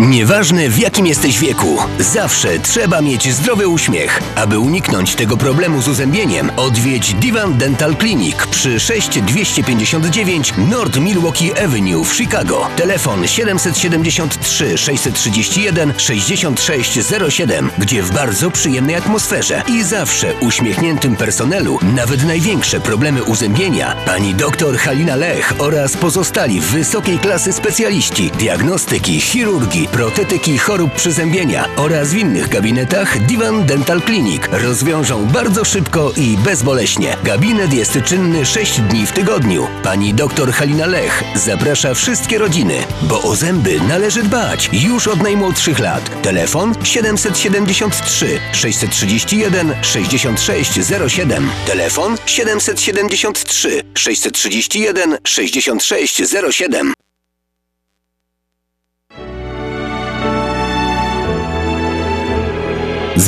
Nieważne 0.00 0.68
w 0.68 0.78
jakim 0.78 1.06
jesteś 1.06 1.38
wieku, 1.38 1.76
zawsze 1.98 2.58
trzeba 2.58 3.00
mieć 3.00 3.32
zdrowy 3.32 3.68
uśmiech. 3.68 4.22
Aby 4.36 4.58
uniknąć 4.58 5.14
tego 5.14 5.36
problemu 5.36 5.82
z 5.82 5.88
uzębieniem, 5.88 6.50
odwiedź 6.56 7.14
Divan 7.14 7.58
Dental 7.58 7.96
Clinic 7.96 8.36
przy 8.50 8.80
6259 8.80 10.54
North 10.70 10.98
Milwaukee 11.00 11.52
Avenue 11.64 12.04
w 12.04 12.14
Chicago. 12.14 12.68
Telefon 12.76 13.26
773 13.26 14.78
631 14.78 15.92
6607, 15.96 17.70
gdzie 17.78 18.02
w 18.02 18.12
bardzo 18.12 18.50
przyjemnej 18.50 18.96
atmosferze 18.96 19.62
i 19.68 19.82
zawsze 19.82 20.34
uśmiechniętym 20.40 21.16
personelu 21.16 21.78
nawet 21.82 22.24
największe 22.24 22.80
problemy 22.80 23.22
uzębienia 23.22 23.96
pani 24.06 24.34
dr 24.34 24.78
Halina 24.78 25.16
Lech 25.16 25.54
oraz 25.58 25.96
pozostali 25.96 26.60
wysokiej 26.60 27.18
klasy 27.18 27.52
specjaliści 27.52 28.30
diagnostyki, 28.30 29.20
chirurgii, 29.20 29.89
protetyki 29.92 30.58
chorób 30.58 30.94
przyzębienia 30.94 31.68
oraz 31.76 32.08
w 32.08 32.16
innych 32.16 32.48
gabinetach 32.48 33.26
Divan 33.26 33.66
Dental 33.66 34.02
Clinic 34.02 34.42
rozwiążą 34.52 35.26
bardzo 35.26 35.64
szybko 35.64 36.12
i 36.16 36.36
bezboleśnie. 36.36 37.16
Gabinet 37.24 37.72
jest 37.72 37.98
czynny 38.04 38.46
6 38.46 38.80
dni 38.80 39.06
w 39.06 39.12
tygodniu. 39.12 39.66
Pani 39.82 40.14
dr 40.14 40.52
Halina 40.52 40.86
Lech 40.86 41.24
zaprasza 41.34 41.94
wszystkie 41.94 42.38
rodziny, 42.38 42.74
bo 43.02 43.22
o 43.22 43.36
zęby 43.36 43.80
należy 43.88 44.22
dbać 44.22 44.70
już 44.72 45.08
od 45.08 45.22
najmłodszych 45.22 45.78
lat. 45.78 46.22
Telefon 46.22 46.74
773 46.84 48.38
631 48.52 49.74
6607. 49.82 51.50
Telefon 51.66 52.16
773 52.26 53.82
631 53.94 55.18
6607. 55.24 56.99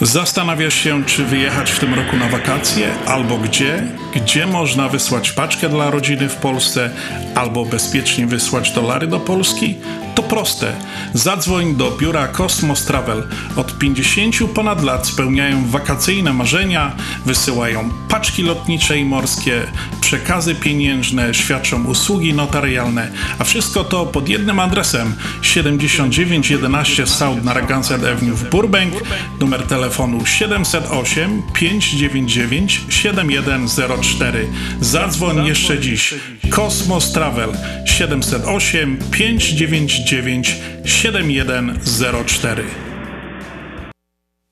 Zastanawiasz 0.00 0.74
się, 0.74 1.04
czy 1.04 1.24
wyjechać 1.24 1.70
w 1.70 1.78
tym 1.78 1.94
roku 1.94 2.16
na 2.16 2.28
wakacje, 2.28 2.88
albo 3.06 3.38
gdzie? 3.38 3.82
Gdzie 4.14 4.46
można 4.46 4.88
wysłać 4.88 5.32
paczkę 5.32 5.68
dla 5.68 5.90
rodziny 5.90 6.28
w 6.28 6.36
Polsce, 6.36 6.90
albo 7.34 7.64
bezpiecznie 7.64 8.26
wysłać 8.26 8.70
dolary 8.70 9.06
do 9.06 9.20
Polski? 9.20 9.74
To 10.14 10.22
proste. 10.22 10.72
Zadzwoń 11.14 11.76
do 11.76 11.90
biura 11.90 12.28
Cosmos 12.28 12.84
Travel. 12.84 13.28
Od 13.56 13.78
50 13.78 14.36
ponad 14.54 14.84
lat 14.84 15.06
spełniają 15.06 15.66
wakacyjne 15.66 16.32
marzenia, 16.32 16.92
wysyłają 17.26 17.90
paczki 18.08 18.42
lotnicze 18.42 18.98
i 18.98 19.04
morskie, 19.04 19.62
przekazy 20.00 20.54
pieniężne, 20.54 21.34
świadczą 21.34 21.84
usługi 21.84 22.34
notarialne, 22.34 23.10
a 23.38 23.44
wszystko 23.44 23.84
to 23.84 24.06
pod 24.06 24.28
jednym 24.28 24.60
adresem 24.60 25.14
7911 25.42 27.06
South 27.06 27.44
Narragansett 27.44 28.04
Avenue 28.04 28.36
w 28.36 28.50
Burbank, 28.50 28.94
numer 29.40 29.62
telefonu 29.62 29.85
708 30.24 31.42
599 31.54 32.80
7104. 32.88 34.46
Zadzwoń 34.80 35.46
jeszcze 35.46 35.78
dziś. 35.78 36.14
Kosmos 36.50 37.12
Travel 37.12 37.50
708 37.84 38.98
599 39.10 40.56
7104. 40.84 42.64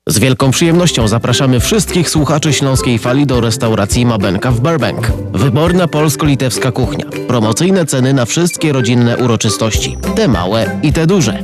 Z 0.09 0.19
wielką 0.19 0.51
przyjemnością 0.51 1.07
zapraszamy 1.07 1.59
wszystkich 1.59 2.09
słuchaczy 2.09 2.53
Śląskiej 2.53 2.99
Fali 2.99 3.25
do 3.25 3.41
restauracji 3.41 4.05
Mabenka 4.05 4.51
w 4.51 4.59
Burbank. 4.59 5.11
Wyborna 5.33 5.87
polsko-litewska 5.87 6.71
kuchnia. 6.71 7.05
Promocyjne 7.27 7.85
ceny 7.85 8.13
na 8.13 8.25
wszystkie 8.25 8.73
rodzinne 8.73 9.17
uroczystości. 9.17 9.97
Te 10.15 10.27
małe 10.27 10.79
i 10.83 10.93
te 10.93 11.07
duże. 11.07 11.43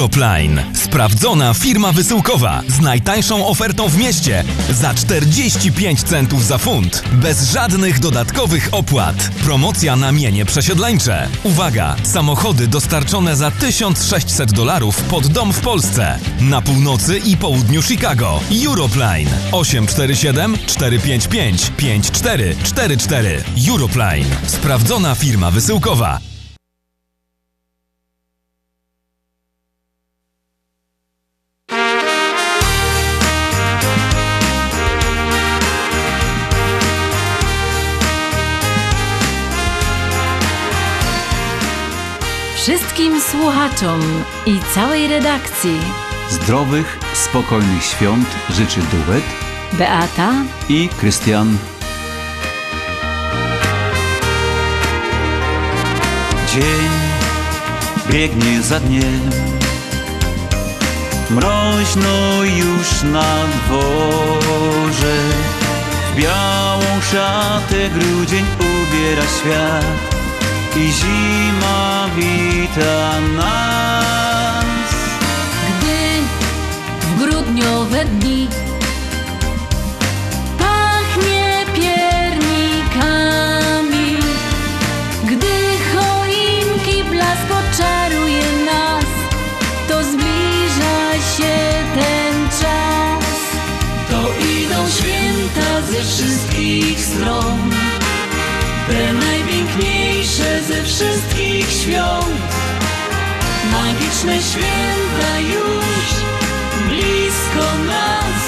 Europline. 0.00 0.64
Sprawdzona 0.74 1.54
firma 1.54 1.92
wysyłkowa 1.92 2.62
z 2.68 2.80
najtańszą 2.80 3.46
ofertą 3.46 3.88
w 3.88 3.96
mieście 3.98 4.44
za 4.70 4.94
45 4.94 6.02
centów 6.02 6.46
za 6.46 6.58
funt. 6.58 7.02
Bez 7.12 7.50
żadnych 7.50 7.98
dodatkowych 7.98 8.68
opłat. 8.72 9.30
Promocja 9.44 9.96
na 9.96 10.12
mienie 10.12 10.44
przesiedleńcze. 10.44 11.28
Uwaga! 11.42 11.96
Samochody 12.02 12.66
dostarczone 12.66 13.36
za 13.36 13.50
1600 13.50 14.52
dolarów 14.52 15.02
pod 15.02 15.26
dom 15.26 15.52
w 15.52 15.60
Polsce. 15.60 16.18
Na 16.40 16.62
północy 16.62 17.18
i 17.18 17.36
południu 17.36 17.82
Chicago. 17.82 18.40
Europline 18.66 19.30
847 19.52 20.56
455 20.66 21.70
5444. 21.76 23.44
Europline. 23.68 24.26
Sprawdzona 24.46 25.14
firma 25.14 25.50
wysyłkowa. 25.50 26.29
Wszystkim 42.70 43.20
słuchaczom 43.20 44.00
i 44.46 44.58
całej 44.74 45.08
redakcji. 45.08 45.80
Zdrowych, 46.30 46.98
spokojnych 47.14 47.84
świąt 47.84 48.28
życzy 48.50 48.80
duet 48.80 49.24
Beata 49.72 50.32
i 50.68 50.88
Krystian. 50.88 51.58
Dzień 56.54 56.90
biegnie 58.10 58.62
za 58.62 58.80
dniem 58.80 59.30
Mroźno 61.30 62.42
już 62.42 63.02
na 63.02 63.44
dworze. 63.46 65.16
W 66.12 66.16
białą 66.16 67.00
szatę 67.12 67.90
grudzień 67.90 68.44
ubiera 68.58 69.22
świat 69.22 70.09
I 70.76 70.92
zima 70.92 72.08
wita 72.16 73.20
nas. 73.36 74.94
Gdy 75.80 76.22
w 77.00 77.18
grudniowe 77.18 78.04
dni 78.04 78.39
Święta 104.20 105.38
już. 105.38 106.08
Blisko 106.88 107.66
nas. 107.86 108.42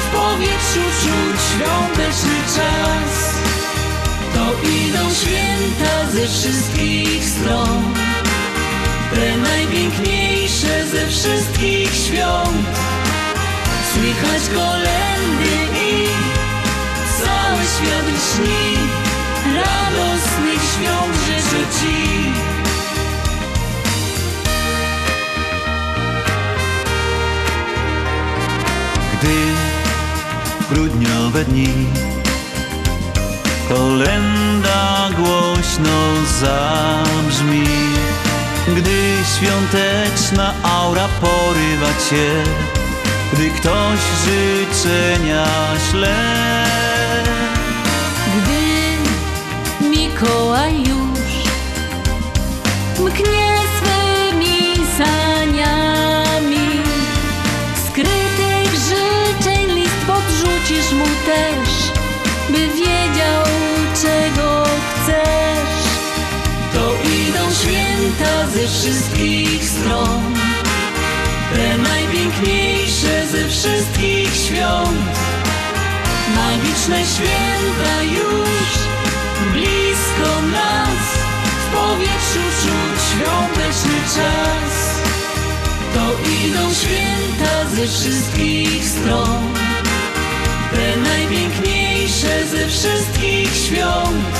W 0.00 0.14
powietrzu 0.14 0.80
czuć 1.00 1.40
świąteczny 1.50 2.38
czas. 2.56 3.34
To 4.34 4.68
idą 4.68 5.14
święta 5.14 6.10
ze 6.12 6.28
wszystkich 6.28 7.24
stron. 7.24 7.94
Te 9.14 9.36
najpiękniejsze 9.36 10.86
ze 10.86 11.08
wszystkich 11.08 11.94
świąt. 11.94 12.78
Słychać 13.92 14.42
kolendy 14.54 15.54
i 15.86 16.06
cały 17.20 17.62
świat 17.74 18.06
śni 18.28 18.78
Radosnych 19.54 20.62
świąt 20.74 21.16
życzę 21.26 21.64
Ci 21.80 22.53
grudniowe 30.74 31.44
dni. 31.44 31.68
Kolenda 33.68 35.08
głośno 35.16 35.98
zabrzmi 36.40 37.64
Gdy 38.76 39.14
świąteczna 39.36 40.54
aura 40.62 41.08
porywa 41.20 41.88
Cię 42.10 42.42
Gdy 43.32 43.50
ktoś 43.50 43.98
życzenia 44.24 45.46
śle. 45.90 46.66
Gdy 48.36 48.94
Mikołaj 49.88 50.78
już 50.78 51.30
mknie 53.00 53.63
ze 68.54 68.68
wszystkich 68.68 69.64
stron. 69.64 70.34
Te 71.54 71.78
najpiękniejsze 71.78 73.26
ze 73.26 73.48
wszystkich 73.48 74.36
świąt. 74.36 75.14
Magiczne 76.36 77.04
święta 77.14 78.02
już 78.02 78.70
blisko 79.52 80.42
nas. 80.52 81.04
W 81.62 81.74
powietrzu 81.74 82.44
czuć 82.62 83.00
świąteczny 83.10 83.98
czas. 84.14 84.74
To 85.94 86.04
idą 86.46 86.74
święta 86.74 87.70
ze 87.76 87.86
wszystkich 87.86 88.84
stron. 88.84 89.54
Te 90.72 91.00
najpiękniejsze 91.00 92.46
ze 92.46 92.68
wszystkich 92.68 93.56
świąt. 93.56 94.34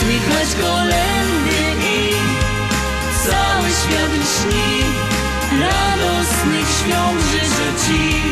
Słychać 0.00 0.48
kolendy 0.62 1.60
i 1.86 2.39
cały 3.24 3.68
świat 3.68 4.12
śni 4.34 4.84
Radosnych 5.60 6.68
świąt 6.78 7.20
życzę 7.30 7.68
Ci. 7.86 8.22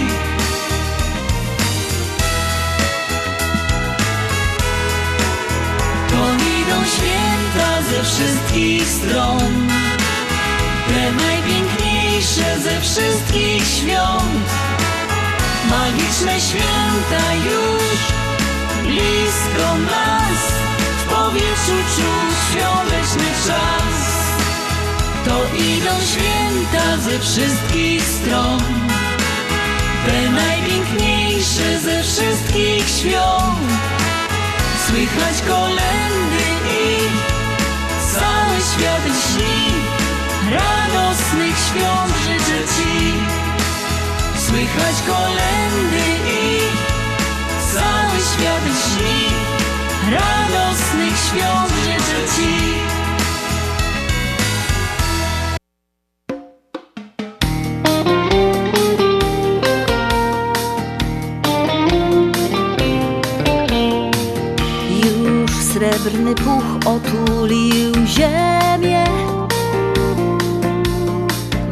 To 6.10 6.34
idą 6.34 6.84
święta 6.84 7.82
ze 7.90 8.04
wszystkich 8.04 8.88
stron. 8.88 9.68
Te 10.88 11.12
najpiękniejsze 11.12 12.60
ze 12.60 12.80
wszystkich 12.80 13.64
świąt. 13.64 14.48
Magiczne 15.70 16.40
święta 16.40 17.34
już 17.34 17.98
blisko 18.82 19.78
nas. 19.78 20.40
W 20.98 21.04
powietrzu 21.04 21.76
czuć 21.96 22.36
świąteczny 22.50 23.26
czas 23.46 24.17
To 25.24 25.44
idą 25.56 25.90
święta 26.12 26.96
ze 26.96 27.18
wszystkich 27.18 28.02
stron. 28.02 28.60
Te 30.06 30.30
najpiękniejsze 30.30 31.80
ze 31.80 32.02
wszystkich 32.02 32.88
świąt. 32.88 33.72
Słychać 34.86 35.42
kolendy 35.48 36.44
i 36.82 36.98
cały 38.12 38.56
świat 38.72 39.04
śni 39.04 39.58
Radosnych 40.52 41.56
świąt 41.68 42.14
życzę 42.24 42.60
Ci. 42.74 43.12
Słychać 44.46 44.96
kolendy 45.06 46.04
i 46.30 46.60
cały 47.72 48.18
świat 48.32 48.64
śni 48.84 49.28
Radosnych 50.12 51.16
świąt 51.28 51.72
życzę 51.84 52.36
Ci 52.36 52.97
srebrny 65.98 66.34
puch 66.34 66.64
otulił 66.86 67.92
ziemię 68.06 69.04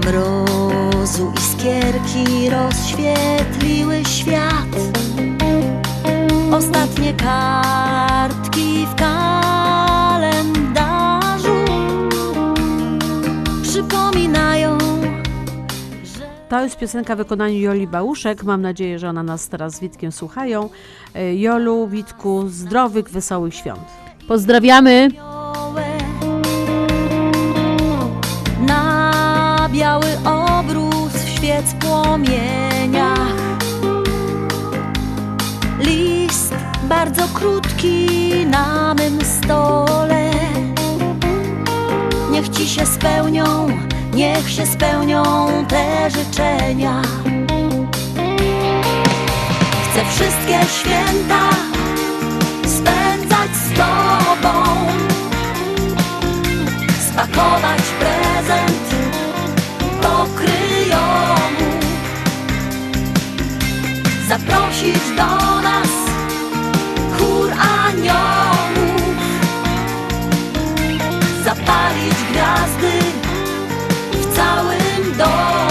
Mrozu 0.05 1.33
iskierki 1.39 2.51
rozświetliły 2.51 4.05
świat 4.05 4.77
Ostatnie 6.53 7.15
kartki 7.15 8.87
w 8.87 8.95
kalendarzu 8.95 10.45
Przypominają 13.63 14.79
To 16.49 16.61
jest 16.61 16.79
piosenka 16.79 17.15
w 17.15 17.19
wykonaniu 17.19 17.59
Joli 17.59 17.87
Bałuszek. 17.87 18.45
Mam 18.45 18.63
nadzieję, 18.63 18.99
że 18.99 19.09
ona 19.09 19.23
nas 19.23 19.49
teraz 19.49 19.75
z 19.75 19.81
Witkiem 19.81 20.13
słuchają. 20.13 20.71
E, 21.15 21.37
Jolu, 21.37 21.89
Witku, 21.89 22.49
zdrowych, 22.49 23.09
wesołych 23.09 23.55
świąt. 23.55 24.06
Pozdrawiamy. 24.29 25.09
na 28.67 29.69
biały 29.73 30.07
obrus 30.25 31.13
w 31.13 31.29
świec 31.37 31.75
płomieniach. 31.81 33.37
List 35.79 36.55
bardzo 36.83 37.23
krótki 37.35 38.07
na 38.47 38.95
mym 38.95 39.19
stole. 39.25 40.31
Niech 42.31 42.49
ci 42.49 42.69
się 42.69 42.87
spełnią, 42.87 43.69
niech 44.15 44.51
się 44.51 44.67
spełnią 44.67 45.23
te 45.69 46.11
życzenia. 46.11 47.03
Chcę 49.91 50.05
wszystkie 50.05 50.59
święta 50.81 51.76
tobą. 53.77 54.87
Spakować 57.09 57.83
prezent 58.01 58.87
do 60.03 60.27
kryjomu, 60.37 61.71
zaprosić 64.29 65.03
do 65.17 65.61
nas 65.63 65.93
chór 67.19 67.51
aniołów, 67.53 69.03
zapalić 71.45 72.15
gwiazdy 72.31 72.93
w 74.13 74.37
całym 74.37 75.17
domu. 75.19 75.66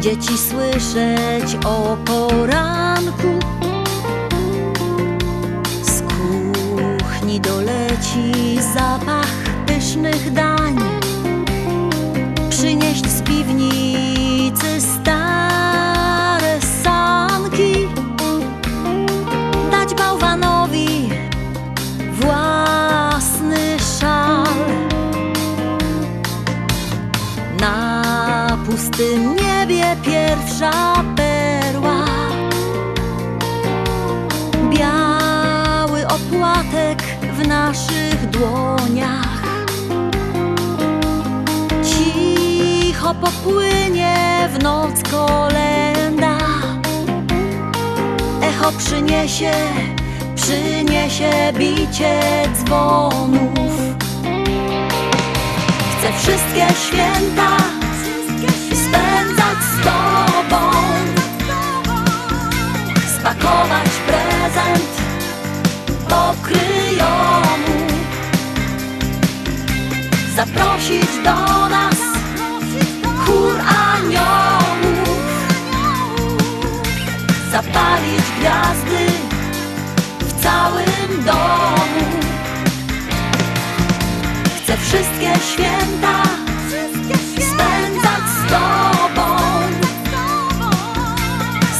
Dzieci 0.00 0.38
słyszeć 0.38 1.56
o 1.64 1.96
poranku. 2.04 3.38
Z 5.82 6.02
kuchni 6.02 7.40
doleci 7.40 8.58
zapach 8.74 9.26
pysznych 9.66 10.32
dań. 10.32 10.76
Przynieść 12.50 13.06
z 13.06 13.22
piwnicy 13.22 14.80
stare 14.80 16.60
sanki. 16.84 17.88
Dać 19.70 19.94
bałwanowi 19.94 21.10
własny 22.12 23.76
szal. 24.00 24.46
Na 27.60 28.58
pustym 28.66 29.36
niebie 29.36 29.49
pierwsza 30.60 31.04
perła. 31.16 32.04
Biały 34.70 36.06
opłatek 36.06 37.02
w 37.22 37.48
naszych 37.48 38.30
dłoniach. 38.30 39.42
Cicho 41.84 43.14
popłynie 43.14 44.48
w 44.54 44.62
noc 44.62 45.02
kolenda. 45.02 46.38
Echo 48.42 48.72
przyniesie, 48.78 49.52
przyniesie 50.34 51.52
bicie 51.58 52.20
dzwonów. 52.54 53.80
Chcę 55.98 56.12
wszystkie 56.18 56.66
święta 56.86 57.69
do 71.24 71.68
nas. 71.68 72.00
Chór 73.26 73.60
aniołów. 73.60 75.20
Zapalić 77.52 78.24
gwiazdy 78.38 79.06
w 80.20 80.42
całym 80.42 81.24
domu. 81.24 82.06
Chcę 84.56 84.76
wszystkie 84.76 85.32
święta 85.52 86.22
spędzać 87.36 88.24
z 88.36 88.50
tobą. 88.50 89.36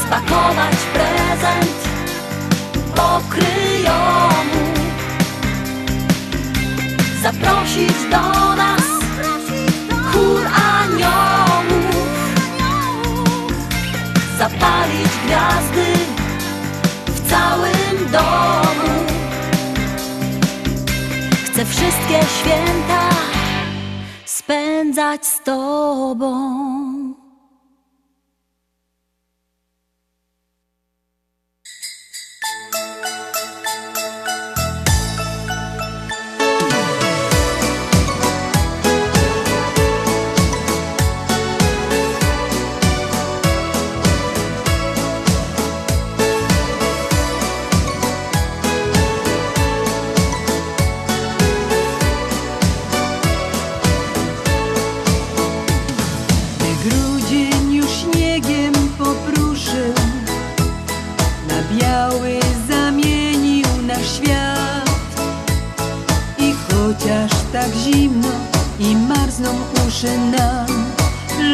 Spakować 0.05 0.75
prezent 0.93 1.81
do 2.95 3.21
kryjomu 3.29 4.61
Zaprosić 7.23 8.09
do 8.11 8.55
nas 8.55 8.80
chór 10.11 10.47
aniołów 10.77 11.95
Zapalić 14.37 15.11
gwiazdy 15.25 15.93
w 17.07 17.29
całym 17.29 18.11
domu 18.11 18.91
Chcę 21.45 21.65
wszystkie 21.65 22.19
święta 22.39 23.09
spędzać 24.25 25.25
z 25.25 25.43
Tobą. 25.43 26.50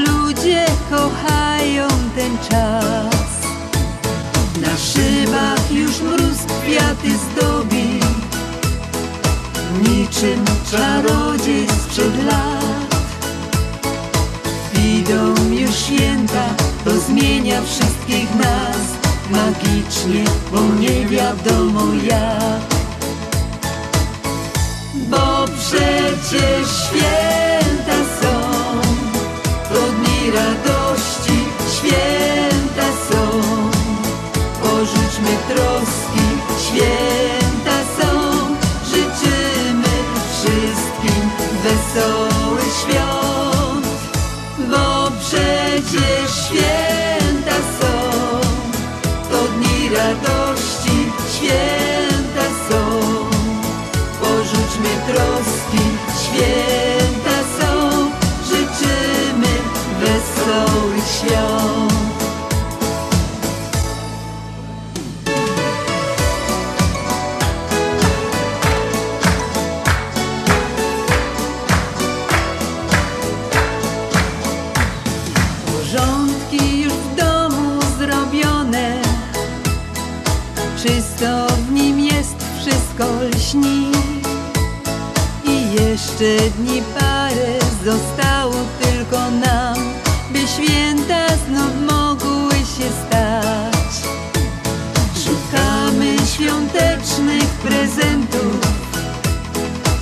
Ludzie 0.07 0.65
kochają 0.89 1.87
ten 2.15 2.37
czas. 2.49 3.27
Na 4.61 4.77
szybach 4.77 5.71
już 5.71 6.01
mróz 6.01 6.37
kwiaty 6.61 7.09
zdobi. 7.17 7.99
Niczym 9.81 10.45
czarodziej 10.71 11.67
sprzed 11.67 12.25
lat. 12.25 12.67
Idą 14.85 15.35
już 15.51 15.75
święta, 15.75 16.45
to 16.85 16.99
zmienia 16.99 17.61
wszystkich 17.61 18.35
nas. 18.35 18.77
Magicznie, 19.31 20.23
bo 20.51 20.59
nie 20.79 21.05
wiadomo 21.05 21.81
jak. 22.09 22.77
Bo 24.95 25.45
przecież 25.59 26.67
święta 26.87 28.06
radości, 30.31 31.37
święta 31.73 32.87
są. 33.09 33.41
Porzućmy 34.61 35.37
troski, 35.47 36.27
święta 36.59 37.77
są, 37.99 38.39
życzymy 38.85 39.93
wszystkim 40.31 41.29
wesołych 41.63 42.73
świąt, 42.81 43.87
bo 44.69 45.11
przecież 45.19 46.45
święta 46.45 47.57
są, 47.79 48.11
to 49.31 49.47
dni 49.47 49.89
radości, 49.89 51.11
święta 51.35 51.76
jeszcze 86.19 86.49
dni 86.49 86.81
parę 86.99 87.59
zostało 87.85 88.53
tylko 88.81 89.31
nam, 89.31 89.93
by 90.31 90.39
święta 90.39 91.27
znów 91.27 91.91
mogły 91.91 92.53
się 92.53 92.89
stać. 93.05 94.09
Szukamy 95.23 96.15
świątecznych 96.35 97.43
prezentów, 97.43 98.59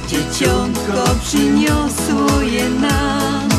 dzieciątko 0.07 1.15
przyniosło 1.23 2.41
je 2.41 2.69
nam. 2.69 3.49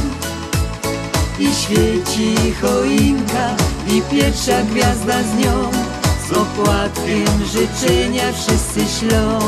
I 1.39 1.55
świeci 1.55 2.55
choinka 2.63 3.57
i 3.89 4.03
pierwsza 4.11 4.63
gwiazda 4.63 5.23
z 5.23 5.45
nią, 5.45 5.71
z 6.29 6.33
opłatkiem 6.33 7.47
życzenia 7.53 8.33
wszyscy 8.33 8.99
ślą. 8.99 9.39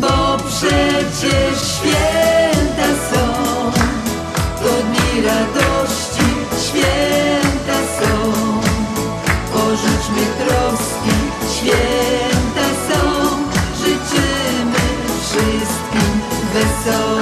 Bo 0.00 0.17
przecież 0.58 1.58
święta 1.72 2.88
są, 3.10 3.26
to 4.62 4.82
dni 4.82 5.22
radości, 5.22 6.28
święta 6.66 7.78
są. 8.00 8.32
Porzućmy 9.52 10.26
troski, 10.38 11.16
święta 11.54 12.68
są, 12.88 13.28
życzymy 13.76 14.84
wszystkim 15.22 16.20
wesołych 16.54 17.17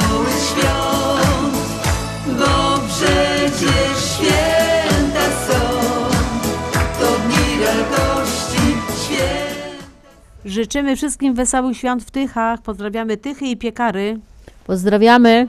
Życzymy 10.56 10.96
wszystkim 10.96 11.34
wesołych 11.34 11.76
świąt 11.76 12.02
w 12.02 12.10
Tychach. 12.10 12.62
Pozdrawiamy 12.62 13.16
Tychy 13.16 13.46
i 13.46 13.56
Piekary. 13.56 14.18
Pozdrawiamy. 14.66 15.48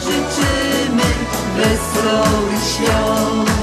życzymy 0.00 1.02
wesołych 1.56 2.64
świąt. 2.64 3.53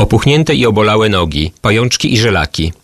Opuchnięte 0.00 0.54
i 0.54 0.66
obolałe 0.66 1.08
nogi, 1.08 1.52
pajączki 1.60 2.12
i 2.12 2.18
żelaki, 2.18 2.72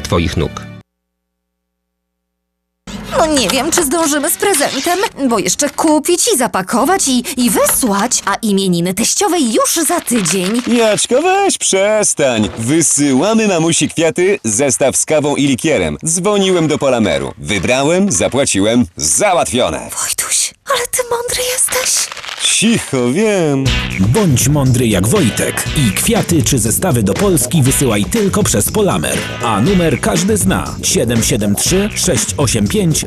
Twoich 0.00 0.36
nóg. 0.36 0.77
No 3.18 3.26
nie 3.26 3.48
wiem, 3.48 3.70
czy 3.70 3.84
zdążymy 3.84 4.30
z 4.30 4.36
prezentem, 4.36 4.98
bo 5.28 5.38
jeszcze 5.38 5.70
kupić 5.70 6.28
i 6.34 6.36
zapakować 6.38 7.08
i, 7.08 7.24
i 7.36 7.50
wysłać, 7.50 8.22
a 8.24 8.34
imieniny 8.34 8.94
teściowej 8.94 9.52
już 9.52 9.86
za 9.86 10.00
tydzień. 10.00 10.62
Jaczko, 10.66 11.22
weź 11.22 11.58
przestań. 11.58 12.48
Wysyłamy 12.58 13.48
mamusi 13.48 13.88
kwiaty, 13.88 14.38
zestaw 14.44 14.96
z 14.96 15.06
kawą 15.06 15.36
i 15.36 15.46
likierem. 15.46 15.98
Dzwoniłem 16.04 16.68
do 16.68 16.78
Polameru. 16.78 17.32
Wybrałem, 17.38 18.12
zapłaciłem, 18.12 18.86
załatwione. 18.96 19.78
Wojtuś, 19.78 20.54
ale 20.64 20.86
ty 20.86 21.02
mądry 21.10 21.42
jesteś. 21.52 22.08
Cicho, 22.42 23.12
wiem. 23.12 23.64
Bądź 24.00 24.48
mądry 24.48 24.86
jak 24.86 25.06
Wojtek 25.06 25.64
i 25.76 25.92
kwiaty 25.92 26.42
czy 26.42 26.58
zestawy 26.58 27.02
do 27.02 27.14
Polski 27.14 27.62
wysyłaj 27.62 28.04
tylko 28.04 28.42
przez 28.42 28.72
Polamer. 28.72 29.18
A 29.44 29.60
numer 29.60 30.00
każdy 30.00 30.36
zna 30.36 30.74
773 30.82 31.88
685 31.94 33.06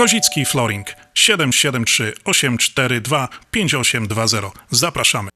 Kozicki 0.00 0.44
Flooring 0.44 0.86
773 1.14 2.14
842 2.24 3.28
5820. 3.50 4.50
Zapraszamy. 4.70 5.28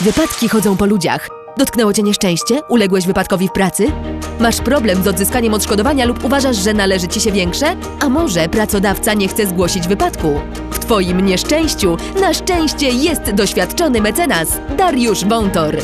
Wypadki 0.00 0.48
chodzą 0.48 0.76
po 0.76 0.86
ludziach. 0.86 1.43
Dotknęło 1.56 1.92
cię 1.92 2.02
nieszczęście? 2.02 2.60
Uległeś 2.68 3.06
wypadkowi 3.06 3.48
w 3.48 3.52
pracy? 3.52 3.92
Masz 4.40 4.60
problem 4.60 5.02
z 5.02 5.08
odzyskaniem 5.08 5.54
odszkodowania 5.54 6.04
lub 6.04 6.24
uważasz, 6.24 6.56
że 6.56 6.74
należy 6.74 7.08
ci 7.08 7.20
się 7.20 7.32
większe? 7.32 7.76
A 8.00 8.08
może 8.08 8.48
pracodawca 8.48 9.14
nie 9.14 9.28
chce 9.28 9.46
zgłosić 9.46 9.88
wypadku? 9.88 10.40
W 10.70 10.78
twoim 10.78 11.26
nieszczęściu 11.26 11.96
na 12.20 12.34
szczęście 12.34 12.88
jest 12.88 13.30
doświadczony 13.30 14.00
mecenas 14.00 14.48
Dariusz 14.76 15.24
Wątor. 15.24 15.76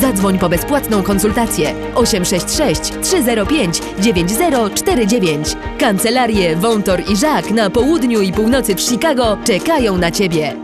Zadzwoń 0.00 0.38
po 0.38 0.48
bezpłatną 0.48 1.02
konsultację 1.02 1.74
866 1.94 2.80
305 3.02 3.80
9049. 3.98 5.56
Kancelarie 5.78 6.56
Wątor 6.56 7.02
i 7.08 7.16
Żak 7.16 7.50
na 7.50 7.70
południu 7.70 8.20
i 8.20 8.32
północy 8.32 8.74
w 8.74 8.80
Chicago 8.80 9.38
czekają 9.44 9.98
na 9.98 10.10
ciebie. 10.10 10.56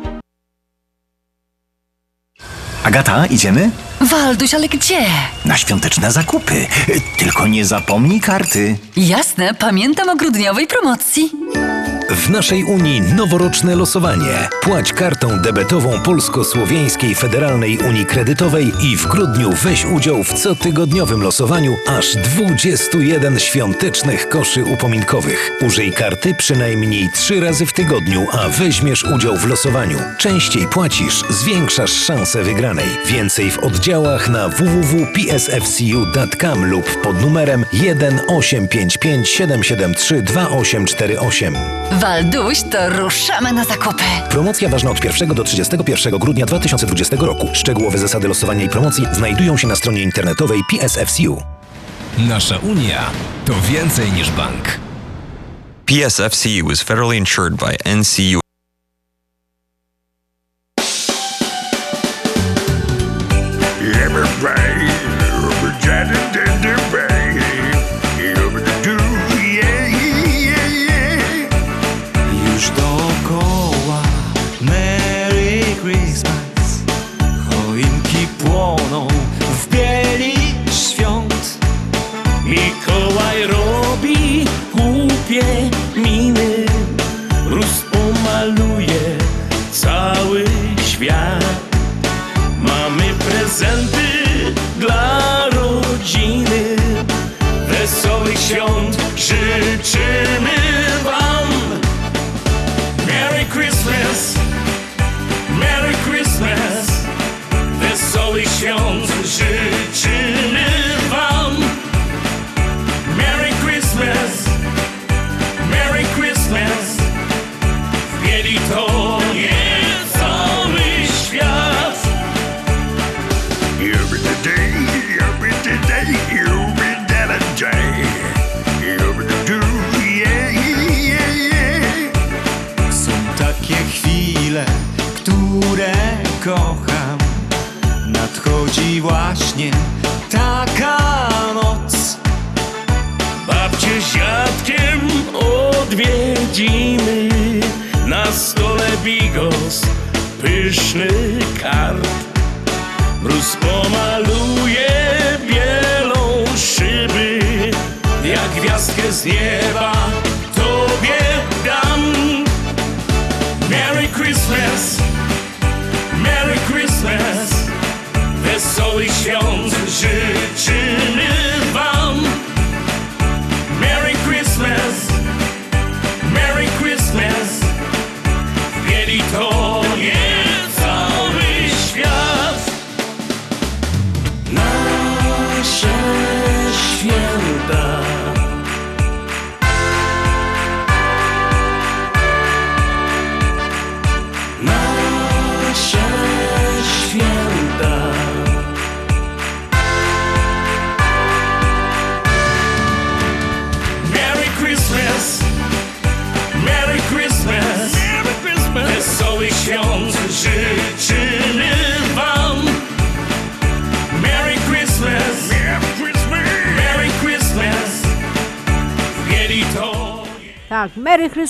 Agata, 2.85 3.27
idziemy? 3.27 3.71
Walduś, 4.11 4.55
ale 4.55 4.69
gdzie? 4.69 5.07
Na 5.45 5.57
świąteczne 5.57 6.13
zakupy. 6.13 6.67
Tylko 7.19 7.47
nie 7.47 7.65
zapomnij 7.65 8.21
karty. 8.21 8.77
Jasne, 8.97 9.55
pamiętam 9.55 10.09
o 10.09 10.17
grudniowej 10.17 10.67
promocji. 10.67 11.31
W 12.11 12.31
naszej 12.31 12.65
Unii 12.65 13.01
noworoczne 13.01 13.77
losowanie. 13.77 14.49
Płać 14.63 14.93
kartą 14.93 15.39
debetową 15.43 16.01
Polsko-Słowiańskiej 16.01 17.15
Federalnej 17.15 17.79
Unii 17.79 18.07
Kredytowej 18.07 18.73
i 18.83 18.97
w 18.97 19.07
grudniu 19.07 19.53
weź 19.63 19.85
udział 19.85 20.25
w 20.25 20.35
cotygodniowym 20.35 21.23
losowaniu 21.23 21.77
aż 21.87 22.17
21 22.17 23.39
świątecznych 23.39 24.29
koszy 24.29 24.65
upominkowych. 24.65 25.51
Użyj 25.67 25.93
karty 25.93 26.35
przynajmniej 26.35 27.09
3 27.15 27.41
razy 27.41 27.67
w 27.67 27.73
tygodniu, 27.73 28.27
a 28.33 28.49
weźmiesz 28.49 29.05
udział 29.05 29.37
w 29.37 29.47
losowaniu. 29.47 29.99
Częściej 30.19 30.67
płacisz, 30.67 31.25
zwiększasz 31.31 31.93
szanse 31.93 32.43
wygranej. 32.43 32.89
Więcej 33.07 33.51
w 33.51 33.59
oddziałach 33.99 34.29
na 34.29 34.49
www.psfcu.com 34.49 36.65
lub 36.65 37.03
pod 37.03 37.21
numerem 37.21 37.65
1 37.73 38.21
855 38.29 39.29
773 39.29 40.23
2848. 40.23 41.55
Walduś, 41.93 42.63
to 42.63 42.91
ruszamy 42.91 43.53
na 43.53 43.65
zakupy. 43.65 44.05
Promocja 44.31 44.69
ważna 44.69 44.91
od 44.91 45.05
1 45.05 45.29
do 45.29 45.45
31 45.45 46.19
grudnia 46.19 46.47
2020 46.47 47.17
roku. 47.21 47.49
Szczegółowe 47.53 47.99
zasady 47.99 48.29
losowania 48.29 48.65
i 48.65 48.69
promocji 48.69 49.07
znajdują 49.13 49.57
się 49.57 49.69
na 49.69 49.77
stronie 49.77 50.03
internetowej 50.03 50.61
PSFCU. 50.71 51.43
Nasza 52.19 52.59
Unia 52.59 53.11
to 53.47 53.53
więcej 53.73 54.13
niż 54.13 54.31
bank. 54.31 54.79
PSFCU 55.87 56.71
is 56.73 56.83
federally 56.83 57.17
insured 57.17 57.55
by 57.55 57.77
NCU. 57.97 58.48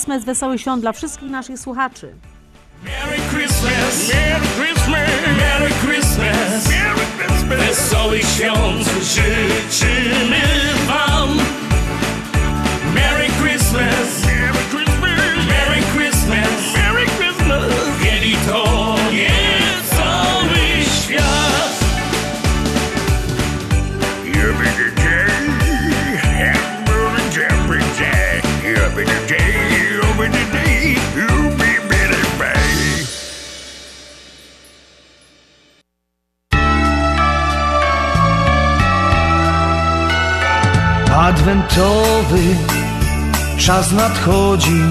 Christmas, 0.09 0.25
wesoły 0.25 0.59
świąt 0.59 0.81
dla 0.81 0.91
wszystkich 0.91 1.29
naszych 1.29 1.59
słuchaczy. 1.59 2.13
Merry 2.83 3.17
Christmas. 3.31 4.11
Merry 4.13 4.47
Christmas. 4.57 5.09
Merry 5.37 5.69
Christmas. 5.85 6.67
Merry 6.69 7.05
Christmas. 7.17 7.67
Wesołych 7.67 8.21
świąt 8.21 8.85
życzymy 9.03 10.41
wam 10.87 11.39
Adwentowy 41.49 42.39
czas 43.57 43.91
nadchodzi. 43.91 44.81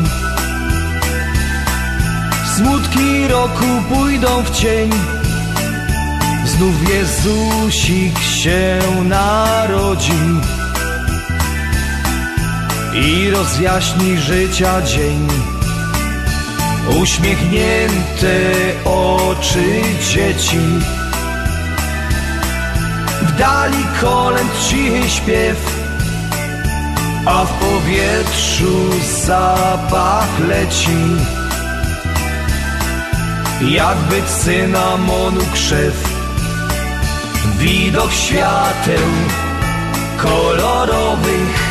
Smutki 2.57 3.29
roku 3.29 3.67
pójdą 3.95 4.43
w 4.43 4.51
cień. 4.51 4.91
Znów 6.45 6.91
Jezusik 6.91 8.19
się 8.19 8.79
narodzi 9.05 10.41
i 12.95 13.31
rozjaśni 13.31 14.17
życia 14.17 14.83
dzień. 14.83 15.29
Uśmiechnięte 17.03 18.37
oczy 18.85 19.83
dzieci 20.13 20.61
W 23.23 23.39
dali 23.39 23.85
kolęd 24.01 24.51
cichy 24.69 25.11
śpiew 25.11 25.68
A 27.29 27.45
w 27.45 27.53
powietrzu 27.53 29.01
zapach 29.27 30.41
leci 30.49 31.01
Jakby 33.61 34.23
cynamonu 34.23 35.41
krzew 35.53 36.09
Widok 37.59 38.13
świateł 38.13 39.09
kolorowych 40.17 41.69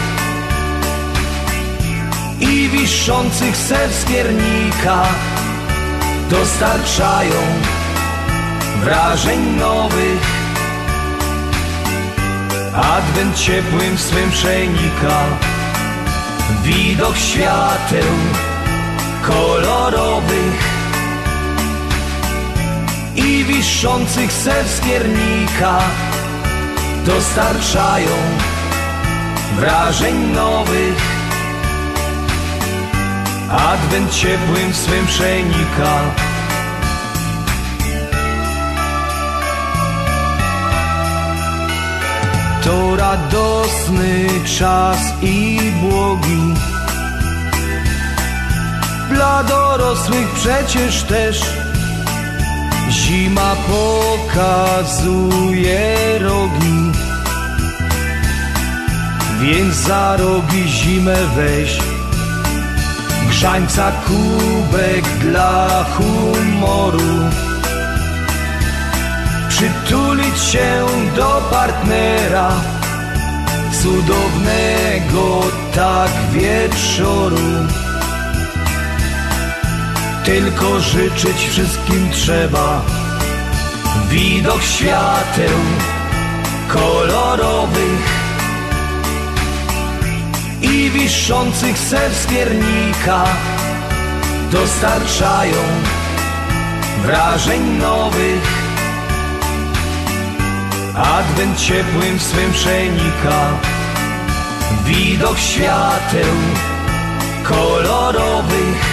i 2.39 2.69
wiszących 2.69 3.57
z 3.57 4.05
piernika 4.05 5.05
dostarczają 6.29 7.41
wrażeń 8.83 9.39
nowych. 9.59 10.37
Adwent 12.75 13.35
ciepłym 13.39 13.97
swym 13.97 14.31
przenika, 14.31 15.25
widok 16.67 17.17
świateł 17.17 18.11
kolorowych 19.21 20.59
i 23.15 23.43
wiszących 23.43 24.31
ser 24.31 24.67
z 24.67 24.79
piernika 24.79 25.79
dostarczają 27.05 28.15
wrażeń 29.55 30.15
nowych. 30.15 31.01
Adwent 33.51 34.11
ciepłym 34.11 34.73
swym 34.73 35.05
przenika 35.05 36.01
radosny 43.67 44.27
czas 44.57 44.99
i 45.21 45.59
błogi. 45.81 46.53
Dla 49.09 49.43
dorosłych 49.43 50.27
przecież 50.35 51.03
też 51.03 51.41
Zima 52.89 53.55
pokazuje 54.27 54.99
rogi. 56.19 56.91
Więc 59.41 59.75
za 59.75 60.17
rogi 60.17 60.67
zimę 60.67 61.17
weź 61.35 61.77
Grzańca 63.29 63.91
kubek 63.91 65.05
dla 65.21 65.83
humoru. 65.83 67.29
Przytulić 69.49 70.39
się 70.39 70.85
do 71.15 71.41
partnera 71.51 72.76
Cudownego 73.81 75.41
tak 75.75 76.11
wieczoru 76.31 77.67
Tylko 80.25 80.79
życzyć 80.79 81.47
wszystkim 81.49 82.09
trzeba 82.11 82.81
Widok 84.09 84.61
świateł 84.61 85.57
kolorowych 86.67 88.27
i 90.61 90.89
wiszących 90.89 91.77
ser 91.77 92.13
z 92.13 92.25
piernika 92.25 93.23
dostarczają 94.51 95.61
wrażeń 97.03 97.61
nowych. 97.79 98.56
Adwent 100.97 101.59
ciepłym 101.59 102.19
swym 102.19 102.51
przenika, 102.51 103.59
widok 104.85 105.37
świateł 105.37 106.33
kolorowych 107.43 108.85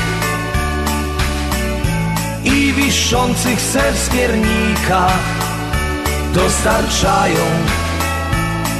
i 2.45 2.73
wiszących 2.73 3.61
ser 3.61 3.97
z 3.97 4.09
piernika 4.09 5.07
dostarczają 6.35 7.45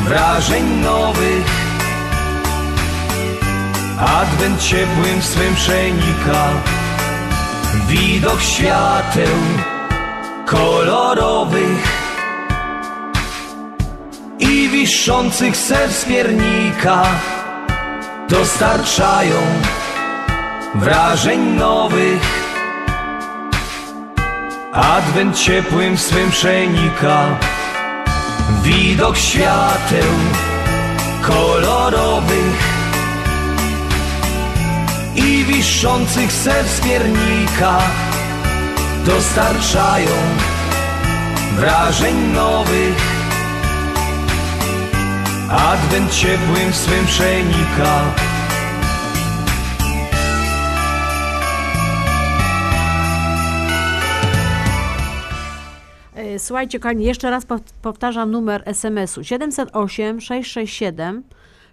wrażeń 0.05 0.65
nowych. 0.65 1.65
Adwent 3.99 4.63
ciepłym 4.63 5.23
swym 5.23 5.55
przenika 5.55 6.49
Widok 7.89 8.41
świateł 8.41 9.37
kolorowych 10.47 11.94
I 14.39 14.69
wiszących 14.69 15.57
z 15.57 16.05
piernika 16.05 17.03
Dostarczają 18.29 19.37
wrażeń 20.75 21.41
nowych 21.41 22.45
Adwent 24.73 25.39
ciepłym 25.39 25.99
swym 25.99 26.31
przenika 26.31 27.39
Widok 28.63 29.17
świateł 29.17 30.13
kolorowych 31.23 32.75
i 35.17 35.45
wiszących 35.45 36.33
z 36.33 36.81
piernika 36.81 37.79
dostarczają 39.07 40.11
wrażeń 41.57 42.15
nowych. 42.33 43.14
Adwent 45.57 46.13
ciepłym 46.13 46.73
swym 46.73 47.07
przenika. 47.07 48.15
E, 56.15 56.39
Słuchajcie, 56.39 56.79
kochani, 56.79 57.05
jeszcze 57.05 57.31
raz 57.31 57.47
pow- 57.47 57.73
powtarzam 57.83 58.31
numer 58.31 58.63
SMS-u 58.67 59.25
708 59.25 60.21
667 60.21 61.23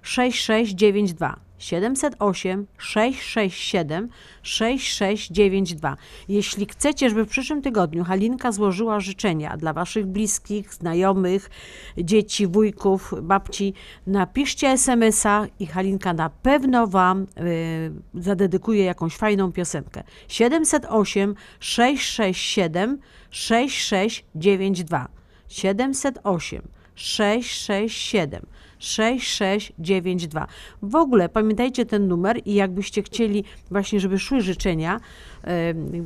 6692. 0.03 1.35
708 1.61 2.67
667 2.77 4.09
6692. 4.43 5.97
Jeśli 6.29 6.65
chcecie, 6.65 7.09
żeby 7.09 7.25
w 7.25 7.29
przyszłym 7.29 7.61
tygodniu 7.61 8.03
Halinka 8.03 8.51
złożyła 8.51 8.99
życzenia 8.99 9.57
dla 9.57 9.73
Waszych 9.73 10.05
bliskich, 10.05 10.73
znajomych, 10.73 11.49
dzieci, 11.97 12.47
wujków, 12.47 13.13
babci, 13.21 13.73
napiszcie 14.07 14.67
SMS-a 14.67 15.45
i 15.59 15.65
Halinka 15.65 16.13
na 16.13 16.29
pewno 16.29 16.87
Wam 16.87 17.21
y, 17.21 17.91
zadedykuje 18.13 18.83
jakąś 18.83 19.15
fajną 19.17 19.51
piosenkę. 19.51 20.03
708 20.27 21.35
667 21.59 22.99
6692. 23.31 25.07
708 25.47 26.61
667 26.95 28.45
6692. 28.81 30.47
W 30.81 30.95
ogóle 30.95 31.29
pamiętajcie 31.29 31.85
ten 31.85 32.07
numer 32.07 32.41
i 32.45 32.53
jakbyście 32.53 33.03
chcieli 33.03 33.43
właśnie, 33.71 33.99
żeby 33.99 34.19
szły 34.19 34.41
życzenia 34.41 34.99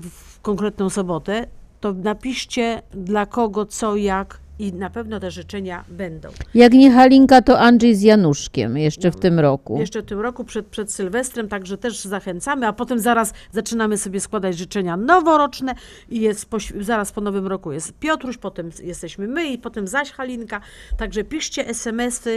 w 0.01 0.41
konkretną 0.41 0.89
sobotę, 0.89 1.47
to 1.79 1.93
napiszcie 1.93 2.81
dla 2.93 3.25
kogo, 3.25 3.65
co, 3.65 3.95
jak 3.95 4.39
i 4.59 4.73
na 4.73 4.89
pewno 4.89 5.19
te 5.19 5.31
życzenia 5.31 5.83
będą. 5.89 6.29
Jak 6.53 6.73
nie 6.73 6.91
Halinka, 6.91 7.41
to 7.41 7.59
Andrzej 7.59 7.95
z 7.95 8.01
Januszkiem 8.01 8.77
jeszcze 8.77 9.11
w 9.11 9.15
tym 9.15 9.39
roku. 9.39 9.79
Jeszcze 9.79 10.01
w 10.01 10.05
tym 10.05 10.19
roku 10.19 10.43
przed, 10.43 10.67
przed 10.67 10.91
Sylwestrem, 10.91 11.47
także 11.47 11.77
też 11.77 11.99
zachęcamy, 12.01 12.67
a 12.67 12.73
potem 12.73 12.99
zaraz 12.99 13.33
zaczynamy 13.51 13.97
sobie 13.97 14.19
składać 14.19 14.57
życzenia 14.57 14.97
noworoczne 14.97 15.75
i 16.09 16.21
jest 16.21 16.45
po, 16.49 16.57
zaraz 16.79 17.11
po 17.11 17.21
nowym 17.21 17.47
roku 17.47 17.71
jest 17.71 17.93
Piotruś, 17.99 18.37
potem 18.37 18.69
jesteśmy 18.83 19.27
my 19.27 19.47
i 19.47 19.57
potem 19.57 19.87
zaś 19.87 20.11
Halinka, 20.11 20.61
także 20.97 21.23
piszcie 21.23 21.67
SMS-y 21.67 22.29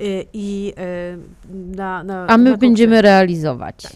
y, 0.00 0.26
i 0.32 0.72
y, 1.50 1.76
na, 1.76 2.04
na 2.04 2.26
A 2.26 2.38
my 2.38 2.50
na 2.50 2.56
będziemy 2.56 3.02
realizować. 3.02 3.86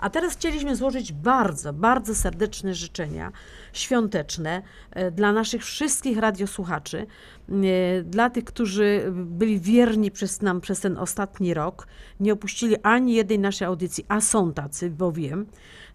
a 0.00 0.10
teraz 0.10 0.32
chcieliśmy 0.32 0.76
złożyć 0.76 1.12
bardzo, 1.12 1.72
bardzo 1.72 2.14
serdeczne 2.14 2.74
życzenia 2.74 3.32
świąteczne 3.74 4.62
e, 4.90 5.10
dla 5.10 5.32
naszych 5.32 5.64
wszystkich 5.64 6.18
radiosłuchaczy, 6.18 7.06
e, 7.48 8.02
dla 8.02 8.30
tych, 8.30 8.44
którzy 8.44 9.04
byli 9.12 9.60
wierni 9.60 10.10
przez 10.10 10.42
nam 10.42 10.60
przez 10.60 10.80
ten 10.80 10.98
ostatni 10.98 11.54
rok, 11.54 11.86
nie 12.20 12.32
opuścili 12.32 12.76
ani 12.82 13.14
jednej 13.14 13.38
naszej 13.38 13.66
audycji, 13.66 14.04
a 14.08 14.20
są 14.20 14.52
tacy, 14.52 14.90
bo 14.90 15.12
wiem. 15.12 15.46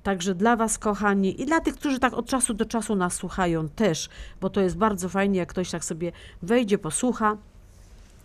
Także 0.03 0.35
dla 0.35 0.55
Was, 0.55 0.77
kochani, 0.77 1.41
i 1.41 1.45
dla 1.45 1.59
tych, 1.59 1.75
którzy 1.75 1.99
tak 1.99 2.13
od 2.13 2.25
czasu 2.25 2.53
do 2.53 2.65
czasu 2.65 2.95
nas 2.95 3.13
słuchają 3.13 3.69
też, 3.69 4.09
bo 4.41 4.49
to 4.49 4.61
jest 4.61 4.77
bardzo 4.77 5.09
fajnie, 5.09 5.39
jak 5.39 5.49
ktoś 5.49 5.71
tak 5.71 5.85
sobie 5.85 6.11
wejdzie, 6.41 6.77
posłucha 6.77 7.37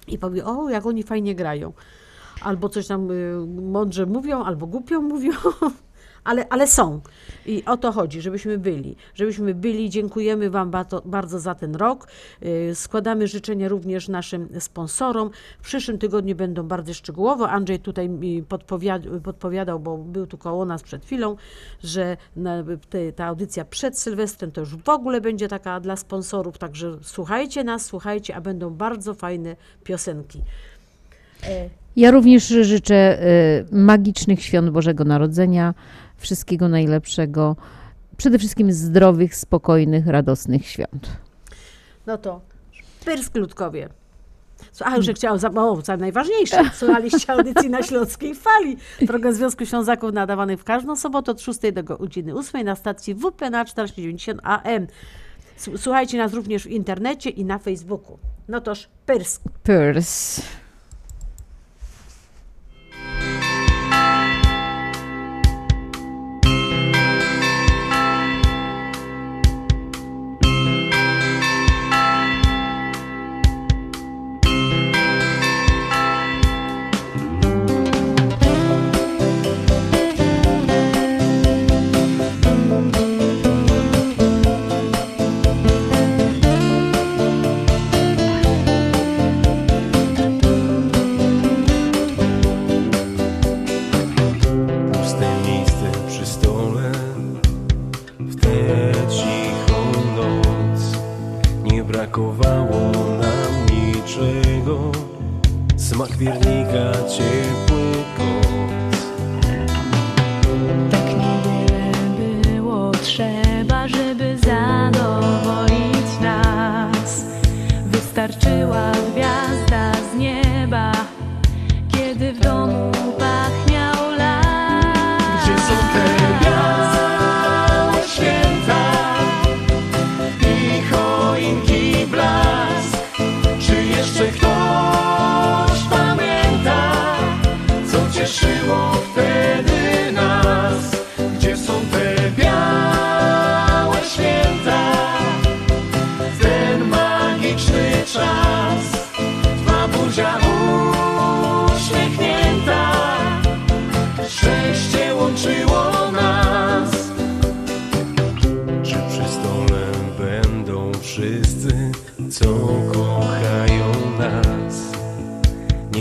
i 0.08 0.18
powie, 0.18 0.44
o, 0.44 0.68
jak 0.68 0.86
oni 0.86 1.02
fajnie 1.02 1.34
grają. 1.34 1.72
Albo 2.40 2.68
coś 2.68 2.86
tam 2.86 3.10
y, 3.10 3.46
mądrze 3.62 4.06
mówią, 4.06 4.44
albo 4.44 4.66
głupio 4.66 5.00
mówią. 5.00 5.32
Ale, 6.24 6.48
ale 6.48 6.66
są. 6.66 7.00
I 7.46 7.64
o 7.64 7.76
to 7.76 7.92
chodzi, 7.92 8.20
żebyśmy 8.20 8.58
byli. 8.58 8.96
Żebyśmy 9.14 9.54
byli. 9.54 9.90
Dziękujemy 9.90 10.50
Wam 10.50 10.70
bardzo, 11.04 11.40
za 11.40 11.54
ten 11.54 11.74
rok. 11.74 12.08
Y, 12.42 12.74
Składamy 12.74 13.26
życzenia 13.26 13.68
również 13.68 14.08
naszym 14.08 14.48
sponsorom. 14.60 15.30
W 15.58 15.64
przyszłym 15.64 15.98
tygodniu 15.98 16.36
będą 16.36 16.62
bardzo 16.62 16.94
szczegółowo. 16.94 17.50
Andrzej 17.50 17.80
tutaj 17.80 18.08
mi 18.08 18.42
podpowiadał, 18.42 19.20
podpowiadał, 19.20 19.80
bo 19.80 19.98
był 19.98 20.26
tu 20.26 20.38
koło 20.38 20.64
nas 20.64 20.82
przed 20.82 21.04
chwilą, 21.04 21.36
że 21.82 22.16
ta 23.16 23.26
audycja 23.26 23.64
przed 23.64 23.98
Sylwestrem 23.98 24.52
to 24.52 24.60
już 24.60 24.76
w 24.76 24.88
ogóle 24.88 25.20
będzie 25.20 25.48
taka 25.48 25.80
dla 25.80 25.96
sponsorów. 25.96 26.58
Także 26.58 26.98
słuchajcie 27.02 27.64
nas, 27.64 27.84
słuchajcie, 27.86 28.36
a 28.36 28.40
będą 28.40 28.70
bardzo 28.70 29.14
fajne 29.14 29.56
piosenki. 29.84 30.42
Ja 31.96 32.10
również 32.10 32.46
życzę 32.48 33.22
y, 33.22 33.66
magicznych 33.72 34.42
świąt 34.42 34.70
Bożego 34.70 35.04
Narodzenia, 35.04 35.74
wszystkiego 36.16 36.68
najlepszego, 36.68 37.56
przede 38.16 38.38
wszystkim 38.38 38.72
zdrowych, 38.72 39.36
spokojnych, 39.36 40.06
radosnych 40.06 40.66
świąt. 40.66 41.08
No 42.06 42.18
to 42.18 42.40
Pyrsk 43.04 43.34
Ludkowie. 43.36 43.88
Słu- 44.72 44.84
A, 44.86 44.96
już 44.96 45.06
chciałam, 45.08 45.38
za, 45.38 45.50
o, 45.50 45.78
najważniejsze, 45.98 46.62
słuchaliście 46.74 47.32
audycji 47.32 47.70
na 47.70 47.82
Śląskiej 47.82 48.34
Fali. 48.34 48.76
Program 49.06 49.32
Związku 49.34 49.66
Ślązaków 49.66 50.12
nadawany 50.12 50.56
w 50.56 50.64
każdą 50.64 50.96
sobotę 50.96 51.30
od 51.32 51.40
6 51.40 51.60
do 51.72 51.82
godziny 51.84 52.34
8 52.34 52.64
na 52.64 52.74
stacji 52.76 53.14
WP 53.14 53.50
na 53.50 53.64
490 53.64 54.40
AM. 54.42 54.86
Słuchajcie 55.76 56.18
nas 56.18 56.32
również 56.34 56.62
w 56.62 56.66
internecie 56.70 57.30
i 57.30 57.44
na 57.44 57.58
Facebooku. 57.58 58.18
No 58.48 58.60
toż 58.60 58.88
Pyrsk. 59.06 59.42
Purs. 59.62 60.40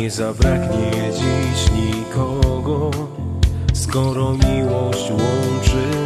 Nie 0.04 0.12
zabraknie 0.12 0.92
dziś 1.12 1.72
nikogo 1.72 2.92
Skoro 3.74 4.34
miłość 4.34 5.12
łączy 5.12 6.03